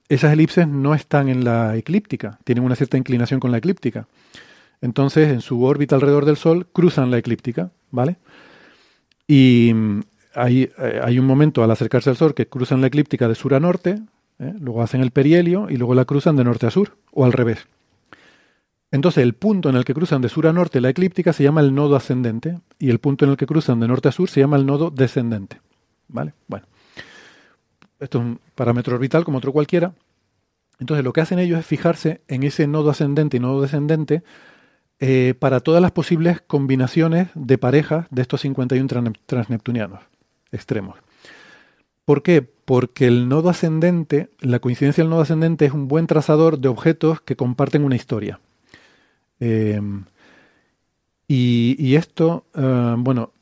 [0.09, 4.07] Esas elipses no están en la eclíptica, tienen una cierta inclinación con la eclíptica.
[4.81, 8.17] Entonces, en su órbita alrededor del Sol, cruzan la eclíptica, ¿vale?
[9.27, 10.01] Y mm,
[10.35, 13.55] hay, eh, hay un momento al acercarse al Sol que cruzan la eclíptica de sur
[13.55, 14.01] a norte,
[14.39, 14.55] ¿eh?
[14.59, 17.67] luego hacen el perihelio y luego la cruzan de norte a sur, o al revés.
[18.93, 21.61] Entonces, el punto en el que cruzan de sur a norte la eclíptica se llama
[21.61, 24.41] el nodo ascendente y el punto en el que cruzan de norte a sur se
[24.41, 25.61] llama el nodo descendente.
[26.09, 26.35] ¿Vale?
[26.49, 26.67] Bueno.
[28.01, 29.93] Esto es un parámetro orbital como otro cualquiera.
[30.81, 34.23] Entonces, lo que hacen ellos es fijarse en ese nodo ascendente y nodo descendente
[35.03, 40.01] eh, para todas las posibles combinaciones de parejas de estos 51 transneptunianos
[40.53, 40.99] extremos.
[42.05, 42.43] ¿Por qué?
[42.43, 47.23] Porque el nodo ascendente, la coincidencia del nodo ascendente es un buen trazador de objetos
[47.23, 48.41] que comparten una historia.
[49.39, 50.05] Em,
[51.27, 53.33] y, esto, eh, bueno,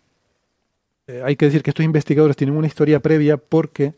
[1.09, 3.95] eh, hay que decir que estos investigadores tienen una historia previa porque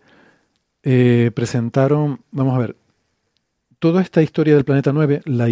[1.34, 2.76] presentaron, vamos a ver,
[3.78, 5.50] toda esta historia del planeta 9 la,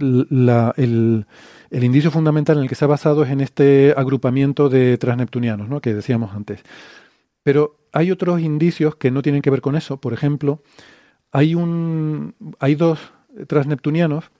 [0.00, 1.26] el,
[1.70, 5.80] indicio fundamental en el que se ha basado es en este agrupamiento de transneptunianos, ¿no?
[5.80, 6.60] que decíamos antes.
[7.42, 9.98] Pero hay otros indicios que no tienen que ver con eso.
[9.98, 10.62] Por ejemplo,
[11.32, 13.12] hay, un, hay dos
[13.46, 14.30] transneptunianos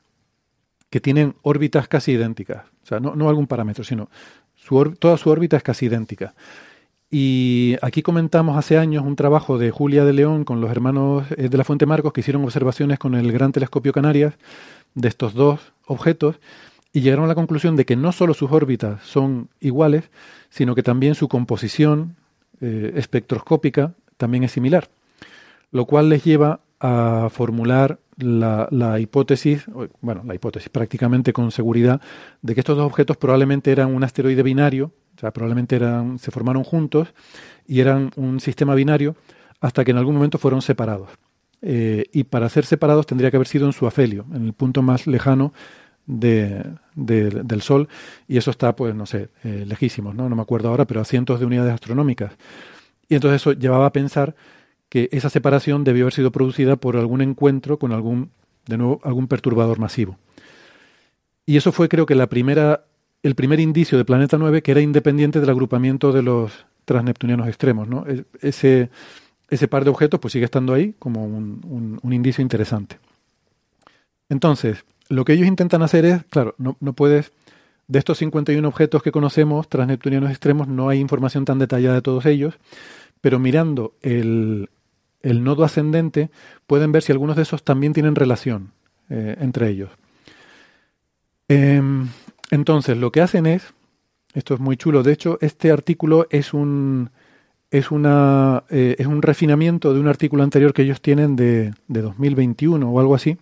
[0.90, 2.64] que tienen órbitas casi idénticas.
[2.82, 4.10] O sea, no, algún parámetro, sino
[4.98, 6.34] toda su órbita es casi idéntica.
[7.10, 11.48] Y aquí comentamos hace años un trabajo de Julia de León con los hermanos eh,
[11.48, 14.34] de la Fuente Marcos que hicieron observaciones con el Gran Telescopio Canarias
[14.94, 16.36] de estos dos objetos
[16.92, 20.10] y llegaron a la conclusión de que no solo sus órbitas son iguales,
[20.48, 22.16] sino que también su composición
[22.60, 24.88] eh, espectroscópica también es similar,
[25.70, 29.64] lo cual les lleva a formular la, la, hipótesis,
[30.00, 32.00] bueno, la hipótesis prácticamente con seguridad,
[32.42, 36.30] de que estos dos objetos probablemente eran un asteroide binario, o sea, probablemente eran, se
[36.30, 37.14] formaron juntos
[37.66, 39.16] y eran un sistema binario
[39.60, 41.10] hasta que en algún momento fueron separados.
[41.62, 44.82] Eh, y para ser separados tendría que haber sido en su afelio, en el punto
[44.82, 45.52] más lejano
[46.06, 46.64] de,
[46.94, 47.88] del Sol,
[48.26, 50.28] y eso está, pues, no sé, eh, lejísimos, ¿no?
[50.28, 52.32] no me acuerdo ahora, pero a cientos de unidades astronómicas.
[53.08, 54.34] Y entonces eso llevaba a pensar
[54.88, 58.30] que esa separación debió haber sido producida por algún encuentro con algún,
[58.66, 60.18] de nuevo, algún perturbador masivo.
[61.46, 62.84] Y eso fue, creo que, la primera,
[63.22, 67.88] el primer indicio de Planeta 9 que era independiente del agrupamiento de los transneptunianos extremos,
[67.88, 68.04] ¿no?
[68.06, 68.90] E, ese,
[69.50, 72.98] ese par de objetos pues sigue estando ahí como un, indicio interesante.
[74.28, 77.32] Entonces, lo que ellos intentan hacer es, claro, no, puedes,
[77.88, 82.26] de estos 51 objetos que conocemos, transneptunianos extremos, no hay información tan detallada de todos
[82.26, 82.54] ellos,
[83.20, 84.68] pero mirando el,
[85.22, 86.30] nodo ascendente
[86.68, 88.70] pueden ver si algunos de esos también tienen relación
[89.10, 89.90] eh, entre ellos.
[91.48, 92.08] Em,
[92.52, 93.74] entonces, lo que hacen es,
[94.32, 95.02] esto es muy chulo.
[95.02, 97.10] De hecho, este artículo es un
[97.70, 102.02] es una eh, es un refinamiento de un artículo anterior que ellos tienen de, de
[102.02, 103.38] 2021 o algo así,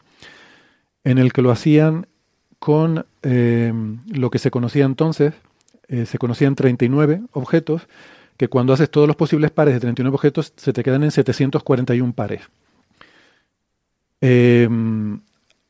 [1.05, 2.07] en el que lo hacían
[2.59, 3.73] con eh,
[4.09, 5.33] lo que se conocía entonces,
[5.89, 7.89] eh, se conocían 39 objetos,
[8.37, 12.13] que cuando haces todos los posibles pares de 39 objetos se te quedan en 741
[12.13, 12.43] pares.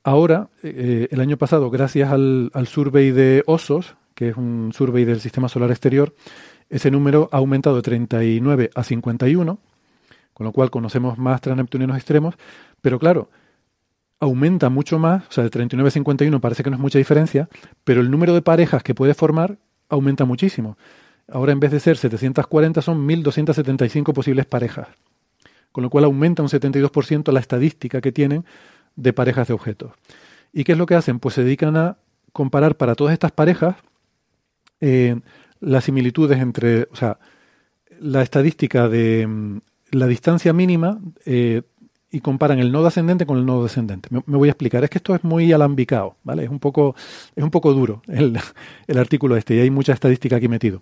[0.03, 5.21] ahora, el año pasado, gracias al, al survey de osos, que es un survey del
[5.21, 6.15] sistema solar exterior,
[6.71, 9.59] ese número ha aumentado de 39 a 51,
[10.35, 12.35] con lo cual conocemos más transneptunianos extremos,
[12.81, 13.31] pero claro,
[14.21, 17.49] aumenta mucho más, o sea, de 39 a 51 parece que no es mucha diferencia,
[17.85, 19.59] pero el número de parejas que puede formar
[19.89, 20.77] aumenta muchísimo.
[21.31, 24.89] Ahora en vez de ser 740 son 1275 posibles parejas,
[25.73, 28.45] con lo cual aumenta un 72% la estadística que tienen
[28.97, 29.93] de parejas de objetos.
[30.53, 31.19] ¿Y qué es lo que hacen?
[31.19, 31.99] Pues se dedican a
[32.33, 33.77] comparar para todas estas parejas
[34.81, 35.21] eh,
[35.61, 37.19] las similitudes entre, o sea,
[38.01, 39.59] la estadística de mm,
[39.91, 41.63] la distancia mínima eh,
[42.11, 44.09] y comparan el nodo ascendente con el nodo descendente.
[44.11, 44.83] Me, voy a explicar.
[44.85, 46.45] Es que esto es muy alambicado, ¿vale?
[46.45, 46.95] Es un poco,
[47.37, 48.39] es un poco duro el,
[48.87, 50.81] el artículo este y hay mucha estadística aquí metido,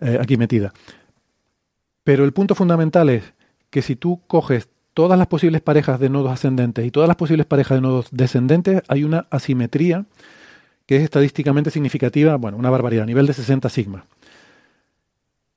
[0.00, 0.72] eh, aquí metida.
[2.04, 3.32] Pero el punto fundamental es
[3.70, 7.46] que si tú coges todas las posibles parejas de nodos ascendentes y todas las posibles
[7.46, 10.06] parejas de nodos descendentes, hay una asimetría
[10.86, 14.06] que es estadísticamente significativa, bueno, una barbaridad, a nivel de 60 sigma.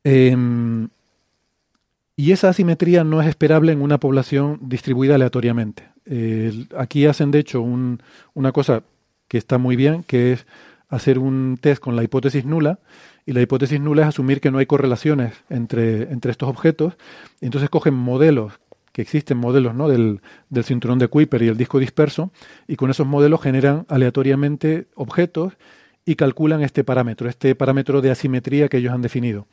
[0.03, 0.89] Em,
[2.15, 5.89] y esa asimetría no es esperable en una población distribuida aleatoriamente.
[6.77, 8.83] aquí hacen, de hecho, una cosa
[9.27, 10.47] que está muy bien, que es
[10.87, 12.79] hacer un test con la hipótesis nula,
[13.25, 16.93] y la hipótesis nula es asumir que no hay correlaciones entre, entre estos objetos,
[17.41, 18.53] entonces cogen modelos
[18.97, 19.87] que existen modelos ¿no?
[19.87, 22.31] del, del, cinturón de Kuiper y el disco disperso,
[22.67, 25.53] y con esos modelos generan aleatoriamente objetos
[26.03, 29.45] y calculan este parámetro, este parámetro de asimetría que ellos han definido.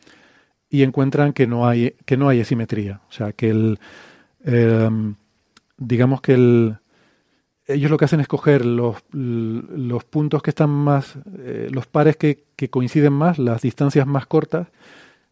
[0.70, 3.02] Y encuentran que no hay, que no hay asimetría.
[3.10, 3.78] O sea, que el.
[4.44, 5.16] Em,
[5.76, 6.78] digamos que el.
[7.66, 11.18] Ellos lo que hacen es coger los, los puntos que están más.
[11.38, 14.68] Eh, los pares que, que coinciden más, las distancias más cortas,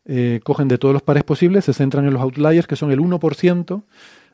[0.04, 3.00] eh, cogen de todos los pares posibles, se centran en los outliers, que son el
[3.00, 3.82] 1%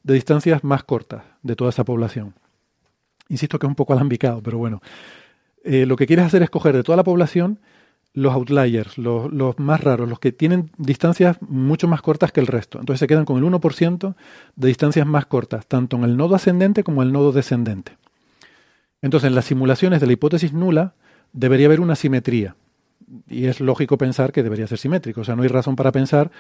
[0.03, 2.35] de distancias más cortas de toda esa población.
[3.29, 4.81] Insisto que es un poco alambicado, pero bueno.
[5.65, 7.59] Eh, lo que quieres hacer es coger de toda la población
[8.15, 12.47] los outliers, los, los, más raros, los que tienen distancias mucho más cortas que el
[12.47, 12.81] resto.
[12.81, 14.15] Entonces se quedan con el 1%
[14.57, 17.97] de distancias más cortas, tanto en el nodo ascendente como en el nodo descendente.
[19.03, 20.95] Entonces en las simulaciones de la hipótesis nula
[21.33, 22.57] debería haber una simetría
[23.29, 25.23] y es lógico pensar que debería ser simétrico.
[25.23, 26.31] O sea, no hay razón para pensar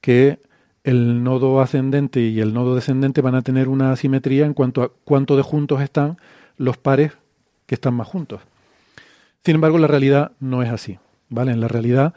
[0.00, 0.38] que
[0.84, 4.92] el nodo ascendente y el nodo descendente van a tener una simetría en cuanto a
[5.04, 6.18] cuánto de juntos están
[6.56, 7.12] los pares
[7.66, 8.40] que están más juntos.
[9.44, 10.98] Sin embargo, la realidad no es así.
[11.28, 11.52] ¿vale?
[11.52, 12.14] En la realidad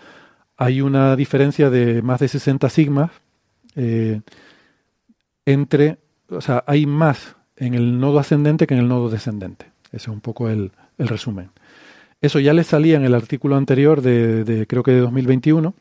[0.57, 3.11] hay una diferencia de más de 60 sigmas
[3.76, 4.22] eh,
[5.45, 5.98] entre,
[6.30, 9.72] o sea, hay más en el nodo ascendente que en el nodo descendente.
[9.88, 11.49] Ese es un poco el resumen.
[12.22, 15.73] Eso ya le salía en el artículo anterior de, creo que de 2021.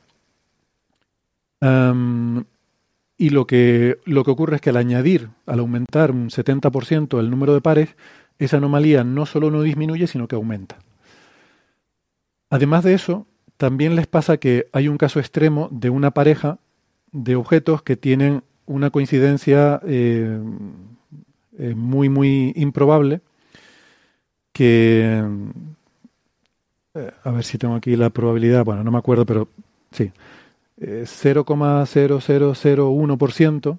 [3.19, 7.31] y lo que, lo que ocurre es que al añadir, al aumentar un 70% el
[7.31, 7.95] número de pares,
[8.39, 10.79] esa anomalía no solo no disminuye, sino que aumenta.
[12.49, 13.27] Además de eso,
[13.59, 16.59] también les pasa que hay un caso extremo de una pareja
[17.13, 20.41] de objetos que tienen una coincidencia eh,
[21.59, 23.21] eh, muy, muy improbable,
[24.53, 25.23] que,
[26.95, 29.49] eh, a ver si tengo aquí la probabilidad, bueno, no me acuerdo, pero
[29.91, 30.13] sí,
[30.79, 33.79] 0,0001% eh,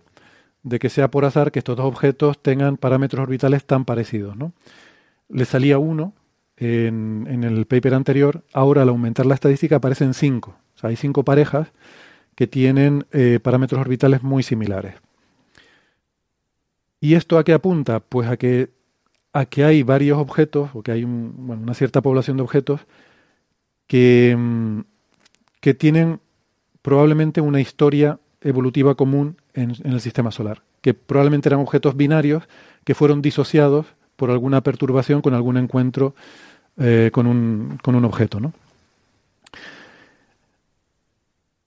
[0.64, 4.38] de que sea por azar que estos dos objetos tengan parámetros orbitales tan parecidos.
[4.38, 4.54] ¿no?
[5.30, 6.14] Le salía uno
[6.58, 10.56] en, en, el paper anterior, ahora al aumentar la estadística aparecen cinco.
[10.76, 11.72] O sea, hay cinco parejas
[12.36, 14.96] que tienen eh, parámetros orbitales muy similares.
[17.00, 18.00] ¿Y esto a qué apunta?
[18.00, 18.70] Pues a que
[19.34, 22.82] a que hay varios objetos, o que hay una cierta población de objetos
[23.88, 24.80] que, mm,
[25.62, 26.20] que tienen
[26.82, 32.44] probablemente una historia evolutiva común en, el sistema solar, que probablemente eran objetos binarios
[32.84, 33.86] que fueron disociados
[34.16, 36.16] por alguna perturbación con algún encuentro
[36.78, 38.40] eh, con, un, con, un, objeto.
[38.40, 38.54] ¿no?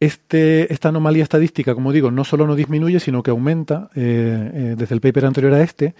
[0.00, 4.74] Este, esta anomalía estadística, como digo, no solo no disminuye, sino que aumenta eh, eh,
[4.76, 5.94] desde el paper anterior a este,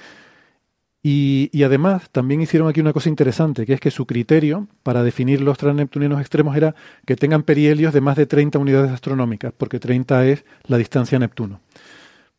[1.07, 5.43] y, además también hicieron aquí una cosa interesante, que es que su criterio para definir
[5.43, 6.75] los transneptunianos extremos era
[7.05, 11.19] que tengan perihelios de más de 30 unidades astronómicas, porque 30 es la distancia a
[11.19, 11.61] Neptuno.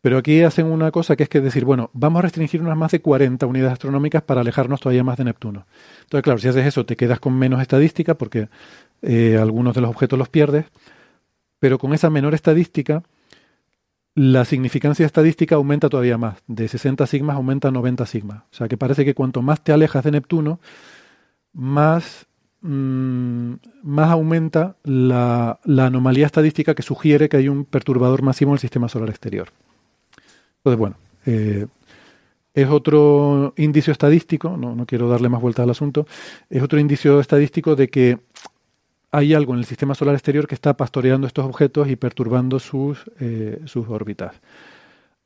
[0.01, 2.91] Pero aquí hacen una cosa que es que decir, bueno, vamos a restringir unas más
[2.91, 5.67] de 40 unidades astronómicas para alejarnos todavía más de Neptuno.
[6.01, 8.49] Entonces, claro, si haces eso te quedas con menos estadística porque
[9.03, 10.65] eh, algunos de los objetos los pierdes,
[11.59, 13.03] pero con esa menor estadística,
[14.15, 16.37] la significancia estadística aumenta todavía más.
[16.47, 18.43] De 60 sigmas aumenta a 90 sigmas.
[18.51, 20.59] O sea que parece que cuanto más te alejas de Neptuno,
[21.53, 22.25] más,
[22.61, 28.55] mm, más aumenta la, la, anomalía estadística que sugiere que hay un perturbador máximo en
[28.55, 29.49] el sistema solar exterior.
[30.57, 31.67] Entonces, bueno, eh,
[32.53, 36.07] es otro indicio estadístico, no, no quiero darle más vuelta al asunto,
[36.49, 38.19] es otro indicio estadístico de que
[39.15, 43.09] hay algo en el sistema solar exterior que está pastoreando estos objetos y perturbando sus,
[43.21, 44.41] eh, sus órbitas.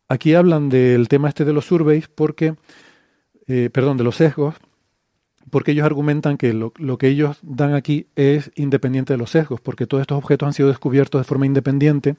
[0.07, 2.53] Aquí hablan del tema este de los surveys porque,
[3.47, 4.53] eh, perdón, de los sesgos,
[5.49, 9.87] porque ellos argumentan que lo, que ellos dan aquí es independiente de los sesgos, porque
[9.87, 12.15] todos estos objetos han sido descubiertos de forma independiente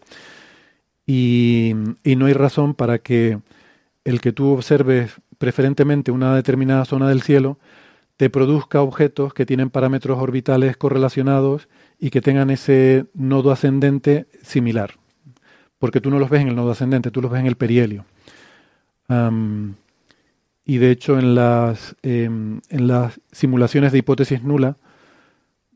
[1.06, 1.72] y,
[2.02, 3.38] y no hay razón para que
[4.02, 7.58] el que tú observes preferentemente una determinada zona del cielo
[8.20, 11.68] te produzca objetos que tienen parámetros orbitales correlacionados
[11.98, 14.96] y que tengan ese nodo ascendente similar.
[15.78, 18.04] Porque tú no los ves en el nodo ascendente, tú los ves en el perihelio.
[20.66, 24.76] Y de hecho en las, eh, en las simulaciones de hipótesis nula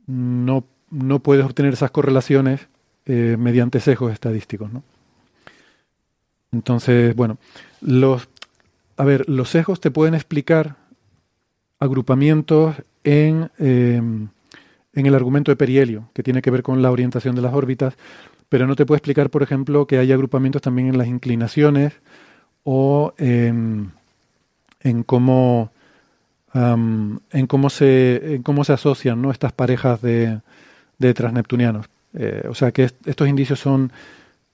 [0.06, 2.68] no, no puedes obtener esas correlaciones
[3.06, 4.70] eh, mediante sesgos estadísticos.
[4.70, 4.82] ¿no?
[6.52, 7.38] Entonces, bueno,
[7.80, 8.28] los,
[8.98, 10.83] a ver, los sesgos te pueden explicar
[11.84, 17.34] agrupamientos en, eh, en el argumento de perihelio, que tiene que ver con la orientación
[17.34, 17.94] de las órbitas,
[18.48, 21.92] pero no te puede explicar, por ejemplo, que hay agrupamientos también en las inclinaciones
[22.62, 23.92] o en,
[25.06, 25.70] cómo
[26.52, 29.32] en cómo se en cómo se asocian ¿no?
[29.32, 30.40] estas parejas de,
[30.98, 31.86] de transneptunianos.
[32.14, 33.90] Eh, o sea que est estos indicios son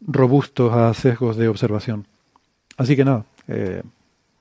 [0.01, 2.07] robustos a sesgos de observación.
[2.79, 3.83] Así que nada, eh,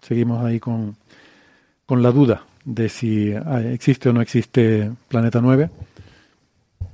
[0.02, 0.96] seguimos ahí con,
[1.86, 3.34] con la duda de si
[3.74, 5.72] existe o no existe Planeta 9.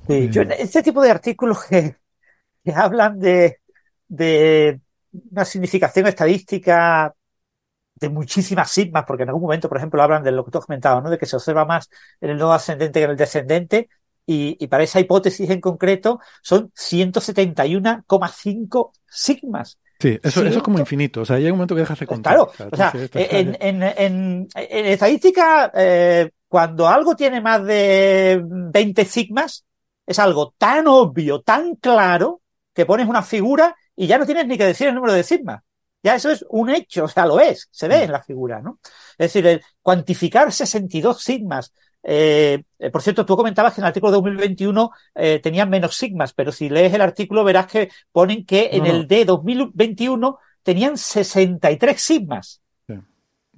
[0.08, 1.96] Sí, yo, este tipo de artículos que,
[2.64, 3.58] que hablan de,
[4.08, 4.80] de,
[5.30, 7.14] una significación estadística
[7.94, 10.66] de muchísimas sigmas, porque en algún momento, por ejemplo, hablan de lo que tú has
[10.66, 11.10] comentado, ¿no?
[11.10, 11.90] de que se observa más
[12.20, 13.88] en el nodo ascendente que en el descendente,
[14.24, 19.78] y, y para esa hipótesis en concreto son 171,5 sigmas.
[19.98, 21.22] Sí, eso, eso, es como infinito.
[21.22, 22.34] O sea, llega un momento que dejas de contar.
[22.34, 29.04] Claro, o sea, en, en, en, en, estadística, eh, cuando algo tiene más de 20
[29.04, 29.64] sigmas,
[30.06, 32.42] es algo tan obvio, tan claro,
[32.72, 35.62] que pones una figura y ya no tienes ni que decir el número de sigmas.
[36.02, 38.78] Ya eso es un hecho, o sea, lo es, se ve en la figura, ¿no?
[39.18, 41.72] Es decir, el cuantificar 62 sigmas
[42.08, 42.62] eh,
[42.92, 46.52] por cierto, tú comentabas que en el artículo de 2021 eh, tenían menos sigmas, pero
[46.52, 52.00] si lees el artículo verás que ponen que en no, el de 2021 tenían 63
[52.00, 52.62] sigmas.
[52.86, 52.94] Sí.
[52.94, 53.02] No,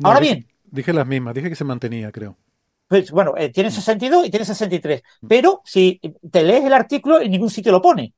[0.09, 0.47] Ahora dije, bien.
[0.65, 2.39] Dije las mismas, dije que se mantenía, creo.
[2.87, 5.03] Pues bueno, eh, tiene 62 y tiene 63.
[5.29, 6.01] Pero si
[6.31, 8.15] te lees el artículo, en ningún sitio lo pone.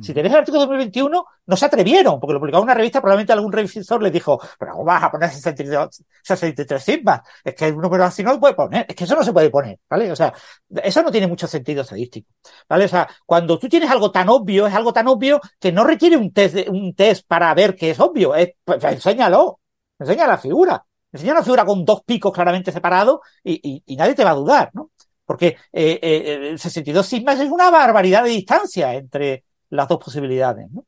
[0.00, 3.52] Si tenés el artículo 2021, no se atrevieron, porque lo publicaba una revista, probablemente algún
[3.52, 7.20] revisor les dijo, pero ¿cómo vas a poner 63, 63 sigmas?
[7.44, 9.50] Es que un número así no lo puede poner, es que eso no se puede
[9.50, 10.10] poner, ¿vale?
[10.10, 10.34] O sea,
[10.82, 12.28] eso no tiene mucho sentido estadístico,
[12.68, 12.86] ¿vale?
[12.86, 16.16] O sea, cuando tú tienes algo tan obvio, es algo tan obvio que no requiere
[16.16, 19.60] un test, un test para ver que es obvio, es, pues, enséñalo,
[19.96, 24.30] enseña la figura, enseña una figura con dos picos claramente separados y, nadie te va
[24.30, 24.90] a dudar, ¿no?
[25.24, 29.44] Porque eh, eh, 62 sigmas es una barbaridad de distancia entre
[29.74, 30.70] las dos posibilidades.
[30.70, 30.86] ¿no?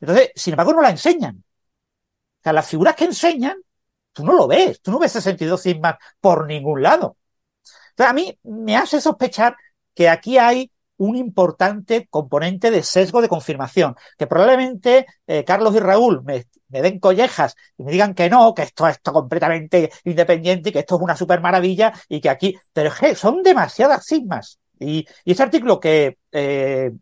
[0.00, 1.36] Entonces, sin embargo, no la enseñan.
[1.38, 3.56] O sea, las figuras que enseñan,
[4.12, 7.16] tú no lo ves, tú no ves 62 sigmas por ningún lado.
[7.90, 9.56] Entonces, a mí me hace sospechar
[9.94, 15.78] que aquí hay un importante componente de sesgo de confirmación, que probablemente eh, Carlos y
[15.78, 20.70] Raúl me, me, den collejas y me digan que no, que esto es completamente independiente
[20.70, 24.58] y que esto es una super maravilla y que aquí, pero son demasiadas sigmas.
[24.78, 26.92] Y, y ese artículo que eh,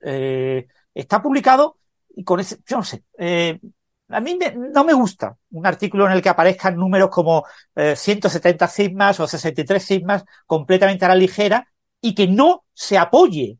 [0.00, 1.78] eh, está publicado
[2.14, 3.60] y con ese, yo no sé, eh,
[4.08, 7.44] a mí me, no me gusta un artículo en el que aparezcan números como
[7.74, 11.68] eh, 170 sigmas o 63 sigmas completamente a la ligera
[12.00, 13.58] y que no se apoye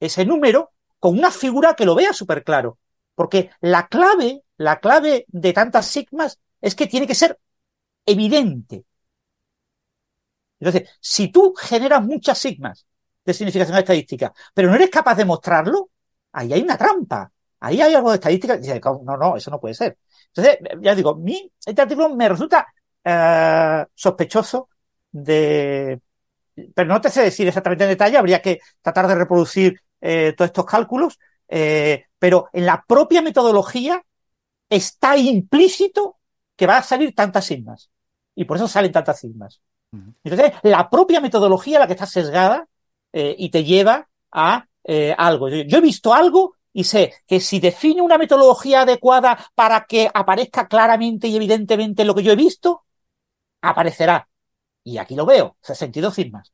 [0.00, 2.78] ese número con una figura que lo vea súper claro.
[3.14, 7.38] Porque la clave, la clave de tantas sigmas es que tiene que ser
[8.06, 8.84] evidente.
[10.58, 12.86] Entonces, si tú generas muchas sigmas
[13.24, 15.90] de significación estadística, pero no eres capaz de mostrarlo,
[16.32, 17.30] ahí hay una trampa.
[17.64, 18.58] Ahí hay algo de estadística.
[18.58, 19.96] Dice, no, no, eso no puede ser.
[20.28, 22.66] Entonces, ya digo, mi, este artículo me resulta
[23.02, 24.68] eh, sospechoso
[25.10, 26.00] de.
[26.74, 30.50] Pero no te sé decir exactamente en detalle, habría que tratar de reproducir eh, todos
[30.50, 31.18] estos cálculos,
[31.48, 34.04] eh, pero en la propia metodología
[34.68, 36.18] está implícito
[36.54, 37.90] que va a salir tantas sigmas.
[38.34, 39.60] Y por eso salen tantas sigmas.
[40.22, 42.66] Entonces, la propia metodología la que está sesgada
[43.16, 45.48] eh, y te lleva a eh, algo.
[45.48, 50.66] Yo, he visto algo y sé que si define una metodología adecuada para que aparezca
[50.66, 52.84] claramente y evidentemente lo que yo he visto,
[53.62, 54.28] aparecerá.
[54.82, 56.52] Y aquí lo veo, 62 sigmas.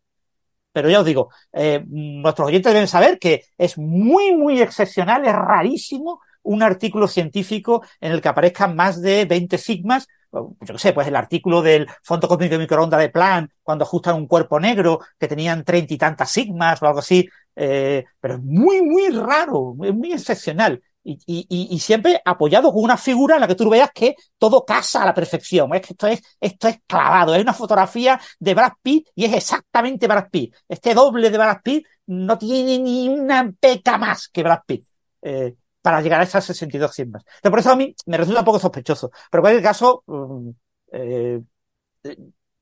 [0.71, 5.33] Pero ya os digo, eh, nuestros oyentes deben saber que es muy, muy excepcional, es
[5.33, 10.07] rarísimo un artículo científico en el que aparezcan más de 20 sigmas.
[10.33, 14.17] Yo qué sé, pues el artículo del Fondo Cósmico de Microondas de Plan, cuando ajustan
[14.17, 17.29] un cuerpo negro, que tenían treinta y tantas sigmas o algo así.
[17.57, 20.81] Eh, pero es muy, muy raro, es muy excepcional.
[21.03, 24.65] Y, y, y, siempre apoyado con una figura en la que tú veas que todo
[24.67, 25.75] casa a la perfección.
[25.75, 27.35] Es que esto es, esto es clavado.
[27.35, 30.55] Es una fotografía de Brad Pitt y es exactamente Brad Pitt.
[30.69, 34.85] Este doble de Brad Pitt no tiene ni una peca más que Brad Pitt.
[35.23, 37.25] Eh, para llegar a esas 62 sigmas.
[37.43, 39.11] Por eso a mí me resulta un poco sospechoso.
[39.31, 40.51] Pero en cualquier caso, mm,
[40.93, 41.41] eh,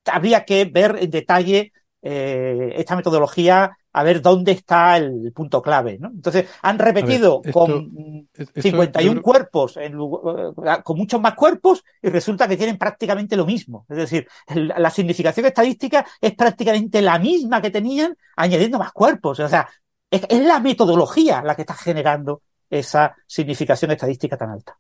[0.07, 5.99] habría que ver en detalle eh, esta metodología a ver dónde está el punto clave.
[5.99, 6.09] ¿no?
[6.09, 9.23] Entonces, han repetido ver, esto, con esto, 51 creo...
[9.23, 13.87] cuerpos, en, eh, con muchos más cuerpos, y resulta que tienen prácticamente lo mismo.
[13.89, 19.41] Es decir, la significación estadística es prácticamente la misma que tenían, añadiendo más cuerpos.
[19.41, 19.69] O sea,
[20.11, 24.79] es, es la metodología la que está generando esa significación estadística tan alta.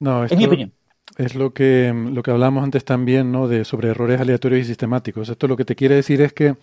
[0.00, 0.72] No, en mi opinión
[1.18, 3.48] es lo que, lo que hablábamos antes también, ¿no?
[3.48, 5.28] De, sobre errores aleatorios y sistemáticos.
[5.28, 6.56] Esto lo que te quiere decir es que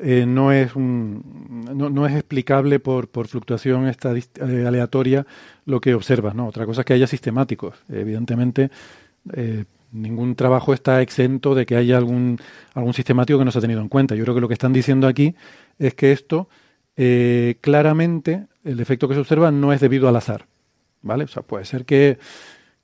[0.00, 5.26] eh, no, es un, no, no, es explicable por, por fluctuación eh, aleatoria
[5.64, 6.46] lo que observas, ¿no?
[6.46, 7.76] Otra cosa es que haya sistemáticos.
[7.88, 8.70] Evidentemente,
[9.32, 12.38] eh, ningún trabajo está exento de que haya algún,
[12.74, 14.14] algún sistemático que no se ha tenido en cuenta.
[14.14, 15.34] Yo creo que lo que están diciendo aquí
[15.78, 16.48] es que esto,
[16.96, 20.46] eh, claramente, el efecto que se observa no es debido al azar,
[21.02, 21.24] ¿vale?
[21.24, 22.18] O sea, puede ser que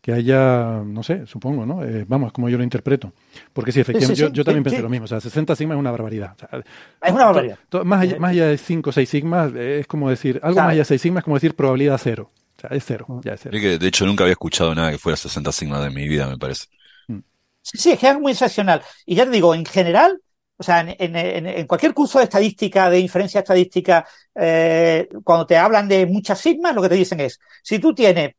[0.05, 1.83] que haya, no sé, supongo, ¿no?
[1.83, 3.15] Eh, vamos, como yo lo interpreto.
[3.55, 5.07] Porque sí, efectivamente, sí, sí, sí, yo, yo, también pensé lo mismo.
[5.07, 6.35] O sea, 60 sigmas es una barbaridad.
[6.35, 6.59] O sea,
[7.03, 7.59] es una barbaridad.
[7.71, 10.61] To, to, más, allá, más allá de 5 o 6 sigmas, es como decir, algo
[10.61, 12.31] más allá de 6 sigmas es como decir probabilidad cero.
[12.55, 13.57] O sea, es cero, ya es cero.
[13.59, 16.37] Que, de hecho, nunca había escuchado nada que fuera 60 sigmas de mi vida, me
[16.37, 16.67] parece.
[17.63, 18.83] Sí, sí, es que es muy excepcional.
[19.07, 20.21] Y ya te digo, en general,
[20.57, 25.57] o sea, en, en, en, cualquier curso de estadística, de inferencia estadística, eh, cuando te
[25.57, 28.35] hablan de muchas sigmas, lo que te dicen es, si tú tienes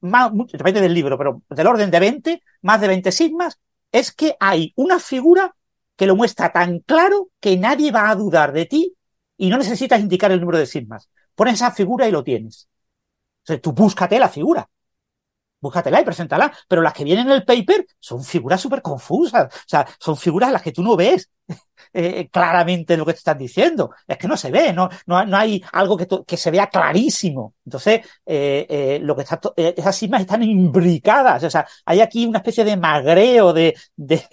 [0.00, 3.58] más, depende del libro, pero del orden de 20, más de 20 sigmas,
[3.92, 5.54] es que hay una figura
[5.96, 8.94] que lo muestra tan claro que nadie va a dudar de ti
[9.36, 11.08] y no necesitas indicar el número de sigmas.
[11.34, 12.68] Pones esa figura y lo tienes.
[13.44, 14.68] Sea, tú búscate la figura.
[15.60, 16.52] Búscatela y preséntala.
[16.68, 19.46] Pero las que vienen en el paper son figuras súper confusas.
[19.46, 21.30] O sea, son figuras en las que tú no ves
[21.92, 23.90] eh, claramente lo que te están diciendo.
[24.06, 27.54] Es que no se ve, no, no, no hay algo que, que, se vea clarísimo.
[27.64, 31.42] Entonces, eh, eh, lo que está, eh, esas sigmas están imbricadas.
[31.44, 34.26] O sea, hay aquí una especie de magreo, de, de,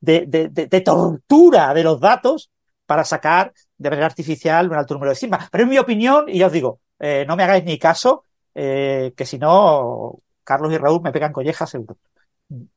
[0.00, 2.50] de, tortura de los datos
[2.86, 5.48] para sacar de manera artificial un alto número de sigmas.
[5.50, 8.24] Pero en mi opinión, y ya os digo, eh, no me hagáis ni caso,
[8.54, 10.20] eh, que si no,
[10.52, 11.96] Carlos y Raúl me pegan collejas seguro.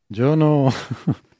[0.09, 0.69] Yo no.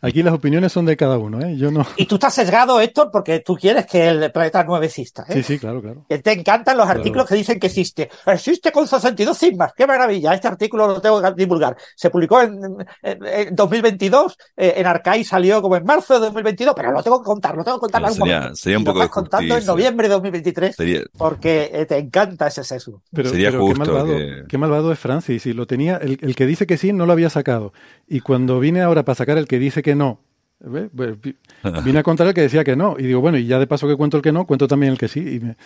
[0.00, 1.56] Aquí las opiniones son de cada uno, ¿eh?
[1.56, 1.86] Yo no.
[1.96, 5.34] Y tú estás sesgado, Héctor, porque tú quieres que el planeta 9 exista, ¿eh?
[5.34, 6.04] Sí, sí, claro, claro.
[6.08, 7.00] Que te encantan los claro.
[7.00, 8.10] artículos que dicen que existe.
[8.26, 9.72] Existe con 62 sigmas.
[9.76, 10.34] ¡Qué maravilla!
[10.34, 11.76] Este artículo lo tengo que divulgar.
[11.94, 12.58] Se publicó en,
[13.02, 14.36] en, en 2022.
[14.56, 17.64] Eh, en Arcai salió como en marzo de 2022, pero lo tengo que contar, lo
[17.64, 18.02] tengo que contar.
[18.02, 21.02] No, sería, sería, un poco lo estás contando en noviembre de 2023 sería...
[21.16, 23.02] porque eh, te encanta ese sesgo.
[23.12, 24.44] Pero, sería pero justo qué, malvado, que...
[24.48, 25.46] qué malvado es Francis.
[25.46, 27.72] Y lo tenía, el, el que dice que sí no lo había sacado.
[28.08, 30.20] Y cuando vine ahora para sacar el que dice que no,
[30.62, 32.96] Vine a contar el que decía que no.
[32.98, 34.98] Y digo, bueno, y ya de paso que cuento el que no, cuento también el
[34.98, 35.20] que sí.
[35.20, 35.56] Y me,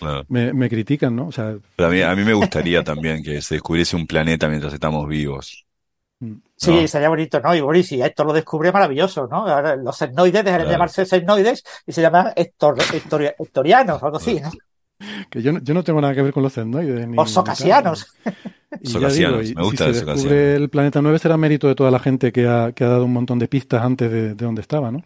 [0.00, 0.24] claro.
[0.28, 1.28] me, me, critican, ¿no?
[1.28, 4.48] O sea, Pero a mí, a mí me gustaría también que se descubriese un planeta
[4.48, 5.66] mientras estamos vivos.
[6.56, 6.88] Sí, ¿no?
[6.88, 7.54] sería bonito, ¿no?
[7.54, 9.46] Y Boris, y esto lo descubre maravilloso, ¿no?
[9.46, 14.40] Ahora los etnoides dejan de llamarse etnoides y se llaman hector, hector, hectorianos, algo así,
[14.40, 14.50] ¿no?
[15.30, 17.08] Que yo, yo no tengo nada que ver con los etnoides.
[17.08, 18.14] Ni, o socasianos.
[18.80, 21.90] Y Socasianos, digo, me gusta si se descubre el planeta 9 será mérito de toda
[21.90, 24.60] la gente que ha, que ha dado un montón de pistas antes de, de donde
[24.60, 24.98] estaba, ¿no?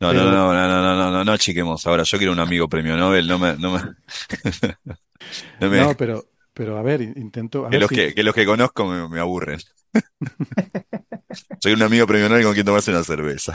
[0.00, 0.24] No, Pero...
[0.24, 1.86] no, no, no, no, no, no, no, no, chiquemos.
[1.86, 3.80] Ahora, yo quiero un amigo premio Nobel, no me, no me,
[5.60, 5.80] no, me...
[5.80, 7.66] no pero, pero a ver, intento.
[7.66, 7.96] A que, ver los si...
[7.96, 9.60] que, que los que conozco me, me aburren.
[11.60, 13.54] Soy un amigo premio Nobel con quien tomarse una cerveza.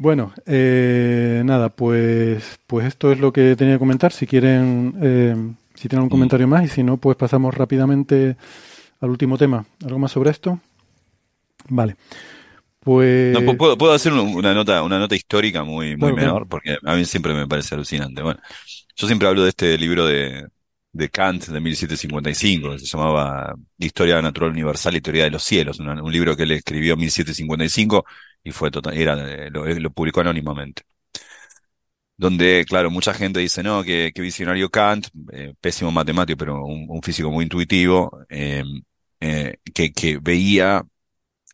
[0.00, 4.12] Bueno, eh, nada, pues, pues esto es lo que tenía que comentar.
[4.12, 5.34] Si quieren, eh,
[5.74, 8.36] si tienen un comentario más y si no, pues pasamos rápidamente
[9.00, 9.66] al último tema.
[9.84, 10.60] ¿Algo más sobre esto?
[11.68, 11.96] Vale.
[12.78, 13.32] Pues...
[13.32, 17.04] No, puedo, puedo hacer una nota, una nota histórica muy, muy menor, porque a mí
[17.04, 18.22] siempre me parece alucinante.
[18.22, 18.38] Bueno,
[18.94, 20.46] yo siempre hablo de este libro de,
[20.92, 25.78] de Kant de 1755, que se llamaba Historia Natural Universal y Teoría de los Cielos,
[25.80, 28.04] un, un libro que él escribió en 1755
[28.42, 30.82] y fue total, era, lo, lo publicó anónimamente.
[32.16, 37.30] donde, claro, mucha gente dice, no, que, visionario Kant, eh, pésimo matemático, pero un, físico
[37.30, 38.64] muy intuitivo, eh,
[39.20, 40.82] eh, que, que veía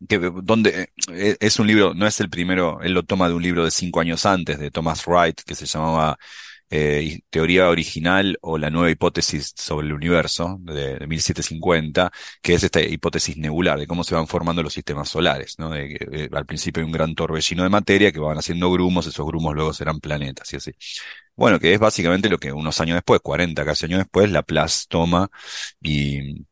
[0.08, 3.42] que donde eh, es un libro, no es el primero, él lo toma de un
[3.42, 6.18] libro de cinco años antes, de Thomas Wright, que se llamaba
[6.76, 12.10] eh, Teoría Original o la nueva hipótesis sobre el universo, de, de 1750,
[12.42, 15.70] que es esta hipótesis nebular, de cómo se van formando los sistemas solares, ¿no?
[15.70, 19.26] De eh, al principio hay un gran torbellino de materia que van haciendo grumos, esos
[19.26, 20.72] grumos luego serán planetas y así.
[21.36, 25.28] Bueno, que es básicamente lo que unos años después, 40 casi años después, Laplace toma
[25.80, 26.44] y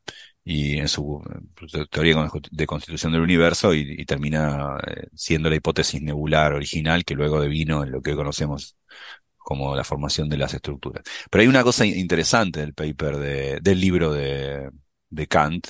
[0.44, 1.22] y en su
[1.90, 7.14] teoría de constitución del universo y, y termina eh, siendo la hipótesis nebular original que
[7.14, 8.76] luego devino en lo que hoy conocemos
[9.42, 11.04] como la formación de las estructuras.
[11.30, 14.70] Pero hay una cosa interesante del paper de, del libro de,
[15.10, 15.68] de Kant,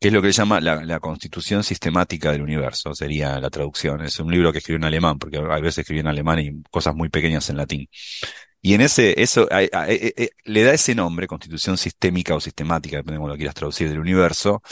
[0.00, 4.02] que es lo que se llama la, la, constitución sistemática del universo, sería la traducción.
[4.02, 6.94] Es un libro que escribió en alemán, porque a veces escribió en alemán y cosas
[6.94, 7.88] muy pequeñas en latín.
[8.60, 9.88] Y en ese, eso a, a, a,
[10.44, 13.98] le da ese nombre, constitución sistémica o sistemática, depende de cómo lo quieras traducir, del
[13.98, 14.62] universo,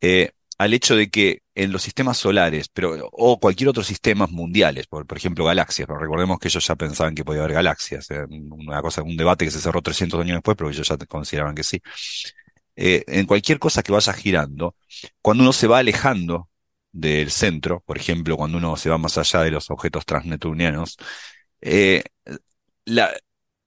[0.00, 4.86] eh, al hecho de que en los sistemas solares, pero, o cualquier otro sistema mundiales,
[4.88, 8.82] por, ejemplo galaxias, pero recordemos que ellos ya pensaban que podía haber galaxias, eh, una
[8.82, 11.80] cosa, un debate que se cerró 300 años después, pero ellos ya consideraban que sí.
[12.76, 14.76] Eh, en cualquier cosa que vaya girando,
[15.22, 16.48] cuando uno se va alejando
[16.92, 20.96] del centro, por ejemplo, cuando uno se va más allá de los objetos transneptunianos,
[21.60, 22.04] eh,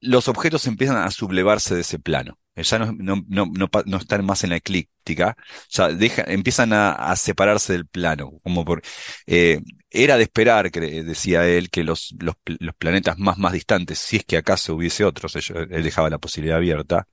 [0.00, 2.38] los objetos empiezan a sublevarse de ese plano.
[2.54, 3.50] Ya no, no, no,
[3.86, 5.36] no, están más en la eclíptica,
[5.70, 8.82] ya deja, empiezan a, separarse del plano, como por,
[9.26, 9.60] eh,
[9.90, 14.16] era de esperar, que decía él, que los, los, los, planetas más, más distantes, si
[14.16, 17.08] es que acaso hubiese otros, él, él dejaba la posibilidad abierta,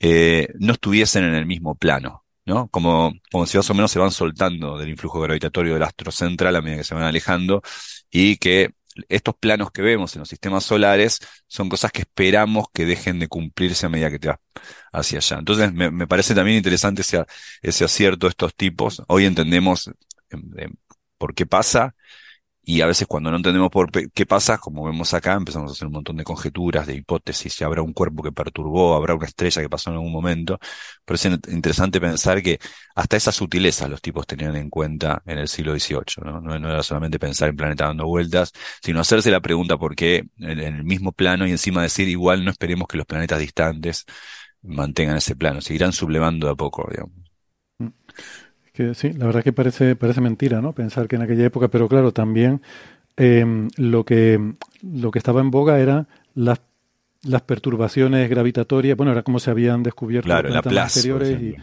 [0.00, 2.68] eh, no estuviesen en el mismo plano, ¿no?
[2.68, 6.56] Como, como si más o menos se van soltando del influjo gravitatorio del astro central
[6.56, 7.62] a medida que se van alejando
[8.10, 8.70] y que
[9.08, 13.28] estos planos que vemos en los sistemas solares son cosas que esperamos que dejen de
[13.28, 14.38] cumplirse a medida que te vas
[14.92, 15.38] hacia allá.
[15.38, 19.02] Entonces, me, parece también interesante ese, acierto de estos tipos.
[19.08, 19.88] Hoy entendemos
[20.30, 20.68] eh,
[21.18, 21.94] por qué pasa
[22.70, 25.86] y a veces cuando no entendemos por qué pasa, como vemos acá, empezamos a hacer
[25.86, 29.62] un montón de conjeturas, de hipótesis, si habrá un cuerpo que perturbó, habrá una estrella
[29.62, 30.58] que pasó en algún momento.
[31.02, 32.58] Pero es interesante pensar que
[32.94, 36.42] hasta esas sutilezas los tipos tenían en cuenta en el siglo XVIII, ¿no?
[36.42, 40.60] No, era solamente pensar en planeta dando vueltas, sino hacerse la pregunta por qué en,
[40.60, 44.04] en el mismo plano y encima decir igual no esperemos que los planetas distantes
[44.62, 47.28] mantengan ese plano, seguirán sublevando a poco, digamos.
[48.78, 50.72] Que sí, la verdad que parece, parece mentira, ¿no?
[50.72, 52.62] Pensar que en aquella época, pero claro, también
[53.16, 53.44] eh,
[53.76, 54.52] lo, que,
[54.82, 56.06] lo que estaba en boga era
[56.36, 56.60] las,
[57.24, 61.56] las perturbaciones gravitatorias, bueno, era como se habían descubierto claro, planetas anteriores y,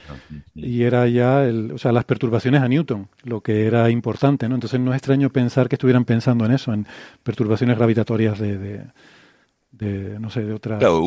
[0.56, 4.56] y, era ya, el, o sea, las perturbaciones a Newton, lo que era importante, ¿no?
[4.56, 6.86] Entonces no es extraño pensar que estuvieran pensando en eso, en
[7.24, 8.84] perturbaciones gravitatorias de, de
[9.78, 10.78] de, no sé, de otra...
[10.78, 11.02] Claro,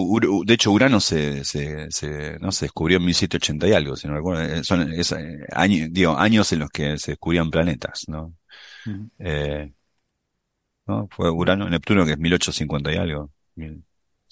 [0.44, 4.14] de hecho Urano se, se, se, no, se descubrió en 1780 y algo, si no
[4.14, 4.42] recuerdo.
[4.42, 8.34] Eh, son es, eh, años, digo, años en los que se descubrían planetas, ¿no?
[8.86, 9.10] Uh -huh.
[9.18, 9.72] eh,
[10.86, 11.08] ¿no?
[11.10, 13.30] Fue Urano, Neptuno que es 1850 y algo.
[13.56, 13.82] Sí.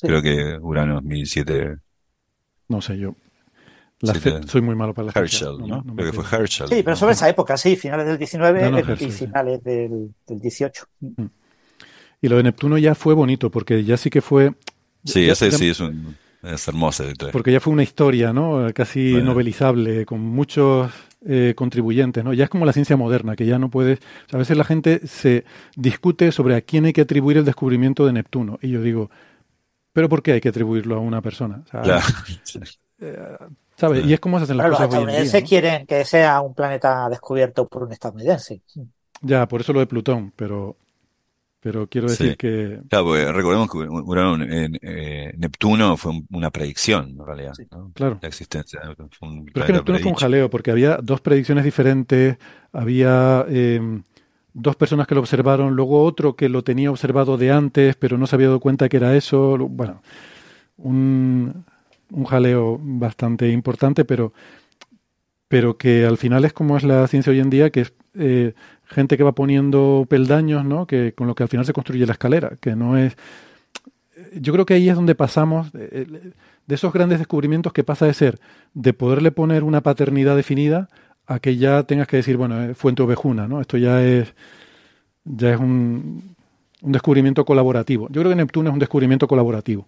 [0.01, 1.77] Creo que Urano es 17...
[2.69, 3.15] No sé, yo...
[4.01, 5.67] La fe, soy muy malo para la Herschel, ¿no?
[5.67, 6.69] no, no Creo que fue Herschel.
[6.69, 9.71] Sí, pero sobre esa época, sí, finales del 19 Herschel, y finales sí.
[9.71, 10.85] del, del 18.
[11.01, 11.25] Mm.
[12.27, 14.53] Y lo de Neptuno ya fue bonito, porque ya sí que fue.
[15.05, 17.05] Sí, ya, ese ya, sí es, un, es hermosa.
[17.31, 18.67] Porque ya fue una historia, ¿no?
[18.75, 19.27] Casi bueno.
[19.27, 20.91] novelizable, con muchos
[21.25, 22.35] eh, contribuyentes, ¿no?
[22.35, 24.01] Ya es como la ciencia moderna, que ya no puedes.
[24.01, 25.45] O sea, a veces la gente se
[25.77, 28.59] discute sobre a quién hay que atribuir el descubrimiento de Neptuno.
[28.61, 29.09] Y yo digo,
[29.93, 31.63] ¿pero por qué hay que atribuirlo a una persona?
[31.65, 32.07] O sea, claro.
[33.03, 33.37] eh,
[33.77, 34.05] ¿Sabes?
[34.05, 35.63] Y es como se hacen las claro, cosas los estadounidenses hoy en día, ¿no?
[35.63, 38.63] quieren que sea un planeta descubierto por un estadounidense.
[39.21, 40.77] Ya, por eso lo de Plutón, pero
[41.67, 42.37] pero quiero decir sí.
[42.37, 42.79] que.
[42.89, 47.55] Claro, porque recordemos que Urano, eh, eh, Neptuno fue una predicción, en realidad.
[47.55, 47.91] Sí, ¿no?
[47.93, 48.21] Claro.
[48.23, 48.81] La existencia.
[49.19, 52.39] Fue un Pero es que Neptuno fue un jaleo, porque había dos predicciones diferentes,
[52.73, 53.81] había eh,
[54.53, 58.29] dos personas que lo observaron, luego otro que lo tenía observado de antes, pero no
[58.29, 59.59] se había dado cuenta que era eso.
[59.59, 60.03] Bueno,
[60.77, 61.65] un,
[62.13, 64.33] un jaleo bastante importante, pero,
[65.49, 67.93] pero que al final es como es la ciencia hoy en día, que es.
[68.15, 68.55] Eh,
[68.87, 70.87] gente que va poniendo peldaños, ¿no?
[70.87, 73.17] Que con lo que al final se construye la escalera, que no es.
[74.35, 76.33] Yo creo que ahí es donde pasamos de,
[76.67, 78.41] de esos grandes descubrimientos que pasa de ser
[78.75, 80.89] de poderle poner una paternidad definida
[81.27, 83.61] a que ya tengas que decir, bueno, fuente ovejuna, ¿no?
[83.61, 84.35] Esto ya es
[85.25, 86.37] ya es un,
[86.83, 88.09] un descubrimiento colaborativo.
[88.11, 89.87] Yo creo que Neptuno es un descubrimiento colaborativo.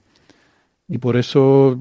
[0.89, 1.79] Y por eso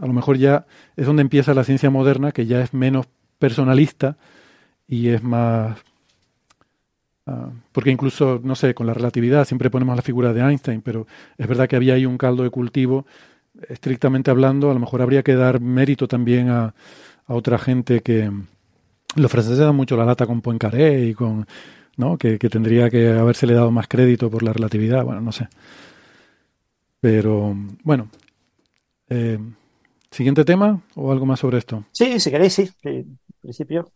[0.00, 0.66] a lo mejor ya
[0.96, 3.06] es donde empieza la ciencia moderna, que ya es menos
[3.38, 4.16] personalista
[4.88, 5.78] y es más
[7.26, 11.06] Ah, porque incluso, no sé, con la relatividad siempre ponemos la figura de Einstein, pero
[11.38, 13.06] es verdad que había ahí un caldo de cultivo.
[13.68, 16.74] Estrictamente hablando, a lo mejor habría que dar mérito también a,
[17.26, 18.30] otra gente que
[19.16, 21.46] los franceses dan mucho la lata con Poincaré y con,
[21.96, 22.18] ¿no?
[22.18, 25.04] Que, tendría que habérsele dado más crédito por la relatividad.
[25.04, 25.48] Bueno, no sé.
[27.00, 28.08] Pero bueno,
[29.08, 29.38] eh,
[30.10, 31.84] ¿siguiente tema o algo más sobre esto?
[31.92, 32.70] Sí, si queréis, sí.
[32.82, 33.90] En principio.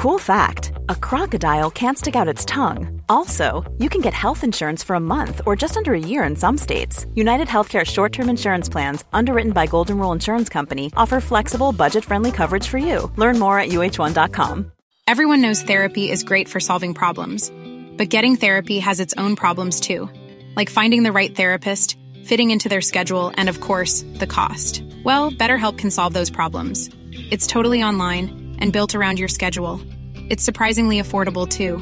[0.00, 3.02] Cool fact a crocodile can't stick out its tongue.
[3.10, 6.36] Also, you can get health insurance for a month or just under a year in
[6.36, 7.04] some states.
[7.14, 12.02] United Healthcare short term insurance plans, underwritten by Golden Rule Insurance Company, offer flexible, budget
[12.02, 13.12] friendly coverage for you.
[13.16, 14.72] Learn more at uh1.com.
[15.06, 17.52] Everyone knows therapy is great for solving problems,
[17.98, 20.08] but getting therapy has its own problems too,
[20.56, 24.82] like finding the right therapist, fitting into their schedule, and of course, the cost.
[25.04, 26.88] Well, BetterHelp can solve those problems.
[27.12, 29.80] It's totally online and built around your schedule.
[30.28, 31.78] It's surprisingly affordable too.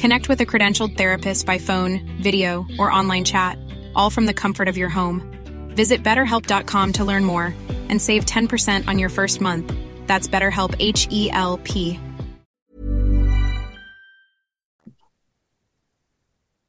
[0.00, 3.58] Connect with a credentialed therapist by phone, video, or online chat,
[3.94, 5.22] all from the comfort of your home.
[5.76, 7.54] Visit betterhelp.com to learn more
[7.88, 9.72] and save 10% on your first month.
[10.06, 12.00] That's BetterHelp H E L P.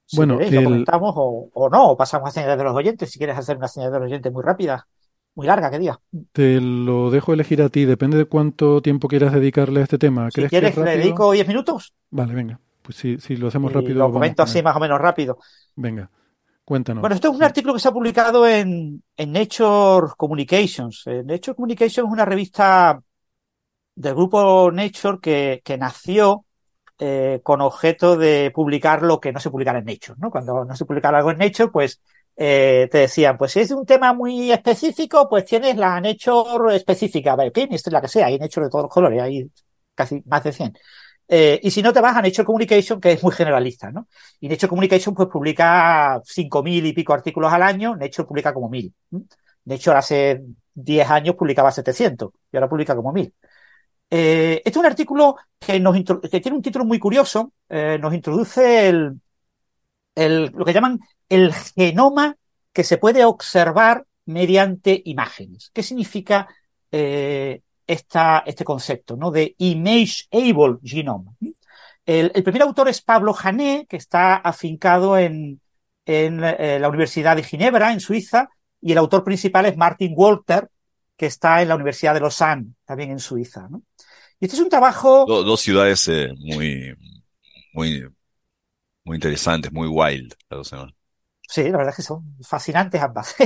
[0.07, 3.09] Si Bueno, queréis, lo comentamos o, o no, o pasamos a señales de los oyentes.
[3.11, 4.87] Si quieres hacer una señal de los oyentes muy rápida,
[5.35, 5.99] muy larga, que diga.
[6.31, 10.31] Te lo dejo elegir a ti, depende de cuánto tiempo quieras dedicarle a este tema.
[10.31, 12.59] Si ¿Crees que quieres, le dedico 10 minutos Vale, venga.
[12.81, 15.39] Pues si, si lo hacemos y rápido, lo comento así más o menos rápido.
[15.75, 16.09] Venga,
[16.63, 17.01] cuéntanos.
[17.01, 21.03] Bueno, esto es un artículo que se ha publicado en, en Nature Communications.
[21.07, 23.01] Eh, Nature Communications es una revista
[23.95, 26.45] del grupo Nature que, que nació
[26.99, 30.29] eh, con objeto de publicar lo que no se publicara en Nature, ¿no?
[30.29, 32.01] Cuando no se publicara algo en Nature, pues
[32.35, 37.35] eh, te decían, pues si es un tema muy específico, pues tienes la Nature específica.
[37.41, 39.49] Esto es la que sea, hay Nature de todos los colores, hay
[39.93, 40.77] casi más de 100.
[41.27, 44.07] Eh, y si no te vas a Nature Communication, que es muy generalista, ¿no?
[44.39, 48.93] Y Nature Communication pues publica 5.000 y pico artículos al año, Nature publica como 1.000.
[49.11, 49.23] ¿m?
[49.65, 50.43] Nature hace
[50.73, 53.33] 10 años publicaba 700 y ahora publica como 1.000.
[54.09, 55.95] Eh, este es un artículo que, nos
[56.29, 59.19] que tiene un título muy curioso, eh, nos introduce el,
[60.15, 62.35] el- lo que llaman el genoma
[62.73, 65.69] que se puede observar mediante imágenes.
[65.73, 66.47] ¿Qué significa
[66.91, 69.31] eh, esta, este concepto ¿no?
[69.31, 71.31] de Image-Able Genome?
[72.05, 75.59] El, el primer autor es Pablo Jané, que está afincado en,
[76.05, 78.49] en eh, la Universidad de Ginebra, en Suiza,
[78.81, 80.69] y el autor principal es Martin Walter,
[81.17, 83.67] que está en la Universidad de Lausanne, también en Suiza.
[83.69, 83.81] ¿no?
[84.39, 86.93] Y este es un trabajo Do- dos ciudades eh, muy,
[87.73, 88.07] muy,
[89.05, 90.33] muy interesantes, muy wild.
[90.49, 90.93] las dos.
[91.47, 93.35] Sí, la verdad es que son fascinantes ambas.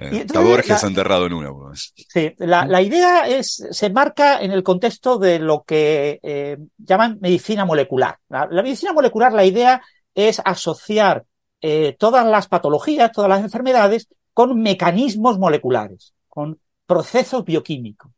[0.00, 1.50] Eh, Y entonces Borges la- enterrado en una.
[1.74, 7.18] Sí, la, la idea es, se marca en el contexto de lo que eh, llaman
[7.20, 8.16] medicina molecular.
[8.28, 9.82] La, la medicina molecular, la idea
[10.14, 11.24] es asociar
[11.60, 18.12] eh, todas las patologías, todas las enfermedades con mecanismos moleculares, con procesos bioquímicos.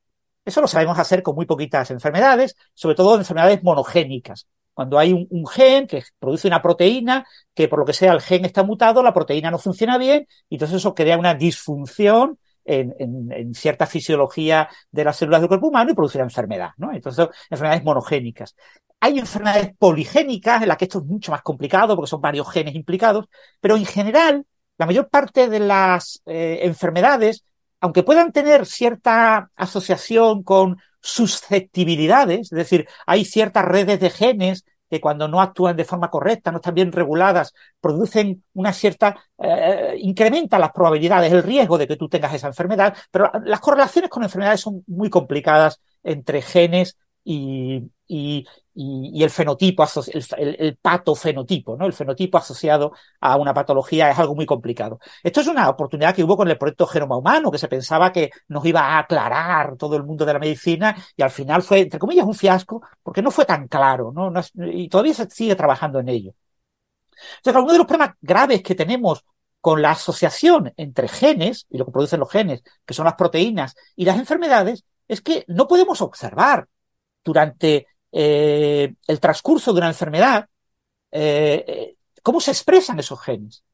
[0.45, 4.47] Eso lo sabemos hacer con muy poquitas enfermedades, sobre todo enfermedades monogénicas.
[4.81, 8.47] Cuando hay un, gen que produce una proteína, que por lo que sea el gen
[8.47, 13.85] está mutado, la proteína no funciona bien, y entonces eso crea una disfunción en, cierta
[13.85, 16.95] fisiología de las células del cuerpo humano y produce una enfermedad, ¿no?
[16.95, 18.57] Entonces, enfermedades monogénicas.
[19.01, 22.75] Hay enfermedades poligénicas en las que esto es mucho más complicado porque son varios genes
[22.75, 23.27] implicados,
[23.61, 24.47] pero en general,
[24.79, 27.45] la mayor parte de las eh, enfermedades,
[27.81, 35.01] aunque puedan tener cierta asociación con susceptibilidades, es decir, hay ciertas redes de genes que
[35.01, 40.59] cuando no actúan de forma correcta, no están bien reguladas, producen una cierta, eh, incrementa
[40.59, 44.61] las probabilidades, el riesgo de que tú tengas esa enfermedad, pero las correlaciones con enfermedades
[44.61, 47.91] son muy complicadas entre genes y,
[49.23, 51.87] el fenotipo, el, el, el patofenotipo, ¿no?
[51.87, 54.99] El fenotipo asociado a una patología es algo muy complicado.
[55.23, 58.31] Esto es una oportunidad que hubo con el proyecto Genoma Humano, que se pensaba que
[58.49, 61.99] nos iba a aclarar todo el mundo de la medicina y al final fue, entre
[61.99, 64.33] comillas, un fiasco porque no fue tan claro, ¿no?
[64.73, 66.35] Y todavía se sigue trabajando en ello.
[67.39, 69.25] Entonces, uno de los problemas graves que tenemos
[69.61, 73.75] con la asociación entre genes y lo que producen los genes, que son las proteínas,
[73.95, 76.69] y las enfermedades, es que no podemos observar
[77.25, 80.49] durante eh, el transcurso de una enfermedad
[81.13, 83.65] eh, eh, cómo se expresan esos genes.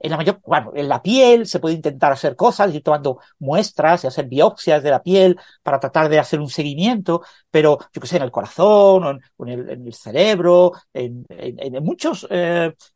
[0.00, 4.04] En la mayor, bueno, en la piel se puede intentar hacer cosas, ir tomando muestras
[4.04, 8.06] y hacer biopsias de la piel para tratar de hacer un seguimiento, pero yo que
[8.06, 12.28] sé, en el corazón, en, el, cerebro, en, en, muchas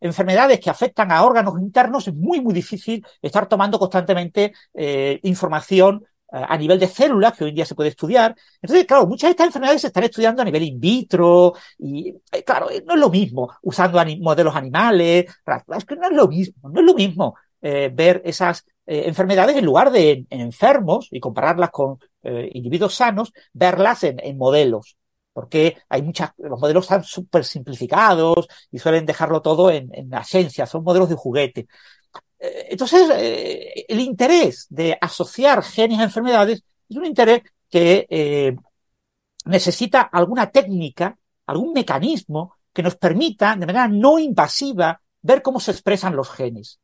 [0.01, 4.53] enfermedades que afectan a órganos internos, es muy, muy difícil estar tomando constantemente
[5.25, 8.35] información a nivel de células, que hoy en día se puede estudiar.
[8.61, 12.43] Entonces, claro, muchas de estas enfermedades se están estudiando a nivel in vitro y, eh,
[12.43, 15.27] claro, eh, no es lo mismo usando modelos animales,
[15.77, 19.65] es que no es lo mismo, no es lo mismo eh, ver esas enfermedades en
[19.65, 24.97] lugar de en, enfermos y compararlas con individuos sanos, verlas en, modelos
[25.33, 30.67] porque hay muchas, los modelos están súper simplificados y suelen dejarlo todo en, en esencia,
[30.67, 31.69] son modelos de juguete.
[32.39, 38.57] Eh, entonces, eh, el interés de asociar genes a enfermedades es un interés que eh,
[39.45, 41.17] necesita alguna técnica,
[41.47, 46.81] algún mecanismo que nos permita, de manera no invasiva, ver cómo se expresan los genes.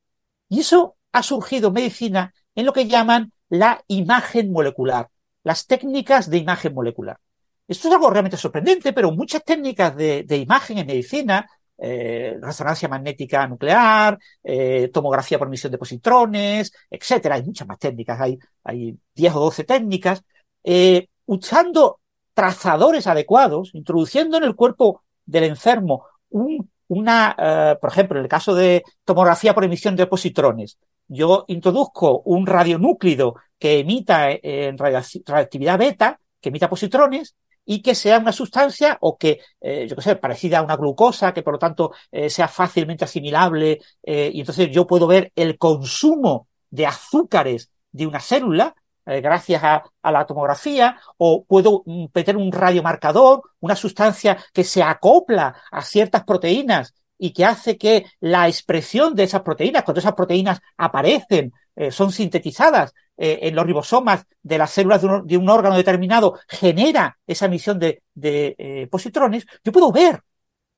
[0.49, 5.09] Y eso ha surgido en medicina en lo que llaman la imagen molecular,
[5.43, 7.19] las técnicas de imagen molecular.
[7.67, 11.49] Esto es algo realmente sorprendente, pero muchas técnicas de, de imagen en medicina
[11.79, 17.37] eh, resonancia magnética nuclear, eh, tomografía por emisión de positrones, etcétera.
[17.37, 20.23] Hay muchas más técnicas, hay, hay 10 o 12 técnicas,
[20.65, 22.01] eh, usando
[22.35, 28.29] trazadores adecuados, introduciendo en el cuerpo del enfermo un, una, eh, por ejemplo, en el
[28.29, 35.79] caso de tomografía por emisión de positrones, yo introduzco un radionúclido que emita en radioactividad
[35.79, 37.35] beta, que emita positrones,
[37.71, 41.35] y que sea una sustancia o que, eh, yo qué sé, parecida a una glucosa,
[41.35, 45.59] que por lo tanto eh, sea fácilmente asimilable eh, y entonces yo puedo ver el
[45.59, 48.75] consumo de azúcares de una célula
[49.05, 54.83] gracias a, a, la tomografía o puedo mm, meter un radiomarcador, una sustancia que se
[54.83, 60.15] acopla a ciertas proteínas y que hace que la expresión de esas proteínas, cuando esas
[60.15, 61.53] proteínas aparecen,
[61.91, 67.47] son sintetizadas eh, en los ribosomas de las células de un, órgano determinado, genera esa
[67.47, 70.23] emisión de, eh, positrones, yo puedo ver,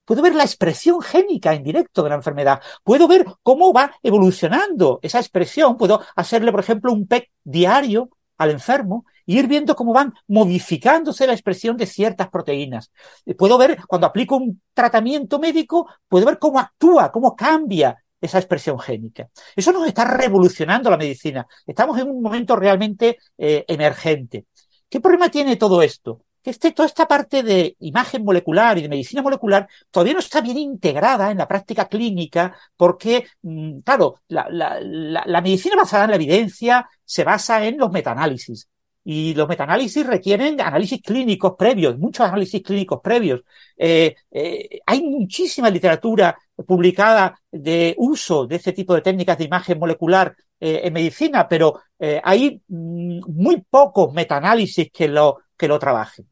[0.06, 5.00] puedo ver la expresión génica en directo de la enfermedad, puedo ver cómo va evolucionando
[5.02, 8.08] esa expresión, puedo hacerle, por ejemplo, un PEC diario
[8.38, 12.90] al enfermo y ir viendo cómo van modificándose la expresión de ciertas proteínas.
[13.36, 18.78] Puedo ver, cuando aplico un tratamiento médico, puedo ver cómo actúa, cómo cambia esa expresión
[18.78, 19.28] génica.
[19.56, 21.46] Eso nos está revolucionando la medicina.
[21.66, 24.46] Estamos en un momento realmente eh, emergente.
[24.88, 26.24] ¿Qué problema tiene todo esto?
[26.42, 30.40] Que este, toda esta parte de imagen molecular y de medicina molecular todavía no está
[30.40, 36.04] bien integrada en la práctica clínica porque, mm, claro, la, la, la, la medicina basada
[36.04, 38.68] en la evidencia se basa en los metaanálisis.
[39.12, 43.40] Y los metaanálisis requieren análisis clínicos previos, muchos análisis clínicos previos.
[43.76, 49.80] Eh, eh, hay muchísima literatura publicada de uso de este tipo de técnicas de imagen
[49.80, 51.80] molecular eh, en medicina, pero
[52.22, 56.28] hay mm, muy pocos metaanálisis que lo, que lo trabajen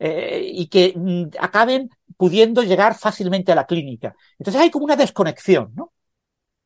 [0.00, 4.16] y que mm, acaben pudiendo llegar fácilmente a la clínica.
[4.36, 5.70] Entonces hay como una desconexión.
[5.76, 5.92] ¿no?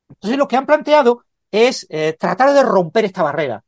[0.08, 1.86] Entonces lo que han planteado es
[2.18, 3.62] tratar de romper esta barrera,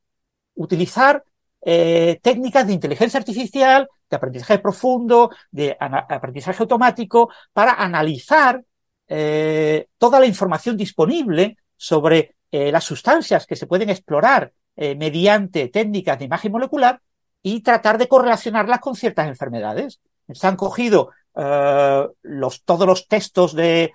[0.54, 1.22] utilizar
[1.64, 8.62] eh, técnicas de inteligencia artificial, de aprendizaje profundo, de aprendizaje automático, para analizar
[9.06, 16.18] eh, toda la información disponible sobre eh, las sustancias que se pueden explorar mediante técnicas
[16.18, 16.98] de imagen molecular
[17.42, 20.00] y tratar de correlacionarlas con ciertas enfermedades.
[20.32, 23.92] Se han cogido todos los textos de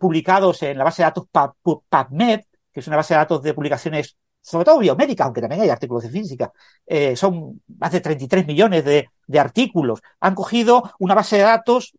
[0.00, 2.40] publicados en la base de datos PubMed,
[2.72, 6.02] que es una base de datos de publicaciones sobre todo biomédica, aunque también hay artículos
[6.02, 6.52] de física.
[6.86, 10.00] Eh, son más de 33 millones de, de, artículos.
[10.20, 11.94] Han cogido una base de datos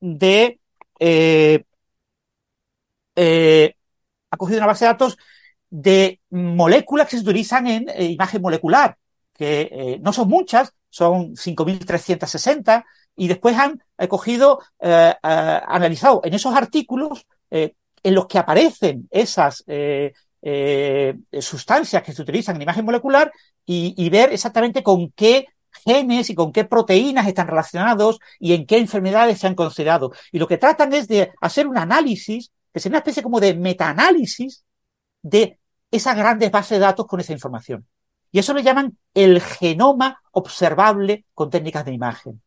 [0.00, 0.60] de...
[0.98, 1.64] Eh,
[3.14, 3.74] eh,
[4.30, 5.16] ha cogido una base de datos
[5.70, 8.96] de moléculas que se utilizan en eh, imagen molecular,
[9.32, 12.84] que no son muchas, son 5.360,
[13.16, 19.64] y después han cogido, analizado en esos artículos en los que aparecen esas
[21.40, 23.32] sustancias que se utilizan en imagen molecular
[23.64, 25.46] y, y, ver exactamente con qué
[25.84, 30.12] genes y con qué proteínas están relacionados y en qué enfermedades se han considerado.
[30.32, 33.54] Y lo que tratan es de hacer un análisis, que sea una especie como de
[33.54, 34.64] metaanálisis
[35.22, 35.58] de
[35.90, 37.86] esas grandes bases de datos con esa información.
[38.32, 42.42] Y eso le llaman el genoma observable con técnicas de imagen.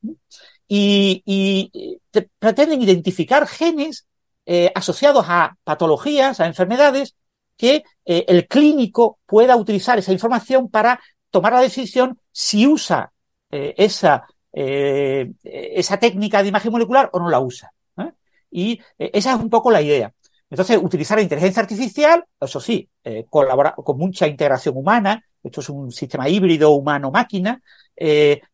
[0.68, 2.00] Y, y
[2.38, 4.06] pretenden identificar genes
[4.46, 7.16] eh, asociados a patologías, a enfermedades,
[7.60, 10.98] que eh, el clínico pueda utilizar esa información para
[11.30, 13.12] tomar la decisión si usa
[13.52, 17.72] eh, esa, eh, esa técnica de imagen molecular o no la usa.
[18.52, 20.12] Y esa es un poco la idea.
[20.50, 22.90] Entonces, utilizar la inteligencia artificial, eso sí,
[23.30, 27.62] colabora con mucha integración humana, esto es un sistema híbrido humano-máquina,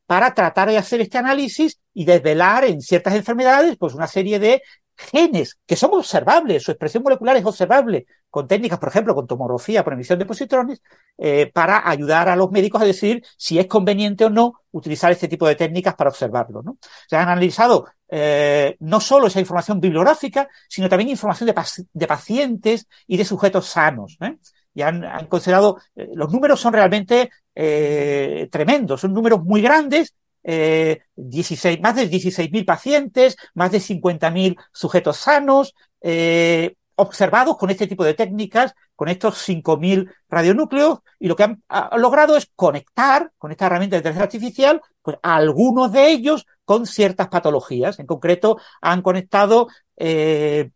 [0.06, 4.62] para tratar de hacer este análisis y desvelar en ciertas enfermedades pues una serie de
[4.98, 9.84] genes que son observables, su expresión molecular es observable con técnicas, por ejemplo, con tomografía
[9.84, 10.82] por emisión de positrones,
[11.18, 15.28] eh, para ayudar a los médicos a decidir si es conveniente o no utilizar este
[15.28, 16.62] tipo de técnicas para observarlo.
[16.62, 16.78] ¿no?
[17.08, 21.48] Se han analizado eh, no solo esa información bibliográfica, sino también información
[21.94, 24.18] de, pacientes y de sujetos sanos.
[24.22, 24.36] ¿eh?
[24.74, 30.14] Y han, considerado, los números son realmente tremendos, son números muy grandes
[30.46, 37.88] 16, eh, más de 16.000 pacientes, más de 50.000 sujetos sanos, eh, observados con este
[37.88, 41.64] tipo de técnicas, con estos 5.000 radionúcleos, y lo que han,
[41.98, 47.28] logrado es conectar con esta herramienta de inteligencia artificial pues, algunos de ellos con ciertas
[47.28, 48.00] patologías.
[48.00, 49.68] En concreto, han conectado
[49.98, 50.72] eh,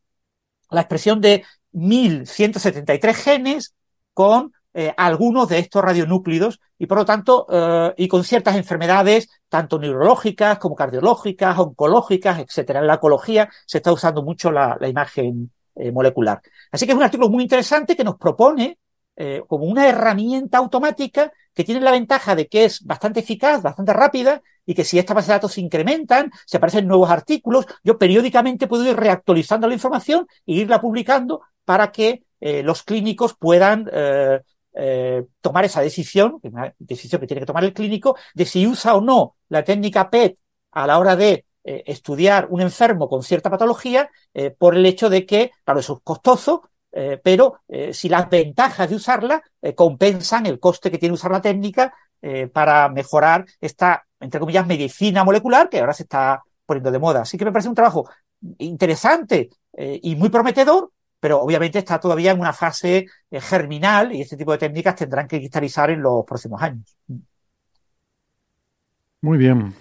[0.69, 3.75] la expresión de 1.173 genes
[4.13, 9.27] con eh, algunos de estos radionúclidos y por lo tanto, eh, y con ciertas enfermedades,
[9.49, 12.79] tanto neurológicas como cardiológicas, oncológicas, etcétera.
[12.79, 16.41] En la ecología se está usando mucho la, imagen eh, molecular.
[16.71, 18.77] Así que es un artículo muy interesante que nos propone
[19.47, 24.41] como una herramienta automática que tiene la ventaja de que es bastante eficaz, bastante rápida
[24.65, 28.65] y que si estas bases de datos se incrementan, se aparecen nuevos artículos, yo periódicamente
[28.65, 34.39] puedo ir reactualizando la información e irla publicando para que los clínicos puedan eh,
[35.41, 39.01] tomar esa decisión, una decisión que tiene que tomar el clínico, de si usa o
[39.01, 40.37] no la técnica PET
[40.71, 45.09] a la hora de eh, estudiar un enfermo con cierta patología, eh, por el hecho
[45.09, 46.63] de que, claro, eso es costoso,
[47.23, 47.59] pero
[47.91, 49.43] si las ventajas de usarla
[49.75, 51.93] compensan el coste que tiene usar la técnica
[52.51, 57.21] para mejorar esta, entre comillas, medicina molecular que ahora se está poniendo de moda.
[57.21, 58.09] Así que me parece un trabajo
[58.57, 64.37] interesante y muy prometedor, pero obviamente está todavía en una fase eh, germinal y este
[64.37, 66.97] tipo de técnicas tendrán que cristalizar en los próximos años.
[69.21, 69.73] Muy bien,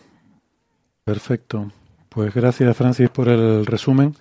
[1.05, 1.71] perfecto.
[2.09, 4.17] Pues gracias Francis por el resumen.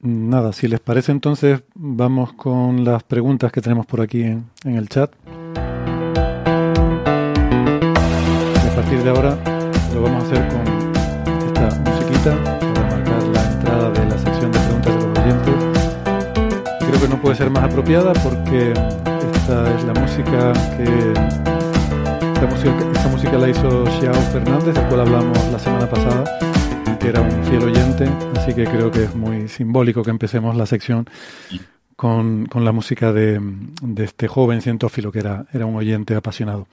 [0.00, 4.88] nada, si les parece entonces vamos con las preguntas que tenemos por aquí en, el
[4.88, 5.12] chat.
[8.54, 9.36] a partir de ahora
[9.92, 10.62] lo vamos a hacer con
[11.48, 12.58] esta musiquita
[16.88, 21.12] Creo que no puede ser más apropiada porque esta es la música que
[22.32, 26.24] esta música, la hizo Xiao Fernández, del cual hablamos la semana pasada,
[26.98, 30.64] que era un fiel oyente, así que creo que es muy simbólico que empecemos la
[30.64, 31.06] sección
[31.94, 33.38] con, con la música de,
[33.82, 36.68] de, este joven cientófilo que era, era un oyente apasionado.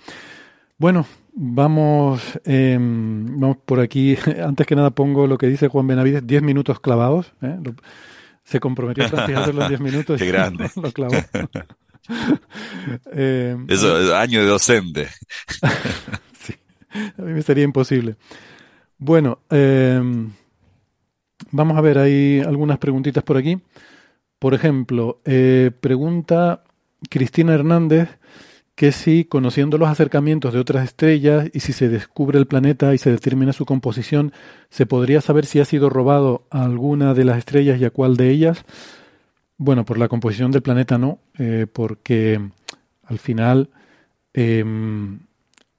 [0.77, 4.17] Bueno, vamos, eh, vamos por aquí.
[4.45, 7.33] Antes que nada pongo lo que dice Juan Benavides, 10 minutos clavados.
[7.41, 7.57] ¿eh?
[8.45, 10.19] Se comprometió a hacerlo en 10 minutos.
[10.21, 10.69] Qué grande.
[10.81, 11.15] lo clavó.
[13.11, 15.09] eh, Eso es año de docente.
[16.39, 16.53] sí,
[17.17, 18.15] a mí me sería imposible.
[18.97, 20.01] Bueno, eh,
[21.51, 23.59] vamos a ver, hay algunas preguntitas por aquí.
[24.39, 26.63] Por ejemplo, eh, pregunta
[27.09, 28.09] Cristina Hernández
[28.75, 32.97] que si, conociendo los acercamientos de otras estrellas y si se descubre el planeta y
[32.97, 34.33] se determina su composición,
[34.69, 38.17] se podría saber si ha sido robado a alguna de las estrellas y a cuál
[38.17, 38.65] de ellas.
[39.57, 42.41] Bueno, por la composición del planeta no, eh, porque
[43.05, 43.69] al final
[44.33, 45.19] em,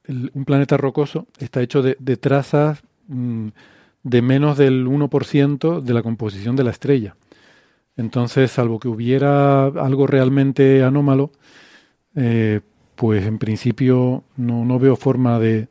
[0.08, 3.48] un planeta rocoso está hecho de, trazas mm,
[4.02, 7.16] de menos del 1% de la composición de la estrella.
[7.98, 11.32] Entonces, salvo que hubiera algo realmente anómalo,
[12.14, 12.60] eh,
[12.96, 15.68] pues en principio no, no veo forma de,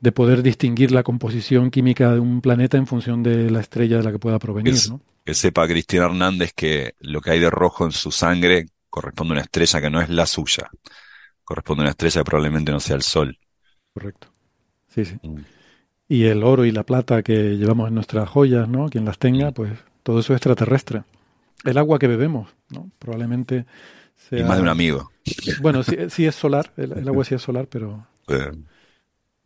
[0.00, 4.02] de, poder distinguir la composición química de un planeta en función de la estrella de
[4.02, 4.74] la que pueda provenir.
[4.88, 5.00] ¿no?
[5.24, 9.34] Que sepa Cristina Hernández que lo que hay de rojo en su sangre corresponde a
[9.34, 10.70] una estrella que no es la suya.
[11.44, 13.38] Corresponde a una estrella que probablemente no sea el Sol.
[13.94, 14.28] Correcto.
[14.88, 15.16] Sí, sí.
[15.22, 15.40] Mm.
[16.08, 18.88] Y el oro y la plata que llevamos en nuestras joyas, ¿no?
[18.88, 19.72] Quien las tenga, pues
[20.02, 21.04] todo eso es extraterrestre.
[21.64, 22.90] El agua que bebemos, ¿no?
[22.98, 23.66] Probablemente
[24.30, 25.10] y más de un amigo.
[25.60, 28.06] Bueno, sí, es solar, el, agua sí es solar, pero...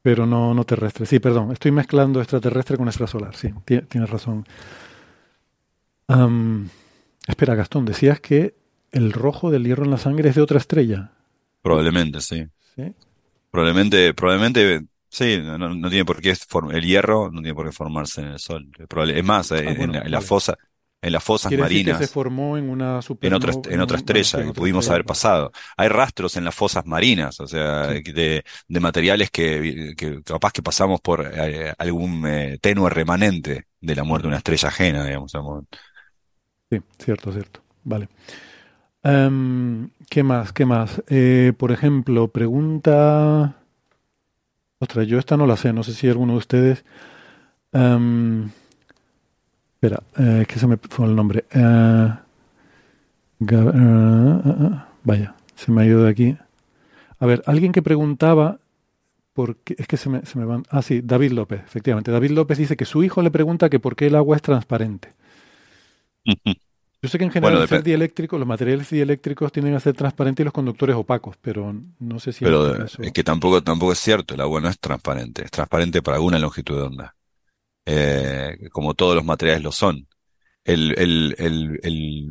[0.03, 1.05] Pero no, no terrestre.
[1.05, 4.47] Sí, perdón, estoy mezclando extraterrestre con extrasolar, sí, tienes razón.
[7.27, 8.55] espera, Gastón, decías que
[8.93, 11.11] el rojo del hierro en la sangre es de otra estrella.
[11.61, 12.47] Probablemente, sí.
[12.77, 12.95] ¿Sí?
[13.51, 16.35] Probablemente, probablemente, sí, no, tiene por qué,
[16.73, 18.71] el hierro no tiene por qué formarse en el Sol.
[19.09, 20.57] Es más, ah, en, la fosa,
[21.07, 21.99] en las fosas marinas.
[21.99, 25.53] se formó en una en otra, en otra estrella que pudimos haber pasado.
[25.77, 30.63] Hay rastros en las fosas marinas, o sea, de, de, materiales que, que, capaz que
[30.63, 35.31] pasamos por eh, algún eh, tenue remanente de la muerte de una estrella ajena, digamos.
[36.71, 37.61] Sí, cierto, cierto.
[37.85, 38.09] Vale.
[39.05, 40.53] Em, ¿Qué más?
[40.53, 41.05] ¿Qué más?
[41.07, 43.55] Eh, por ejemplo, pregunta.
[44.81, 46.85] Ostras, yo esta no la sé, no sé si alguno de ustedes.
[47.71, 48.51] Um,
[49.87, 51.45] Espera, eh, es que se me fue el nombre.
[51.51, 52.09] Eh,
[53.41, 54.71] eh, eh,
[55.05, 56.37] vaya, se me ha ido de aquí.
[57.19, 58.59] A ver, alguien que preguntaba
[59.33, 60.65] por qué, es que se me, se me van.
[60.71, 62.11] Ah, sí, David López, efectivamente.
[62.11, 65.13] David López dice que su hijo le pregunta que por qué el agua es transparente.
[67.03, 70.45] Yo sé que en general Bueno, dieléctrico, los materiales dieléctricos tienden a ser transparentes y
[70.47, 74.35] los conductores opacos, pero no sé si Pero caso- es que tampoco, tampoco es cierto,
[74.35, 77.15] el agua no es transparente, es transparente para alguna longitud de onda,
[77.87, 80.09] Eh, como todos los materiales lo son.
[80.65, 82.29] El, el, el, el-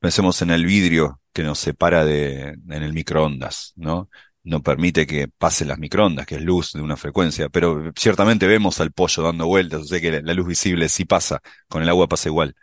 [0.00, 4.10] pensemos en el vidrio que nos separa de, en el microondas, ¿no?
[4.44, 8.80] No permite que pasen las microondas, que es luz de una frecuencia, pero ciertamente vemos
[8.80, 12.08] al pollo dando vueltas, o sea que la, luz visible sí pasa, con el agua
[12.08, 12.56] pasa igual.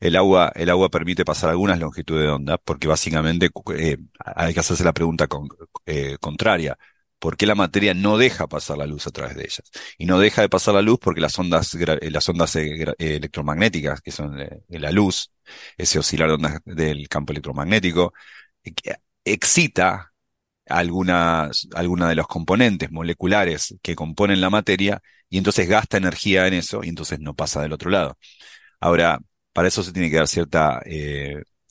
[0.00, 4.60] El agua, el agua permite pasar algunas longitudes de onda, porque básicamente eh, hay que
[4.60, 5.48] hacerse la pregunta con-
[5.86, 6.76] eh, contraria.
[7.24, 9.62] ¿Por qué la materia no deja pasar la luz a través de ellas?
[9.96, 13.16] Y no deja de pasar la luz porque las ondas, eh, las ondas eh, eh,
[13.16, 14.36] electromagnéticas, que son
[14.68, 15.32] la luz,
[15.78, 18.12] ese oscilar ondas del campo electromagnético,
[19.24, 20.12] excita
[20.66, 26.52] alguna, alguna de los componentes moleculares que componen la materia y entonces gasta energía en
[26.52, 28.18] eso y entonces no pasa del otro lado.
[28.80, 29.18] Ahora,
[29.54, 30.82] para eso se tiene que dar cierta,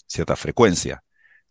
[0.08, 1.04] cierta frecuencia.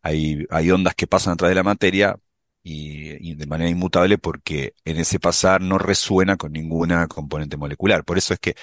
[0.03, 2.17] Hay, hay ondas que pasan a través de la materia
[2.63, 8.05] y, de manera inmutable porque en ese pasar no resuena con ninguna componente molecular.
[8.05, 8.55] Por eso es que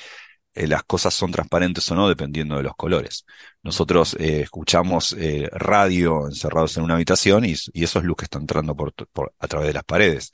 [0.53, 3.25] eh, las cosas son transparentes o no dependiendo de los colores.
[3.63, 8.25] Nosotros eh, escuchamos eh, radio encerrados en una habitación y, y eso es luz que
[8.25, 8.93] está entrando por-
[9.39, 10.31] a través de las paredes.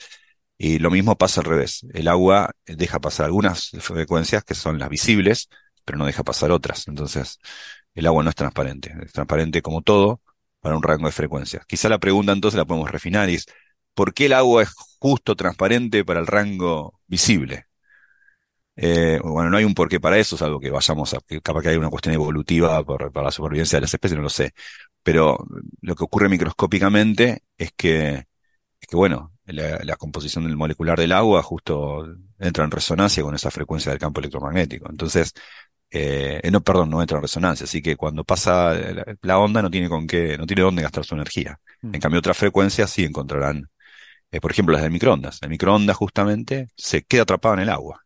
[0.58, 1.86] Y lo mismo pasa al revés.
[1.94, 5.50] El agua deja pasar algunas frecuencias que son las visibles,
[5.84, 6.88] pero no deja pasar otras.
[6.88, 7.40] Entonces,
[7.94, 8.94] el agua no es transparente.
[9.06, 10.22] Es transparente como todo
[10.66, 11.64] para un rango de frecuencias.
[11.68, 13.46] Quizá la pregunta entonces la podemos refinar y es,
[13.94, 17.68] ¿por qué el agua es justo transparente para el rango visible?
[18.76, 21.78] Eh, bueno, no hay un porqué para eso, salvo que vayamos a, capaz que hay
[21.78, 24.54] una cuestión evolutiva para la supervivencia de las especies, no lo sé.
[25.04, 25.38] Pero
[25.82, 28.16] lo que ocurre microscópicamente es que,
[28.82, 32.08] es que bueno, la, la composición molecular del agua justo
[32.40, 34.90] entra en resonancia con esa frecuencia del campo electromagnético.
[34.90, 35.32] Entonces,
[35.98, 37.64] eh, eh, no, perdón, no entra en resonancia.
[37.66, 41.06] Así que cuando pasa la, la onda no tiene con qué, no tiene dónde gastar
[41.06, 41.60] su energía.
[41.82, 41.96] Mm.
[41.96, 43.70] En cambio, otras frecuencias sí encontrarán,
[44.32, 45.40] eh, por ejemplo, las del microondas.
[45.42, 48.02] El microondas justamente se queda atrapado en el agua.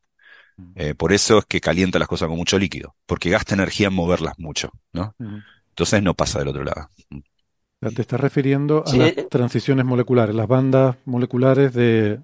[0.75, 3.93] Eh, por eso es que calienta las cosas con mucho líquido, porque gasta energía en
[3.93, 5.15] moverlas mucho, ¿no?
[5.17, 5.37] Ujú.
[5.69, 6.89] Entonces no pasa del otro lado.
[7.79, 12.19] Te estás refiriendo a Sí, las eh, transiciones moleculares, las bandas moleculares de,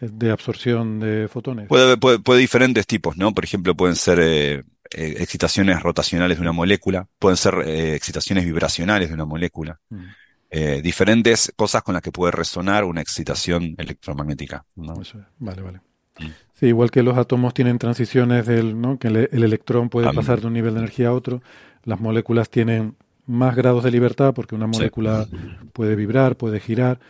[0.00, 1.66] de absorción de fotones.
[1.66, 3.34] Puede haber puede, puede diferentes tipos, ¿no?
[3.34, 4.64] Por ejemplo, pueden ser
[4.94, 10.14] eh, excitaciones rotacionales de una molécula, pueden ser eh, excitaciones vibracionales de una molécula, Mm,
[10.50, 15.00] eh, diferentes cosas con las que puede resonar una excitación electromagnética, ¿no?
[15.00, 15.24] eso es.
[15.38, 15.80] Vale, vale.
[16.18, 16.34] Mm.
[16.54, 18.98] Sí, igual que los átomos tienen transiciones del, ¿no?
[18.98, 21.42] Que el, el electrón puede Ah, pasar de un nivel de energía a otro,
[21.84, 22.96] las moléculas tienen
[23.26, 24.72] más grados de libertad porque una Sí.
[24.78, 25.26] molécula
[25.72, 27.00] puede vibrar, puede girar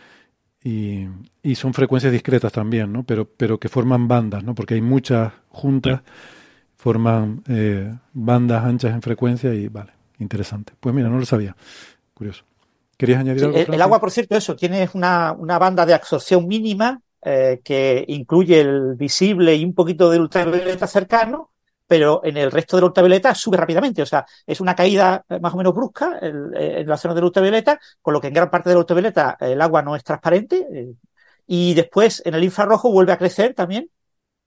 [0.63, 1.07] y,
[1.43, 3.03] y son frecuencias discretas también, ¿no?
[3.03, 4.55] Pero, pero que forman bandas, ¿no?
[4.55, 6.01] Porque hay muchas juntas,
[6.81, 10.73] forman eh, bandas anchas en frecuencia y vale, interesante.
[10.79, 11.55] Pues mira, no lo sabía.
[12.15, 12.43] Curioso.
[12.97, 13.59] ¿Querías añadir Sí, algo?
[13.71, 18.61] el, agua, por cierto, eso, tiene una, una banda de absorción mínima eh, que incluye
[18.61, 21.51] el visible y un poquito del ultravioleta cercano,
[21.87, 24.01] pero en el resto del ultravioleta sube rápidamente.
[24.01, 27.13] O sea, es una caída eh, más o menos brusca el- eh, en la zona
[27.15, 30.67] del ultravioleta, con lo que en gran parte del ultravioleta el agua no es transparente.
[30.71, 30.93] eh,
[31.47, 33.89] y después en el infrarrojo vuelve a crecer también.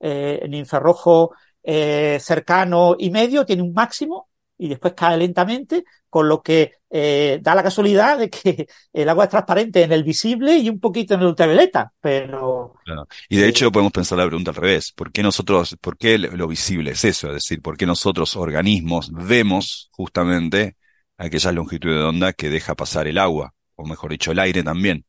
[0.00, 1.34] Eh, en infrarrojo
[1.64, 7.40] eh, cercano y medio tiene un máximo y después cae lentamente, con lo que eh,
[7.42, 11.14] da la casualidad de que el agua es transparente en el visible y un poquito
[11.14, 13.08] en el ultravioleta, pero Claro.
[13.28, 14.92] Y de hecho podemos pensar la pregunta al revés.
[14.92, 17.28] ¿Por qué nosotros, por qué lo visible es eso?
[17.28, 20.76] Es decir, ¿por qué nosotros organismos vemos justamente
[21.16, 23.54] aquellas longitudes de onda que deja pasar el agua?
[23.74, 25.06] O mejor dicho, el aire también,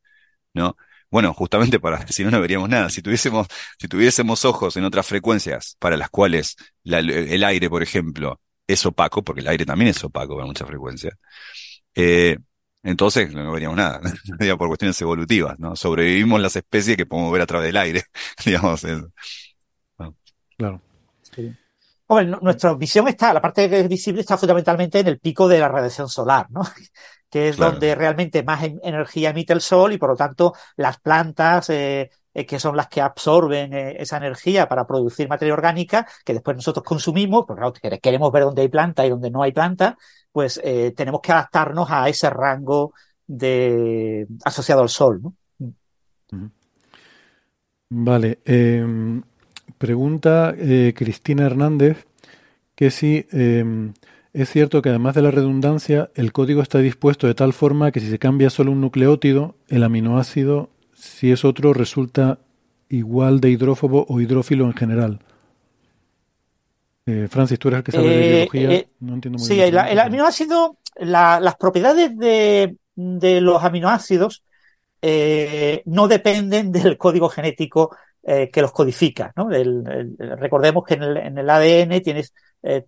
[0.53, 0.77] ¿no?
[1.11, 2.89] Bueno, justamente para, si no, no veríamos nada.
[2.89, 3.47] Si tuviésemos,
[3.79, 8.85] si tuviésemos ojos en otras frecuencias para las cuales la- el aire, por ejemplo, es
[8.85, 11.13] opaco, porque el aire también es opaco para muchas frecuencias,
[11.95, 12.37] eh,
[12.83, 14.01] entonces no veríamos nada,
[14.39, 15.75] Digo, por cuestiones evolutivas, ¿no?
[15.75, 18.03] Sobrevivimos las especies que podemos ver a través del aire,
[18.45, 18.83] digamos.
[18.83, 19.11] eso.
[20.57, 20.81] Claro.
[22.07, 25.47] hombre, nu- nuestra visión está, la parte que es visible está fundamentalmente en el pico
[25.47, 26.61] de la radiación solar, ¿no?
[27.29, 27.71] Que es Claro.
[27.73, 32.09] donde realmente más en- energía emite el sol y por lo tanto las plantas, eh,
[32.33, 36.55] eh, que son las que absorben eh, esa energía para producir materia orgánica, que después
[36.55, 39.97] nosotros consumimos, porque claro, que- queremos ver dónde hay planta y dónde no hay planta,
[40.31, 42.93] pues eh, tenemos que adaptarnos a ese rango
[43.27, 45.33] de asociado al sol, ¿no?
[47.89, 48.39] Vale.
[48.45, 49.21] eh,
[49.77, 52.05] pregunta eh, Cristina Hernández
[52.75, 53.91] que si eh,
[54.35, 57.99] es cierto que además de la redundancia, el código está dispuesto de tal forma que
[57.99, 62.39] si se cambia solo un nucleótido, el aminoácido, si es otro, resulta
[62.89, 65.19] igual de hidrófobo o hidrófilo en general.
[67.07, 68.71] Eh, Francis, tú eres el que sabe de Eh, biología.
[68.73, 69.67] eh, no entiendo muy Sí, bien.
[69.67, 74.43] el, el aminoácido, la- las propiedades de, de los aminoácidos
[75.01, 77.95] eh, no dependen del código genético
[78.27, 79.51] que los codifica, ¿no?
[79.51, 79.83] El-
[80.19, 82.33] el- recordemos que en el, en el ADN tienes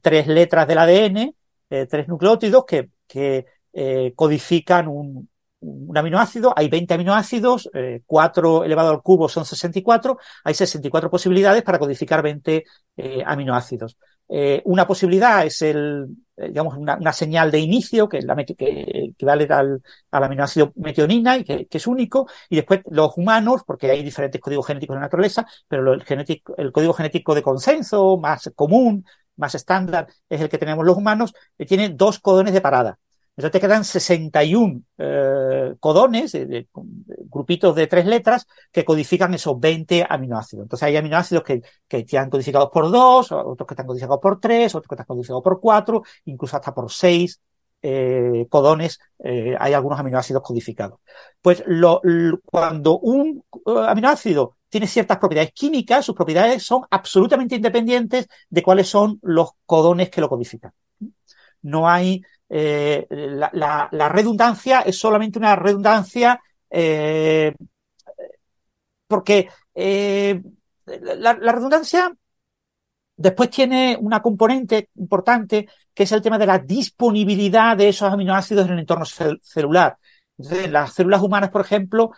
[0.01, 1.35] tres letras del ADN,
[1.69, 5.29] eh, tres nucleótidos que, que eh, codifican un,
[5.59, 6.53] un aminoácido.
[6.55, 12.21] Hay 20 aminoácidos, eh, 4 elevado al cubo son 64, hay 64 posibilidades para codificar
[12.21, 12.63] 20
[12.97, 13.97] eh, aminoácidos.
[14.29, 18.35] Eh, una posibilidad es el, eh, digamos, una, una señal de inicio, que es la
[18.35, 19.81] que equivale al,
[20.11, 22.27] al aminoácido metionina y que, es único.
[22.49, 26.55] Y después los humanos, porque hay diferentes códigos genéticos en la naturaleza, pero el, genético,
[26.57, 29.05] el código genético de consenso más común,
[29.37, 31.33] más estándar, es el que tenemos los humanos,
[31.67, 32.99] tiene dos codones de parada.
[33.37, 36.67] Entonces te quedan 61 eh, codones, de-
[37.29, 40.63] grupitos de tres letras, que codifican esos 20 aminoácidos.
[40.65, 44.73] Entonces hay aminoácidos que, que están codificados por dos, otros que están codificados por tres,
[44.75, 47.39] otros que están codificados por cuatro, incluso hasta por seis
[47.83, 50.99] eh, codones, eh, hay algunos aminoácidos codificados.
[51.41, 52.01] Pues lo-
[52.45, 58.87] cuando un eh, aminoácido tiene ciertas propiedades químicas, sus propiedades son absolutamente independientes de cuáles
[58.89, 60.71] son los codones que lo codifican.
[61.61, 67.53] No hay eh, la, redundancia es solamente una redundancia eh,
[69.07, 70.41] porque eh,
[70.85, 72.13] la, redundancia
[73.15, 78.67] después tiene una componente importante que es el tema de la disponibilidad de esos aminoácidos
[78.67, 79.97] en el entorno cel- celular.
[80.37, 82.11] Entonces, en las células humanas, por ejemplo,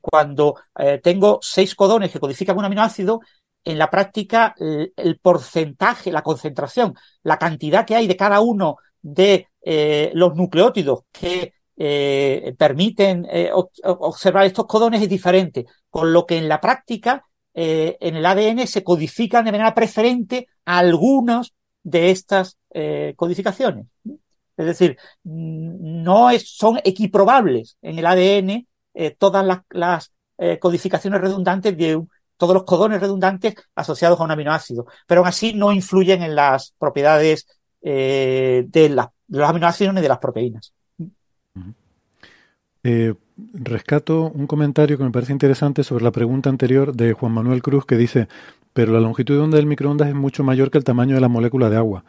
[0.00, 0.56] cuando
[1.04, 3.20] tengo seis codones que codifican un aminoácido,
[3.64, 9.48] en la práctica el porcentaje, la concentración, la cantidad que hay de cada uno de
[9.62, 16.26] eh, los nucleótidos que eh, permiten eh, ob- observar estos codones es diferente, con lo
[16.26, 17.24] que en la práctica
[17.60, 22.56] en el ADN se codifican de manera preferente algunos de estas
[23.16, 23.86] codificaciones.
[24.56, 28.68] Es decir, mm, no es- son equiprobables en el ADN
[29.18, 30.12] todas las,
[30.60, 32.00] codificaciones redundantes de
[32.36, 36.74] todos los codones redundantes asociados a un aminoácido, pero aún así no influyen en las
[36.78, 37.46] propiedades
[37.82, 40.72] eh, de, la- de los aminoácidos de las proteínas.
[42.84, 43.14] Eh,
[43.54, 47.84] rescato un comentario que me parece interesante sobre la pregunta anterior de Juan Manuel Cruz
[47.84, 48.28] que dice,
[48.72, 51.28] pero la longitud de onda del microondas es mucho mayor que el tamaño de la
[51.28, 52.04] molécula de agua.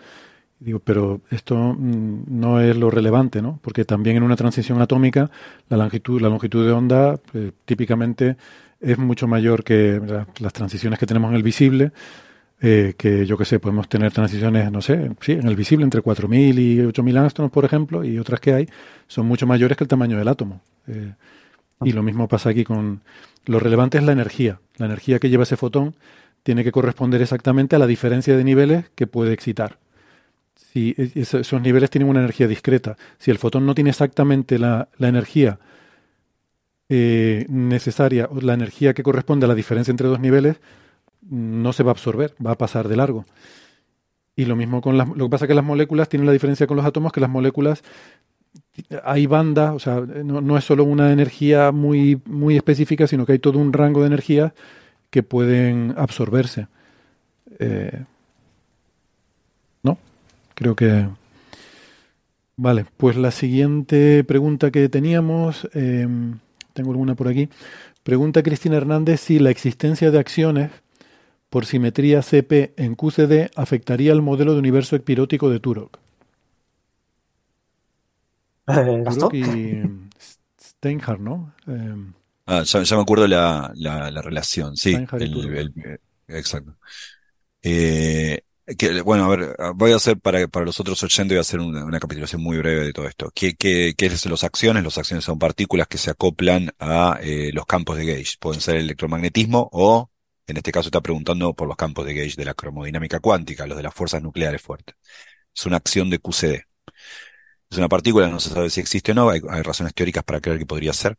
[0.60, 3.60] Digo, pero esto mm, no es lo relevante, ¿no?
[3.64, 5.32] Porque también en una transición atómica
[5.70, 8.38] la longitud, la longitud de onda eh, típicamente
[8.82, 11.92] es mucho mayor que la- las transiciones que tenemos en el visible,
[12.62, 16.02] eh, que yo que sé, podemos tener transiciones, no sé, sí, en el visible entre
[16.02, 18.68] 4.000 y 8.000 angstroms, por ejemplo, y otras que hay
[19.08, 20.62] son mucho mayores que el tamaño del átomo.
[20.88, 21.14] Eh,
[21.84, 23.02] y lo mismo pasa aquí con...
[23.46, 24.60] Lo relevante es la energía.
[24.78, 25.96] La energía que lleva ese fotón
[26.44, 29.78] tiene que corresponder exactamente a la diferencia de niveles que puede excitar.
[30.56, 34.60] Si es- es- esos niveles tienen una energía discreta, si el fotón no tiene exactamente
[34.60, 35.60] la, la energía
[36.90, 40.58] eh, necesaria, o la energía que corresponde a la diferencia entre dos niveles,
[41.30, 43.26] no se va a absorber, va a pasar de largo.
[44.36, 46.66] Y lo mismo con las, lo que pasa es que las moléculas tienen la diferencia
[46.66, 47.84] con los átomos, que las moléculas
[49.04, 53.34] hay bandas, o sea, no, no es solo una energía muy, muy específica, sino que
[53.34, 54.54] hay todo un rango de energías
[55.10, 56.68] que pueden absorberse.
[57.60, 58.04] Eh,
[59.84, 59.98] ¿No?
[60.56, 61.10] Creo que...
[62.56, 66.08] Vale, pues la siguiente pregunta que teníamos, eh,
[66.74, 67.48] tengo alguna por aquí,
[68.04, 70.72] pregunta Cristina Hernández si la existencia de acciones
[71.50, 76.00] por simetría CP en QCD afectaría al modelo de universo epirótico de Turok.
[78.68, 79.84] Eh, y
[80.62, 81.54] Steinhardt, ¿no?
[81.68, 81.96] Eh,
[82.46, 85.52] Ah, ya, ya me acuerdo la, la, la relación, sí, el- Turok.
[85.56, 86.76] el- exacto.
[87.64, 88.42] Eh,
[88.78, 91.60] que, bueno, a ver, voy a hacer para, para los otros 80, voy a hacer
[91.60, 93.32] una, una capitulación muy breve de todo esto.
[93.36, 94.84] ¿Qué, qué, qué es los acciones?
[94.84, 98.38] Los acciones son partículas que se acoplan a eh, los campos de gauge.
[98.40, 100.12] Pueden ser el electromagnetismo o,
[100.52, 103.78] en este caso está preguntando por los campos de gauge de la cromodinámica cuántica, los
[103.78, 104.96] de las fuerzas nucleares fuertes.
[105.56, 106.66] Es una acción de QCD.
[107.70, 110.42] Es una partícula, no se sabe si existe o no, hay, hay razones teóricas para
[110.42, 111.18] creer que podría ser.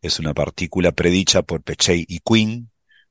[0.00, 2.70] Es una partícula predicha por Pechey y Quinn,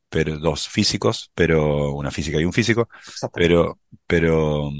[0.10, 2.90] pero dos físicos, pero una física y un físico,
[3.34, 4.72] pero, pero,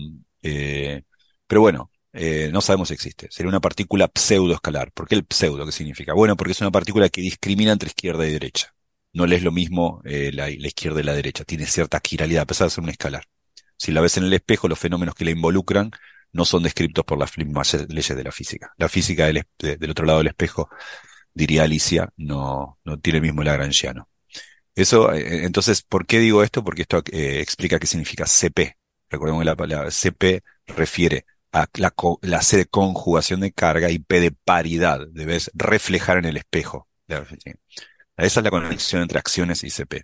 [0.42, 1.04] eh,
[1.48, 3.28] pero bueno, eh, no sabemos si existe.
[3.30, 4.92] Sería una partícula pseudoescalar.
[4.92, 5.66] ¿Por qué el pseudo?
[5.66, 6.14] ¿Qué significa?
[6.14, 8.74] Bueno, porque es una partícula que discrimina entre izquierda y derecha.
[9.14, 11.44] No le es lo mismo eh, la, izquierda y la derecha.
[11.44, 13.24] Tiene cierta quiralidad, a pesar de ser un escalar.
[13.78, 15.92] Si la ves en el espejo, los fenómenos que la involucran
[16.34, 18.74] no son descritos por las mismas leyes de la física.
[18.78, 19.46] La física del,
[19.90, 20.70] otro lado del espejo,
[21.34, 24.10] diría Alicia, no, no tiene el mismo lagrangiano.
[24.76, 26.64] Eso, eh, entonces, ¿por qué digo esto?
[26.64, 28.78] Porque esto eh, explica qué significa CP.
[29.10, 34.00] Recordemos que la palabra CP refiere a la, la C de conjugación de carga y
[34.00, 35.08] P de paridad.
[35.10, 36.88] Debes reflejar en el espejo.
[38.18, 40.04] Esa es la conexión entre acciones y CP.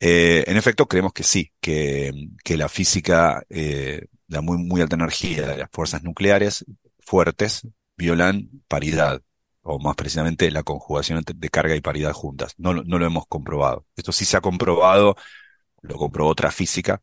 [0.00, 2.12] Eh, en efecto, creemos que sí, que,
[2.44, 6.64] que la física eh, de muy, muy alta energía de las fuerzas nucleares
[7.00, 9.22] fuertes violan paridad,
[9.62, 12.54] o más precisamente la conjugación de carga y paridad juntas.
[12.58, 13.86] No, no lo hemos comprobado.
[13.96, 15.16] Esto sí se ha comprobado,
[15.82, 17.02] lo comprobó otra física,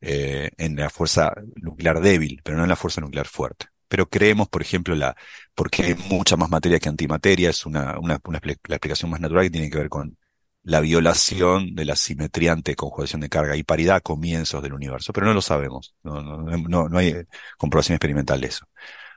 [0.00, 3.66] eh, en la fuerza nuclear débil, pero no en la fuerza nuclear fuerte.
[3.88, 5.16] Pero creemos, por ejemplo, la,
[5.54, 9.44] porque hay mucha más materia que antimateria, es una, una, una la explicación más natural
[9.44, 10.16] que tiene que ver con
[10.62, 15.12] la violación de la simetría ante conjugación de carga y paridad a comienzos del universo,
[15.12, 17.14] pero no lo sabemos, no, no, no, no hay
[17.56, 18.66] comprobación experimental de eso.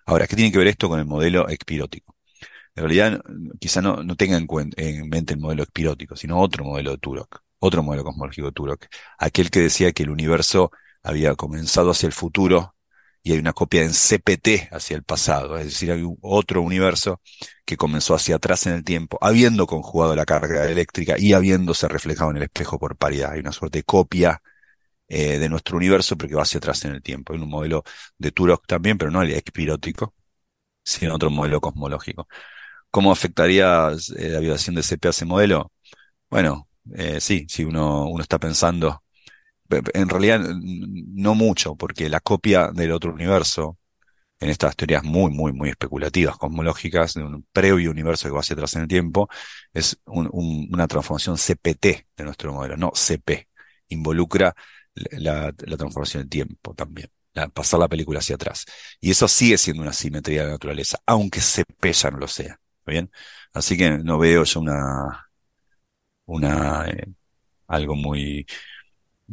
[0.06, 2.16] Ahora, ¿qué tiene que ver esto con el modelo expirótico?
[2.76, 3.22] En realidad,
[3.60, 7.42] quizá no, no tenga en, en, mente el modelo expirótico, sino otro modelo de Turok,
[7.60, 8.86] otro modelo cosmológico de Turok,
[9.18, 10.72] aquel que decía que el universo
[11.04, 12.76] había comenzado hacia el futuro
[13.24, 17.22] y hay una copia en CPT hacia el pasado, es decir, hay otro universo
[17.66, 22.32] que comenzó hacia atrás en el tiempo, habiendo conjugado la carga eléctrica y habiéndose reflejado
[22.32, 23.32] en el espejo por paridad.
[23.34, 24.42] Hay una suerte de copia
[25.08, 27.34] eh, de nuestro universo, pero que va hacia atrás en el tiempo.
[27.34, 27.84] Hay un modelo
[28.18, 30.16] de Turok también, pero no el expirótico,
[30.84, 32.28] sino otro modelo cosmológico.
[32.92, 35.72] ¿Cómo afectaría eh, la violación de CP a ese modelo?
[36.30, 39.04] Bueno, eh, sí, si uno, uno está pensando
[39.94, 43.78] en realidad no mucho, porque la copia del otro universo,
[44.40, 48.56] en estas teorías muy, muy, muy especulativas, cosmológicas, de un previo universo que va hacia
[48.56, 49.30] atrás en el tiempo,
[49.74, 51.86] es una transformación CPT
[52.18, 53.48] de nuestro modelo, no CP.
[53.90, 54.56] Involucra
[54.96, 57.10] la, transformación del tiempo también,
[57.54, 58.66] pasar la película hacia atrás.
[59.00, 62.60] Y eso sigue siendo una simetría de la naturaleza, aunque CP ya no lo sea.
[62.86, 63.12] ¿Bien?
[63.54, 65.30] Así que no veo yo una,
[66.26, 67.06] una, eh,
[67.68, 68.46] algo muy,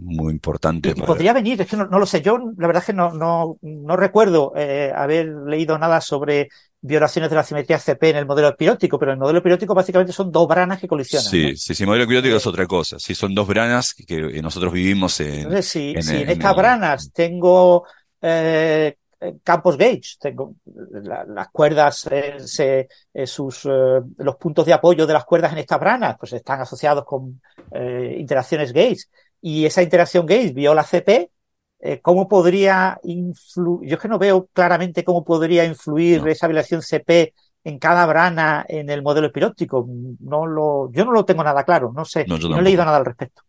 [0.00, 0.94] muy importante.
[0.94, 2.22] Podría venir, es que no, lo sé.
[2.22, 6.48] Yo la verdad es que no, no, no recuerdo eh, haber leído nada sobre
[6.80, 10.30] violaciones de la simetría CP en el modelo espirótico, pero el modelo espirótico básicamente son
[10.30, 11.28] dos branas que colisionan.
[11.28, 12.98] Sí, sí, sí, el modelo espirótico es otra cosa.
[12.98, 15.34] Sí, son dos branas que, nosotros vivimos en.
[15.34, 17.84] Entonces, si en, estas branas tengo
[18.22, 18.96] eh,
[19.42, 20.54] campos gauge, tengo
[21.04, 22.86] las cuerdas, eh,
[23.26, 27.40] sus, los puntos de apoyo de las cuerdas en estas branas, pues están asociados con
[28.16, 29.04] interacciones gauge
[29.40, 31.30] y esa interacción Gates viola CP,
[31.80, 33.88] eh, ¿cómo podría influir?
[33.88, 37.34] Yo es que no veo claramente cómo podría influir esa violación CP
[37.64, 39.86] en cada brana en el modelo epiróptico.
[40.20, 43.04] No lo, yo no lo tengo nada claro, no sé, no, he leído nada al
[43.04, 43.42] respecto.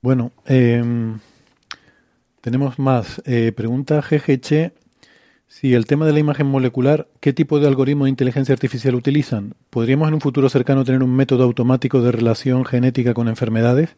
[0.00, 1.18] Bueno, em,
[2.40, 3.20] tenemos más.
[3.24, 4.72] Eh, pregunta GGC
[5.48, 9.54] si el tema de la imagen molecular, ¿qué tipo de algoritmo de inteligencia artificial utilizan?
[9.70, 13.96] ¿Podríamos en un futuro cercano tener un método automático de relación genética con enfermedades?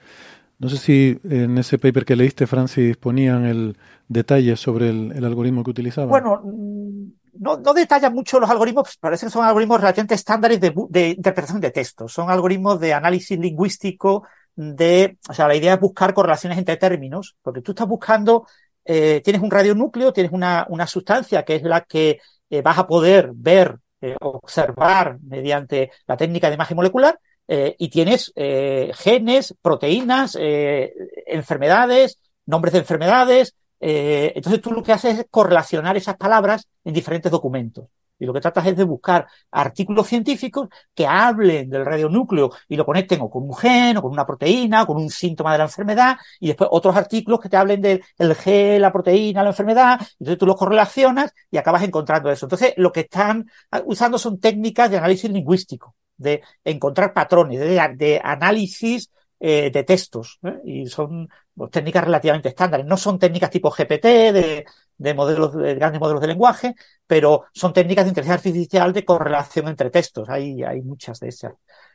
[0.59, 3.77] No sé si en ese paper que leíste, Francis, ponían el
[4.09, 6.11] detalle sobre el, algoritmo que utilizaban.
[6.11, 10.75] Bueno, mm, no, no detallan mucho los algoritmos, parece que son algoritmos relativamente estándares de,
[10.91, 12.13] de interpretación de textos.
[12.13, 17.37] Son algoritmos de análisis lingüístico de, o sea, la idea es buscar correlaciones entre términos,
[17.43, 18.47] porque tú estás buscando
[18.91, 22.87] eh, tienes un radionúcleo, tienes una, una, sustancia que es la que eh, vas a
[22.87, 27.21] poder ver, eh, observar mediante la técnica de imagen molecular,
[27.51, 33.55] y tienes genes, proteínas, enfermedades, nombres de enfermedades.
[33.81, 37.87] entonces tú lo que haces es correlacionar esas palabras en diferentes documentos.
[38.19, 42.85] Y lo que tratas es de buscar artículos científicos que hablen del radionúcleo y lo
[42.85, 45.65] conecten o con un gen, o con una proteína, o con un síntoma de la
[45.65, 50.39] enfermedad, y después otros artículos que te hablen del gen, la proteína, la enfermedad, entonces
[50.39, 52.47] tú los correlacionas y acabas encontrando eso.
[52.47, 53.51] Entonces, lo que están
[53.87, 60.59] usando son técnicas de análisis lingüístico, de encontrar patrones, de, análisis eh, de textos, ¿eh?
[60.65, 62.87] y son pues, técnicas relativamente estándares.
[62.87, 64.65] No son técnicas tipo GPT, de,
[64.99, 66.75] de modelos, de grandes modelos de lenguaje,
[67.07, 70.29] pero son técnicas de inteligencia artificial de correlación entre textos.
[70.29, 71.55] Hay, hay muchas de esas.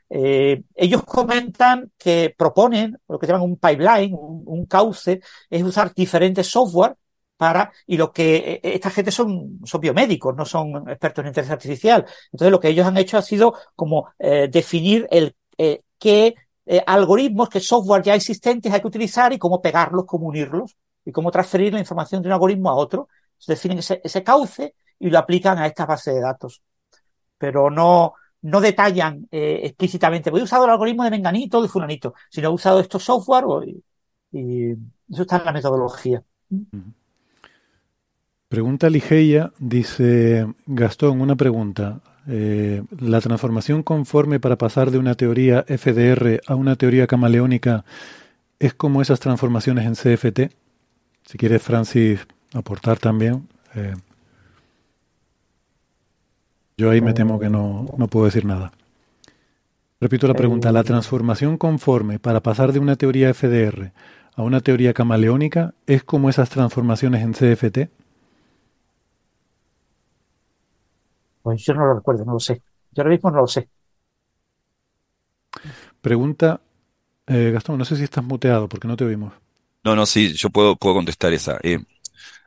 [0.09, 6.47] Eh, ellos comentan que proponen lo que llaman un pipeline, un, cauce, es usar diferentes
[6.47, 6.95] software
[7.37, 11.29] para, y lo que e, e, esta gente son, son biomédicos, no son expertos en
[11.29, 12.05] inteligencia artificial.
[12.31, 16.35] Entonces lo que ellos han hecho ha sido como eh, definir el eh, qué
[16.65, 21.11] eh, algoritmos, qué software ya existentes hay que utilizar y cómo pegarlos, cómo unirlos y
[21.11, 23.09] cómo transferir la información de un algoritmo a otro.
[23.37, 26.61] Se definen ese, cauce y lo aplican a esta base de datos.
[27.37, 31.67] Pero no, no detallan eh, explícitamente, voy a usar el algoritmo de Menganito o de
[31.67, 33.45] Fulanito, sino he usado estos software
[34.31, 34.71] Y
[35.11, 36.23] eso está en la metodología.
[38.47, 42.01] Pregunta Ligeia, dice Gastón, una pregunta.
[42.27, 47.83] Eh, ¿La transformación conforme para pasar de una teoría FDR a una teoría camaleónica
[48.59, 50.62] es como esas transformaciones en CFT?
[51.25, 53.47] Si quieres, Francis, aportar también.
[53.75, 53.95] Eh,
[56.77, 58.71] yo ahí me temo que no, no puedo decir nada.
[59.99, 60.71] Repito la pregunta.
[60.71, 63.93] ¿La transformación conforme para pasar de una teoría FDR
[64.35, 67.89] a una teoría camaleónica es como esas transformaciones en CFT?
[71.41, 72.61] Pues yo no lo recuerdo, no lo sé.
[72.91, 73.69] Yo ahora mismo no lo sé.
[76.01, 76.61] Pregunta,
[77.27, 79.33] eh, Gastón, no sé si estás muteado porque no te oímos.
[79.83, 81.57] No, no, sí, yo puedo, puedo contestar esa.
[81.63, 81.79] Eh,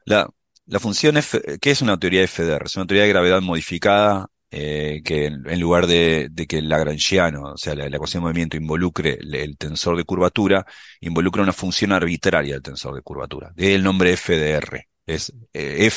[0.04, 0.28] la,
[0.66, 2.66] la función F, ¿qué es una teoría FDR?
[2.66, 7.52] Es una teoría de gravedad modificada eh, que en, lugar de, de, que el lagrangiano,
[7.52, 10.64] o sea, la, ecuación de movimiento involucre el, tensor de curvatura,
[11.00, 13.52] involucra una función arbitraria del tensor de curvatura.
[13.54, 14.88] De el nombre FDR.
[15.04, 15.90] Es eh,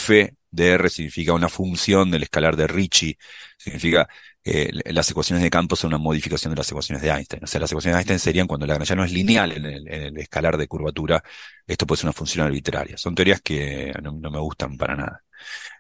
[0.89, 3.17] significa una función del escalar de Ricci,
[3.57, 4.07] significa
[4.43, 7.43] eh, las ecuaciones de campo son una modificación de las ecuaciones de Einstein.
[7.43, 10.03] O sea, las ecuaciones de Einstein serían cuando el lagrangiano es lineal en el, en
[10.03, 11.23] el, escalar de curvatura,
[11.67, 12.97] esto puede ser una función arbitraria.
[12.97, 15.23] Son teorías que no, no me gustan para nada.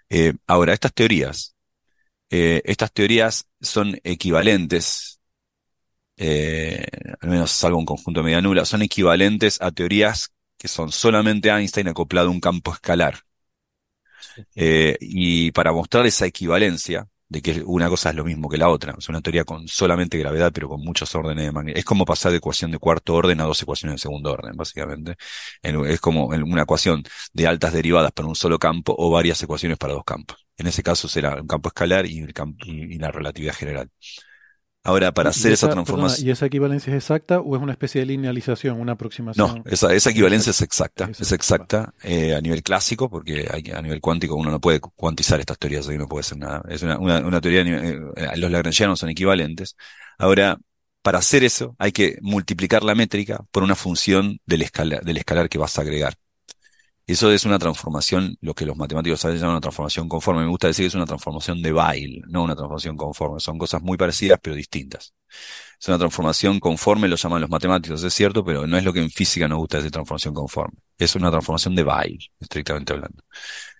[0.09, 1.55] Eh, ahora, estas teorías,
[2.29, 5.21] eh, estas teorías son equivalentes,
[6.17, 6.85] eh,
[7.21, 11.49] al menos salvo un conjunto de media nula, son equivalentes a teorías que son solamente
[11.49, 13.19] Einstein acoplado a un campo escalar.
[14.55, 18.95] Y para mostrar esa equivalencia, de que una cosa es lo mismo que la otra,
[18.97, 21.77] es una teoría con solamente gravedad, pero con muchos órdenes de magnitud.
[21.79, 25.15] Es como pasar de ecuación de cuarto orden a dos ecuaciones de segundo orden, básicamente.
[25.61, 27.03] Es como una ecuación
[27.33, 30.37] de altas derivadas para un solo campo o varias ecuaciones para dos campos.
[30.57, 32.25] En ese caso será un campo escalar y,
[32.65, 33.89] y la relatividad general.
[34.83, 36.17] Ahora, para hacer esa, esa transformación.
[36.17, 39.57] Perdona, ¿Y esa equivalencia es exacta o es una especie de linealización, una aproximación?
[39.57, 41.09] No, esa, esa equivalencia es exacta.
[41.19, 45.39] Es exacta eh, a nivel clásico, porque hay, a nivel cuántico uno no puede cuantizar
[45.39, 46.63] estas teorías, ahí no puede ser nada.
[46.69, 47.99] Es una, una, una teoría, eh,
[48.37, 49.75] los lagrangianos son equivalentes.
[50.17, 50.57] Ahora,
[51.01, 55.49] para hacer eso, hay que multiplicar la métrica por una función del, escala, del escalar
[55.49, 56.15] que vas a agregar.
[57.09, 60.43] Eso es una transformación, lo que los matemáticos llamar una transformación conforme.
[60.43, 63.39] Me gusta decir que es una transformación de Bail, no una transformación conforme.
[63.39, 65.15] Son cosas muy parecidas pero distintas.
[65.79, 68.99] Es una transformación conforme, lo llaman los matemáticos, es cierto, pero no es lo que
[68.99, 70.77] en física nos gusta decir transformación conforme.
[70.99, 73.23] Es una transformación de Bail, estrictamente hablando.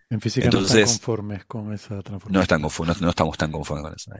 [0.10, 2.34] En física Entonces, no están conformes con esa transformación.
[2.34, 4.12] No, están conformes, no, no, estamos tan conformes con eso.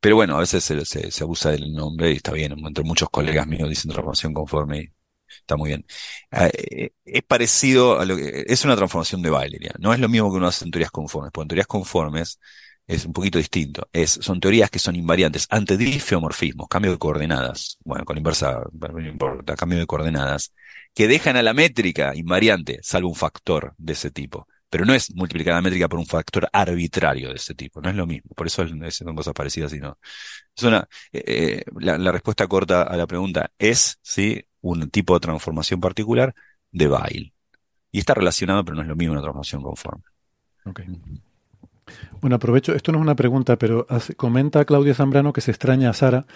[0.00, 2.54] Pero bueno, a veces se, se, se, abusa del nombre y está bien.
[2.66, 4.88] Entre muchos colegas míos dicen transformación conforme y
[5.28, 5.84] Está muy bien.
[6.30, 9.60] Eh, es parecido a lo que, es una transformación de Bailey.
[9.78, 12.38] No es lo mismo que uno hace en teorías conformes, porque en teorías conformes
[12.86, 13.88] es un poquito distinto.
[13.92, 17.78] Es, son teorías que son invariantes ante difeomorfismos, cambio de coordenadas.
[17.84, 20.52] Bueno, con la inversa, no importa, cambio de coordenadas,
[20.94, 24.46] que dejan a la métrica invariante, salvo un factor de ese tipo.
[24.68, 27.96] Pero no es multiplicar la métrica por un factor arbitrario de ese tipo, no es
[27.96, 28.30] lo mismo.
[28.34, 29.98] Por eso es, son cosas parecidas y no.
[30.56, 35.20] Es una, eh, eh, la respuesta corta a la pregunta es, sí, un tipo de
[35.20, 36.34] transformación particular
[36.72, 37.32] de Bail.
[37.92, 40.02] Y está relacionado, pero no es lo mismo una transformación conforme.
[40.64, 40.86] Okay.
[42.20, 43.86] Bueno, aprovecho, esto no es una pregunta, pero
[44.16, 46.26] comenta Claudia Zambrano que se extraña a Sara.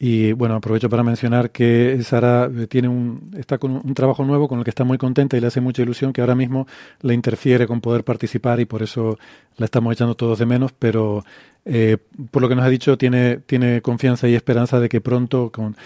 [0.00, 4.58] Y bueno, aprovecho para mencionar que Sara tiene un, está con un trabajo nuevo con
[4.58, 6.68] el que está muy contenta y le hace mucha ilusión que ahora mismo
[7.00, 9.18] le interfiere con poder participar y por eso
[9.56, 11.24] la estamos echando todos de menos, pero
[11.64, 11.96] eh,
[12.30, 15.76] por lo que nos ha dicho tiene, tiene confianza y esperanza de que pronto con,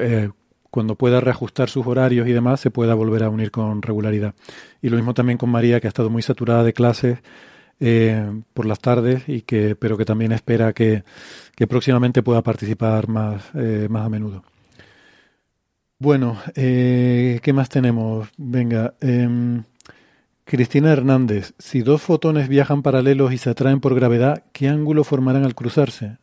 [0.00, 0.30] eh,
[0.72, 4.34] cuando pueda reajustar sus horarios y demás, se pueda volver a unir con regularidad.
[4.80, 7.18] Y lo mismo también con María, que ha estado muy saturada de clases
[7.78, 11.04] eh, por las tardes y que, pero que también espera que,
[11.54, 14.44] que próximamente pueda participar más, eh, más a menudo.
[15.98, 18.30] Bueno, eh, ¿qué más tenemos?
[18.38, 19.60] Venga, eh,
[20.44, 25.44] Cristina Hernández, si dos fotones viajan paralelos y se atraen por gravedad, ¿qué ángulo formarán
[25.44, 26.16] al cruzarse?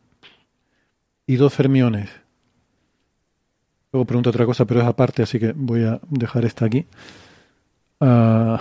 [1.24, 2.19] Y dos fermiones.
[3.92, 6.86] Luego pregunto otra cosa, pero es aparte, así que voy a dejar esta aquí.
[8.00, 8.56] Uh...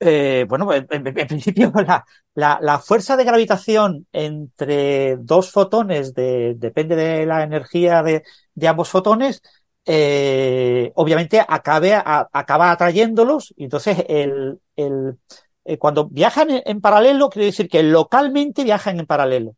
[0.00, 1.72] Eh, bueno, en, en, en principio
[2.34, 8.22] la, fuerza de gravitación entre dos fotones de, depende de la energía de,
[8.68, 9.42] ambos fotones,
[9.84, 17.82] eh, obviamente acaba atrayéndolos y entonces eh, cuando viajan en, en, paralelo quiere decir que
[17.82, 19.56] localmente viajan en paralelo,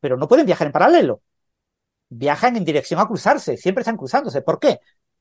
[0.00, 1.20] pero no pueden viajar en paralelo
[2.08, 4.42] viajan en dirección a cruzarse, siempre están cruzándose.
[4.42, 4.80] ¿Por qué?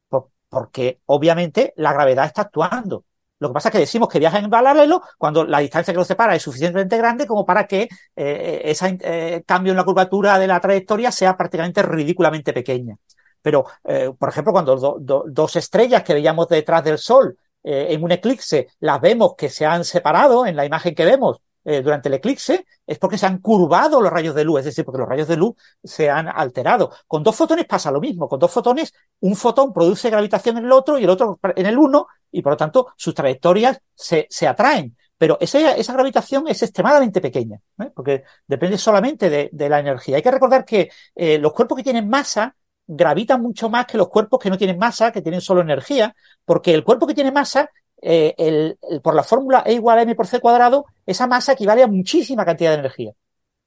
[0.10, 3.06] Por, porque obviamente la gravedad está actuando.
[3.40, 6.08] Lo que pasa es que decimos que viajan en paralelo cuando la distancia que los
[6.08, 10.48] separa es suficientemente grande como para que eh, ese eh, cambio en la curvatura de
[10.48, 12.96] la trayectoria sea prácticamente ridículamente pequeña.
[13.42, 17.38] Pero, eh, por ejemplo, cuando dos estrellas que veíamos detrás del Sol
[17.68, 21.82] en un eclipse las vemos que se han separado en la imagen que vemos eh,
[21.82, 25.00] durante el eclipse, es porque se han curvado los rayos de luz, es decir, porque
[25.00, 26.92] los rayos de luz se han alterado.
[27.08, 28.30] Con dos fotones pasa lo mismo.
[28.30, 31.78] Con dos fotones, un fotón produce gravitación en el otro y el otro en el
[31.78, 34.96] uno, y por lo tanto sus trayectorias se, se atraen.
[35.18, 37.90] Pero esa, esa gravitación es extremadamente pequeña, ¿eh?
[37.96, 40.18] porque depende solamente de, de, la energía.
[40.18, 42.56] Hay que recordar que eh, los cuerpos que tienen masa
[42.88, 46.74] gravitan mucho más que los cuerpos que no tienen masa, que tienen solo energía, porque
[46.74, 47.70] el cuerpo que tiene masa,
[48.06, 51.82] eh, el, por la fórmula E igual a m por c cuadrado, esa masa equivale
[51.82, 53.12] a muchísima cantidad de energía.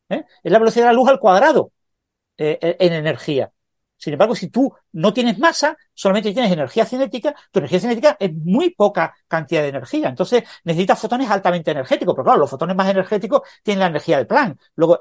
[0.09, 0.25] ¿eh?
[0.45, 1.73] Es la velocidad de la luz al cuadrado
[2.39, 3.51] eh, en energía.
[3.97, 8.33] Sin embargo, si tú no tienes masa, solamente tienes energía cinética, tu energía cinética es
[8.33, 10.09] muy poca cantidad de energía.
[10.09, 12.15] Entonces, necesitas fotones altamente energéticos.
[12.15, 14.57] Pero claro, los fotones más energéticos tienen la energía del plan.
[14.77, 15.01] Luego,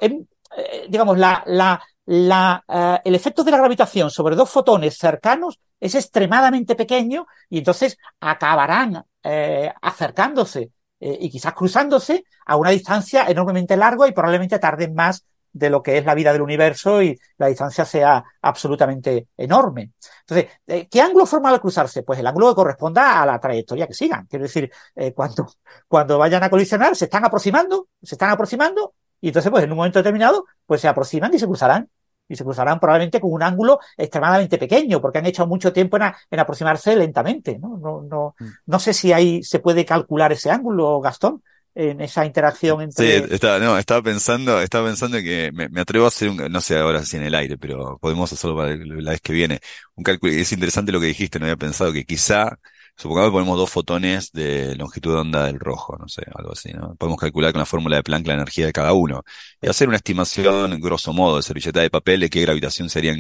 [0.90, 6.74] digamos, la, la, la, el efecto de la gravitación sobre dos fotones cercanos es extremadamente
[6.74, 14.08] pequeño y entonces acabarán eh, acercándose eh, y quizás cruzándose a una distancia enormemente larga
[14.08, 17.84] y probablemente tarden más de lo que es la vida del universo y la distancia
[17.84, 19.92] sea absolutamente enorme.
[20.22, 22.04] Entonces, eh, ¿qué ángulo forma al cruzarse?
[22.04, 24.28] Pues el ángulo que corresponda a la trayectoria que sigan.
[24.28, 24.72] Quiero decir,
[25.16, 25.48] cuando,
[25.88, 29.78] cuando vayan a colisionar, se están aproximando, se están aproximando, y entonces, pues en un
[29.78, 31.90] momento determinado, pues se aproximan y se cruzarán
[32.28, 36.04] y se cruzarán probablemente con un ángulo extremadamente pequeño, porque han hecho mucho tiempo en,
[36.30, 37.58] en aproximarse lentamente.
[37.60, 37.78] ¿no?
[37.78, 38.46] No, no, mm.
[38.66, 41.42] no sé si ahí se puede calcular ese ángulo, Gastón,
[41.78, 43.20] en esa interacción entre.
[43.20, 46.60] Sí, estaba, no, estaba pensando, estaba pensando que me, me, atrevo a hacer un, no
[46.60, 49.60] sé ahora si en el aire, pero podemos hacerlo para la vez que viene.
[49.96, 52.58] Un cálculo, es interesante lo que dijiste, no había pensado que quizá
[52.98, 56.74] Supongamos que ponemos dos fotones de longitud de onda del rojo, no sé, algo así,
[56.74, 56.96] ¿no?
[56.96, 59.24] Podemos calcular con la fórmula de Planck la energía de cada uno
[59.62, 63.20] y hacer una estimación, grosso modo, de servilleta de papel de qué gravitación serían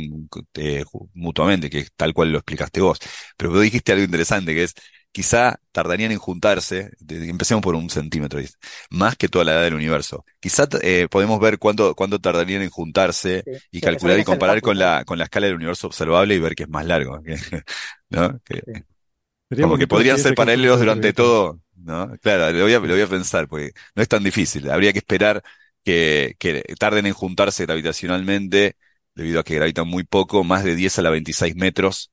[0.55, 0.83] eh,
[1.13, 2.97] mutuamente, que es tal cual lo explicaste vos.
[3.37, 4.73] Pero vos dijiste algo interesante, que es,
[5.11, 8.39] quizá tardarían en juntarse, empecemos por un centímetro,
[8.89, 10.25] más que toda la edad del universo.
[10.39, 14.79] Quizá eh, podemos ver cuánto, cuánto tardarían en juntarse sí, y calcular y comparar con
[14.79, 17.19] la, con la escala del universo observable y ver que es más largo.
[18.09, 18.39] ¿no?
[18.49, 18.59] Sí.
[19.49, 22.11] Como que podrían ser paralelos durante todo, ¿no?
[22.21, 24.69] Claro, lo voy, a, lo voy a pensar, porque no es tan difícil.
[24.69, 25.41] Habría que esperar
[25.83, 28.75] que, que tarden en juntarse gravitacionalmente,
[29.15, 32.11] debido a que gravitan muy poco, más de 10 a la 26 metros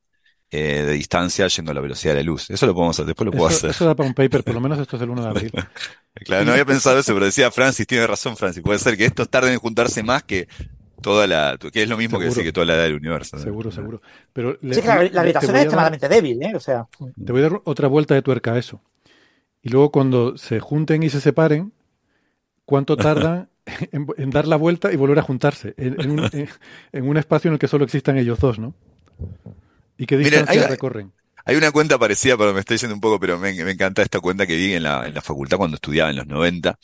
[0.51, 2.49] eh, de distancia yendo a la velocidad de la luz.
[2.49, 3.71] Eso lo podemos hacer, después lo puedo eso, hacer.
[3.71, 5.53] Eso da para un paper, por lo menos esto es el 1 de abril.
[6.25, 9.29] claro, no había pensado eso, pero decía Francis, tiene razón Francis, puede ser que estos
[9.29, 10.47] tarden en juntarse más que
[11.05, 12.21] toda la, que es lo mismo seguro.
[12.21, 13.39] que decir que toda la edad del universo.
[13.39, 14.01] Seguro, seguro.
[14.33, 16.53] Pero le, sí, claro, la gravitación es extremadamente débil, ¿eh?
[16.57, 16.87] O sea.
[17.23, 18.81] Te voy a dar otra vuelta de tuerca a eso.
[19.61, 21.75] Y luego cuando se junten y se separen,
[22.65, 23.51] ¿cuánto tardan
[23.93, 25.75] en, en, dar la vuelta y volver a juntarse?
[25.77, 26.31] En, en, un,
[26.93, 28.75] en, un, espacio en el que solo existan ellos dos, ¿no?
[29.99, 31.13] ¿Y qué distancia Miren, hay, recorren?
[31.47, 34.47] Hay una cuenta parecida, pero me estoy diciendo un poco, pero me, encanta esta cuenta
[34.47, 36.79] que vi en la, en la facultad cuando estudiaba en los 90,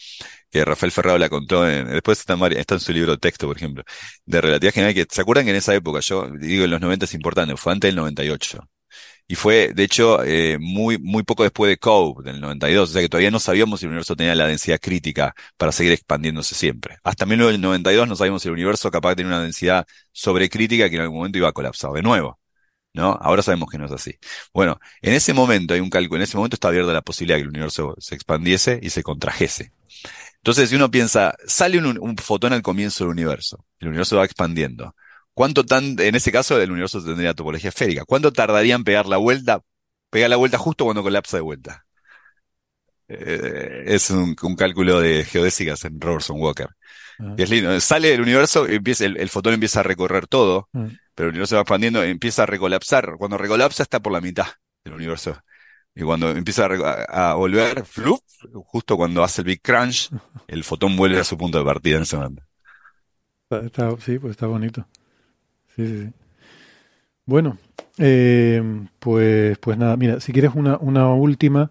[0.50, 3.56] que Rafael Ferrado la contó, en, después está en, está en su libro texto, por
[3.56, 3.84] ejemplo,
[4.26, 7.06] de relatividad general, que se acuerdan que en esa época, yo digo en los 90
[7.06, 8.68] es importante, fue antes del 98.
[9.30, 12.90] Y fue, de hecho, eh, muy, muy poco después de Cove, del 92.
[12.90, 15.92] O sea que todavía no sabíamos si el universo tenía la densidad crítica para seguir
[15.92, 16.98] expandiéndose siempre.
[17.04, 21.02] Hasta 1992 no sabíamos si el universo capaz de tener una densidad sobrecrítica que en
[21.02, 22.39] algún momento iba a colapsar de nuevo.
[22.92, 23.18] ¿No?
[23.20, 24.18] Ahora sabemos que no es así.
[24.52, 27.42] Bueno, en ese momento hay un cálculo, en ese momento está abierta la posibilidad de
[27.42, 29.72] que el universo se expandiese y se contrajese.
[30.36, 34.24] Entonces, si uno piensa, sale un, un, fotón al comienzo del universo, el universo va
[34.24, 34.94] expandiendo.
[35.34, 38.04] ¿Cuánto tan, en ese caso, el universo tendría topología esférica?
[38.04, 39.62] ¿Cuánto tardaría en pegar la vuelta?
[40.10, 41.84] Pegar la vuelta justo cuando colapsa de vuelta.
[43.08, 46.68] Eh, es un, un, cálculo de geodésicas en Robertson Walker.
[47.18, 47.34] Uh -huh.
[47.42, 47.80] Es lindo.
[47.80, 50.98] Sale el universo, empieza, el, el, fotón empieza a recorrer todo, uh -huh.
[51.20, 53.16] Pero el universo va expandiendo, empieza a recolapsar.
[53.18, 54.46] Cuando recolapsa está por la mitad
[54.84, 55.38] del universo.
[55.94, 58.22] Y cuando empieza a, a volver, flup,
[58.66, 60.10] justo cuando hace el Big Crunch,
[60.48, 62.42] el fotón vuelve a su punto de partida en ese momento.
[63.50, 64.86] Está, está, sí, pues está bonito.
[65.76, 66.14] Sí, sí, sí.
[67.26, 67.58] Bueno,
[67.98, 68.62] eh,
[68.98, 71.70] pues, pues nada, mira, si quieres una, una última,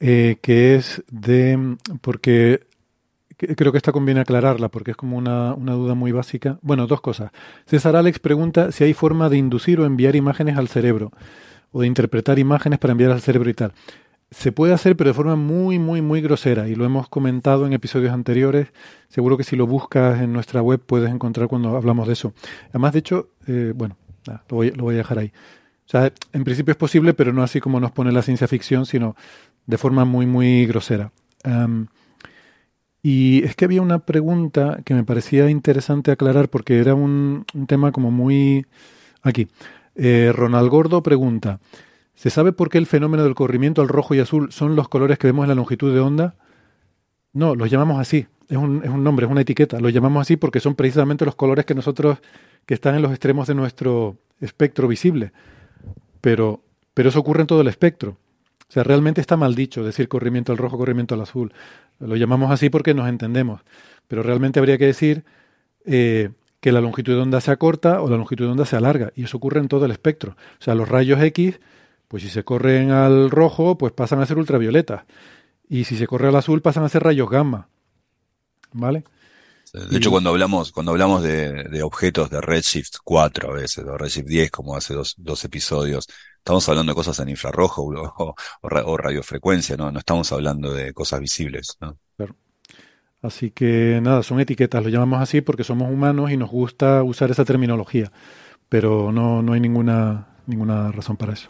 [0.00, 2.66] eh, que es de, porque
[3.56, 6.58] creo que esta conviene aclararla, porque es como una, una duda muy básica.
[6.62, 7.30] Bueno, dos cosas.
[7.66, 11.12] César Alex pregunta si hay forma de inducir o enviar imágenes al cerebro
[11.72, 13.72] o de interpretar imágenes para enviar al cerebro y tal.
[14.30, 17.72] Se puede hacer, pero de forma muy, muy, muy grosera, y lo hemos comentado en
[17.72, 18.68] episodios anteriores.
[19.08, 22.32] Seguro que si lo buscas en nuestra web puedes encontrar cuando hablamos de eso.
[22.70, 23.96] Además, de hecho, eh, bueno,
[24.26, 25.32] lo, voy, lo voy a dejar ahí.
[25.86, 28.86] O sea, en principio es posible, pero no así como nos pone la ciencia ficción,
[28.86, 29.16] sino
[29.66, 31.12] de forma muy, muy grosera.
[33.06, 37.92] Y es que había una pregunta que me parecía interesante aclarar porque era un, tema
[37.92, 38.64] como muy...
[39.20, 39.46] Aquí.
[39.94, 41.60] Eh, Ronald Gordo pregunta,
[42.14, 45.18] ¿se sabe por qué el fenómeno del corrimiento al rojo y azul son los colores
[45.18, 46.34] que vemos en la longitud de onda?
[47.34, 48.26] No, los llamamos así.
[48.48, 49.80] Es un, es un nombre, es una etiqueta.
[49.80, 52.20] Los llamamos así porque son precisamente los colores que nosotros,
[52.64, 55.32] que están en los extremos de nuestro espectro visible.
[56.22, 56.62] Pero,
[56.94, 58.16] pero eso ocurre en todo el espectro.
[58.74, 61.52] O sea, realmente está mal dicho decir corrimiento al rojo, corrimiento al azul.
[62.00, 63.60] Lo llamamos así porque nos entendemos.
[64.08, 65.22] Pero realmente habría que decir
[65.86, 69.12] eh, que la longitud de onda se acorta o la longitud de onda se alarga.
[69.14, 70.32] Y eso ocurre en todo el espectro.
[70.58, 71.60] O sea, los rayos X,
[72.08, 75.04] pues si se corren al rojo, pues pasan a ser ultravioletas.
[75.68, 77.68] Y si se corre al azul, pasan a ser rayos gamma.
[78.72, 79.04] ¿Vale?
[79.72, 83.96] De hecho, cuando hablamos, cuando hablamos de, de, objetos de Redshift 4 a veces, o
[83.96, 86.08] Redshift 10, como hace dos, dos episodios,
[86.44, 89.90] estamos hablando de cosas en infrarrojo o, o, o, radiofrecuencia, ¿no?
[89.90, 91.96] No estamos hablando de cosas visibles, ¿no?
[92.18, 92.36] Claro.
[93.22, 97.30] Así que nada, son etiquetas, lo llamamos así porque somos humanos y nos gusta usar
[97.30, 98.12] esa terminología,
[98.68, 101.48] pero no, no hay ninguna, ninguna razón para eso.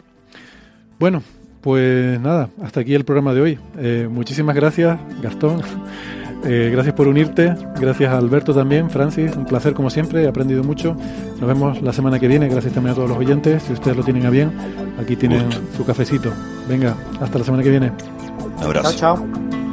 [0.97, 1.21] Bueno,
[1.59, 3.59] pues nada, hasta aquí el programa de hoy.
[3.77, 5.61] Eh, muchísimas gracias, Gastón.
[6.45, 7.55] Eh, gracias por unirte.
[7.79, 9.35] Gracias a Alberto también, Francis.
[9.35, 10.23] Un placer como siempre.
[10.23, 10.95] He aprendido mucho.
[11.39, 12.47] Nos vemos la semana que viene.
[12.47, 13.63] Gracias también a todos los oyentes.
[13.63, 14.51] Si ustedes lo tienen a bien,
[14.99, 16.31] aquí tienen su cafecito.
[16.69, 17.91] Venga, hasta la semana que viene.
[18.57, 18.95] Un abrazo.
[18.95, 19.64] Chao, chao.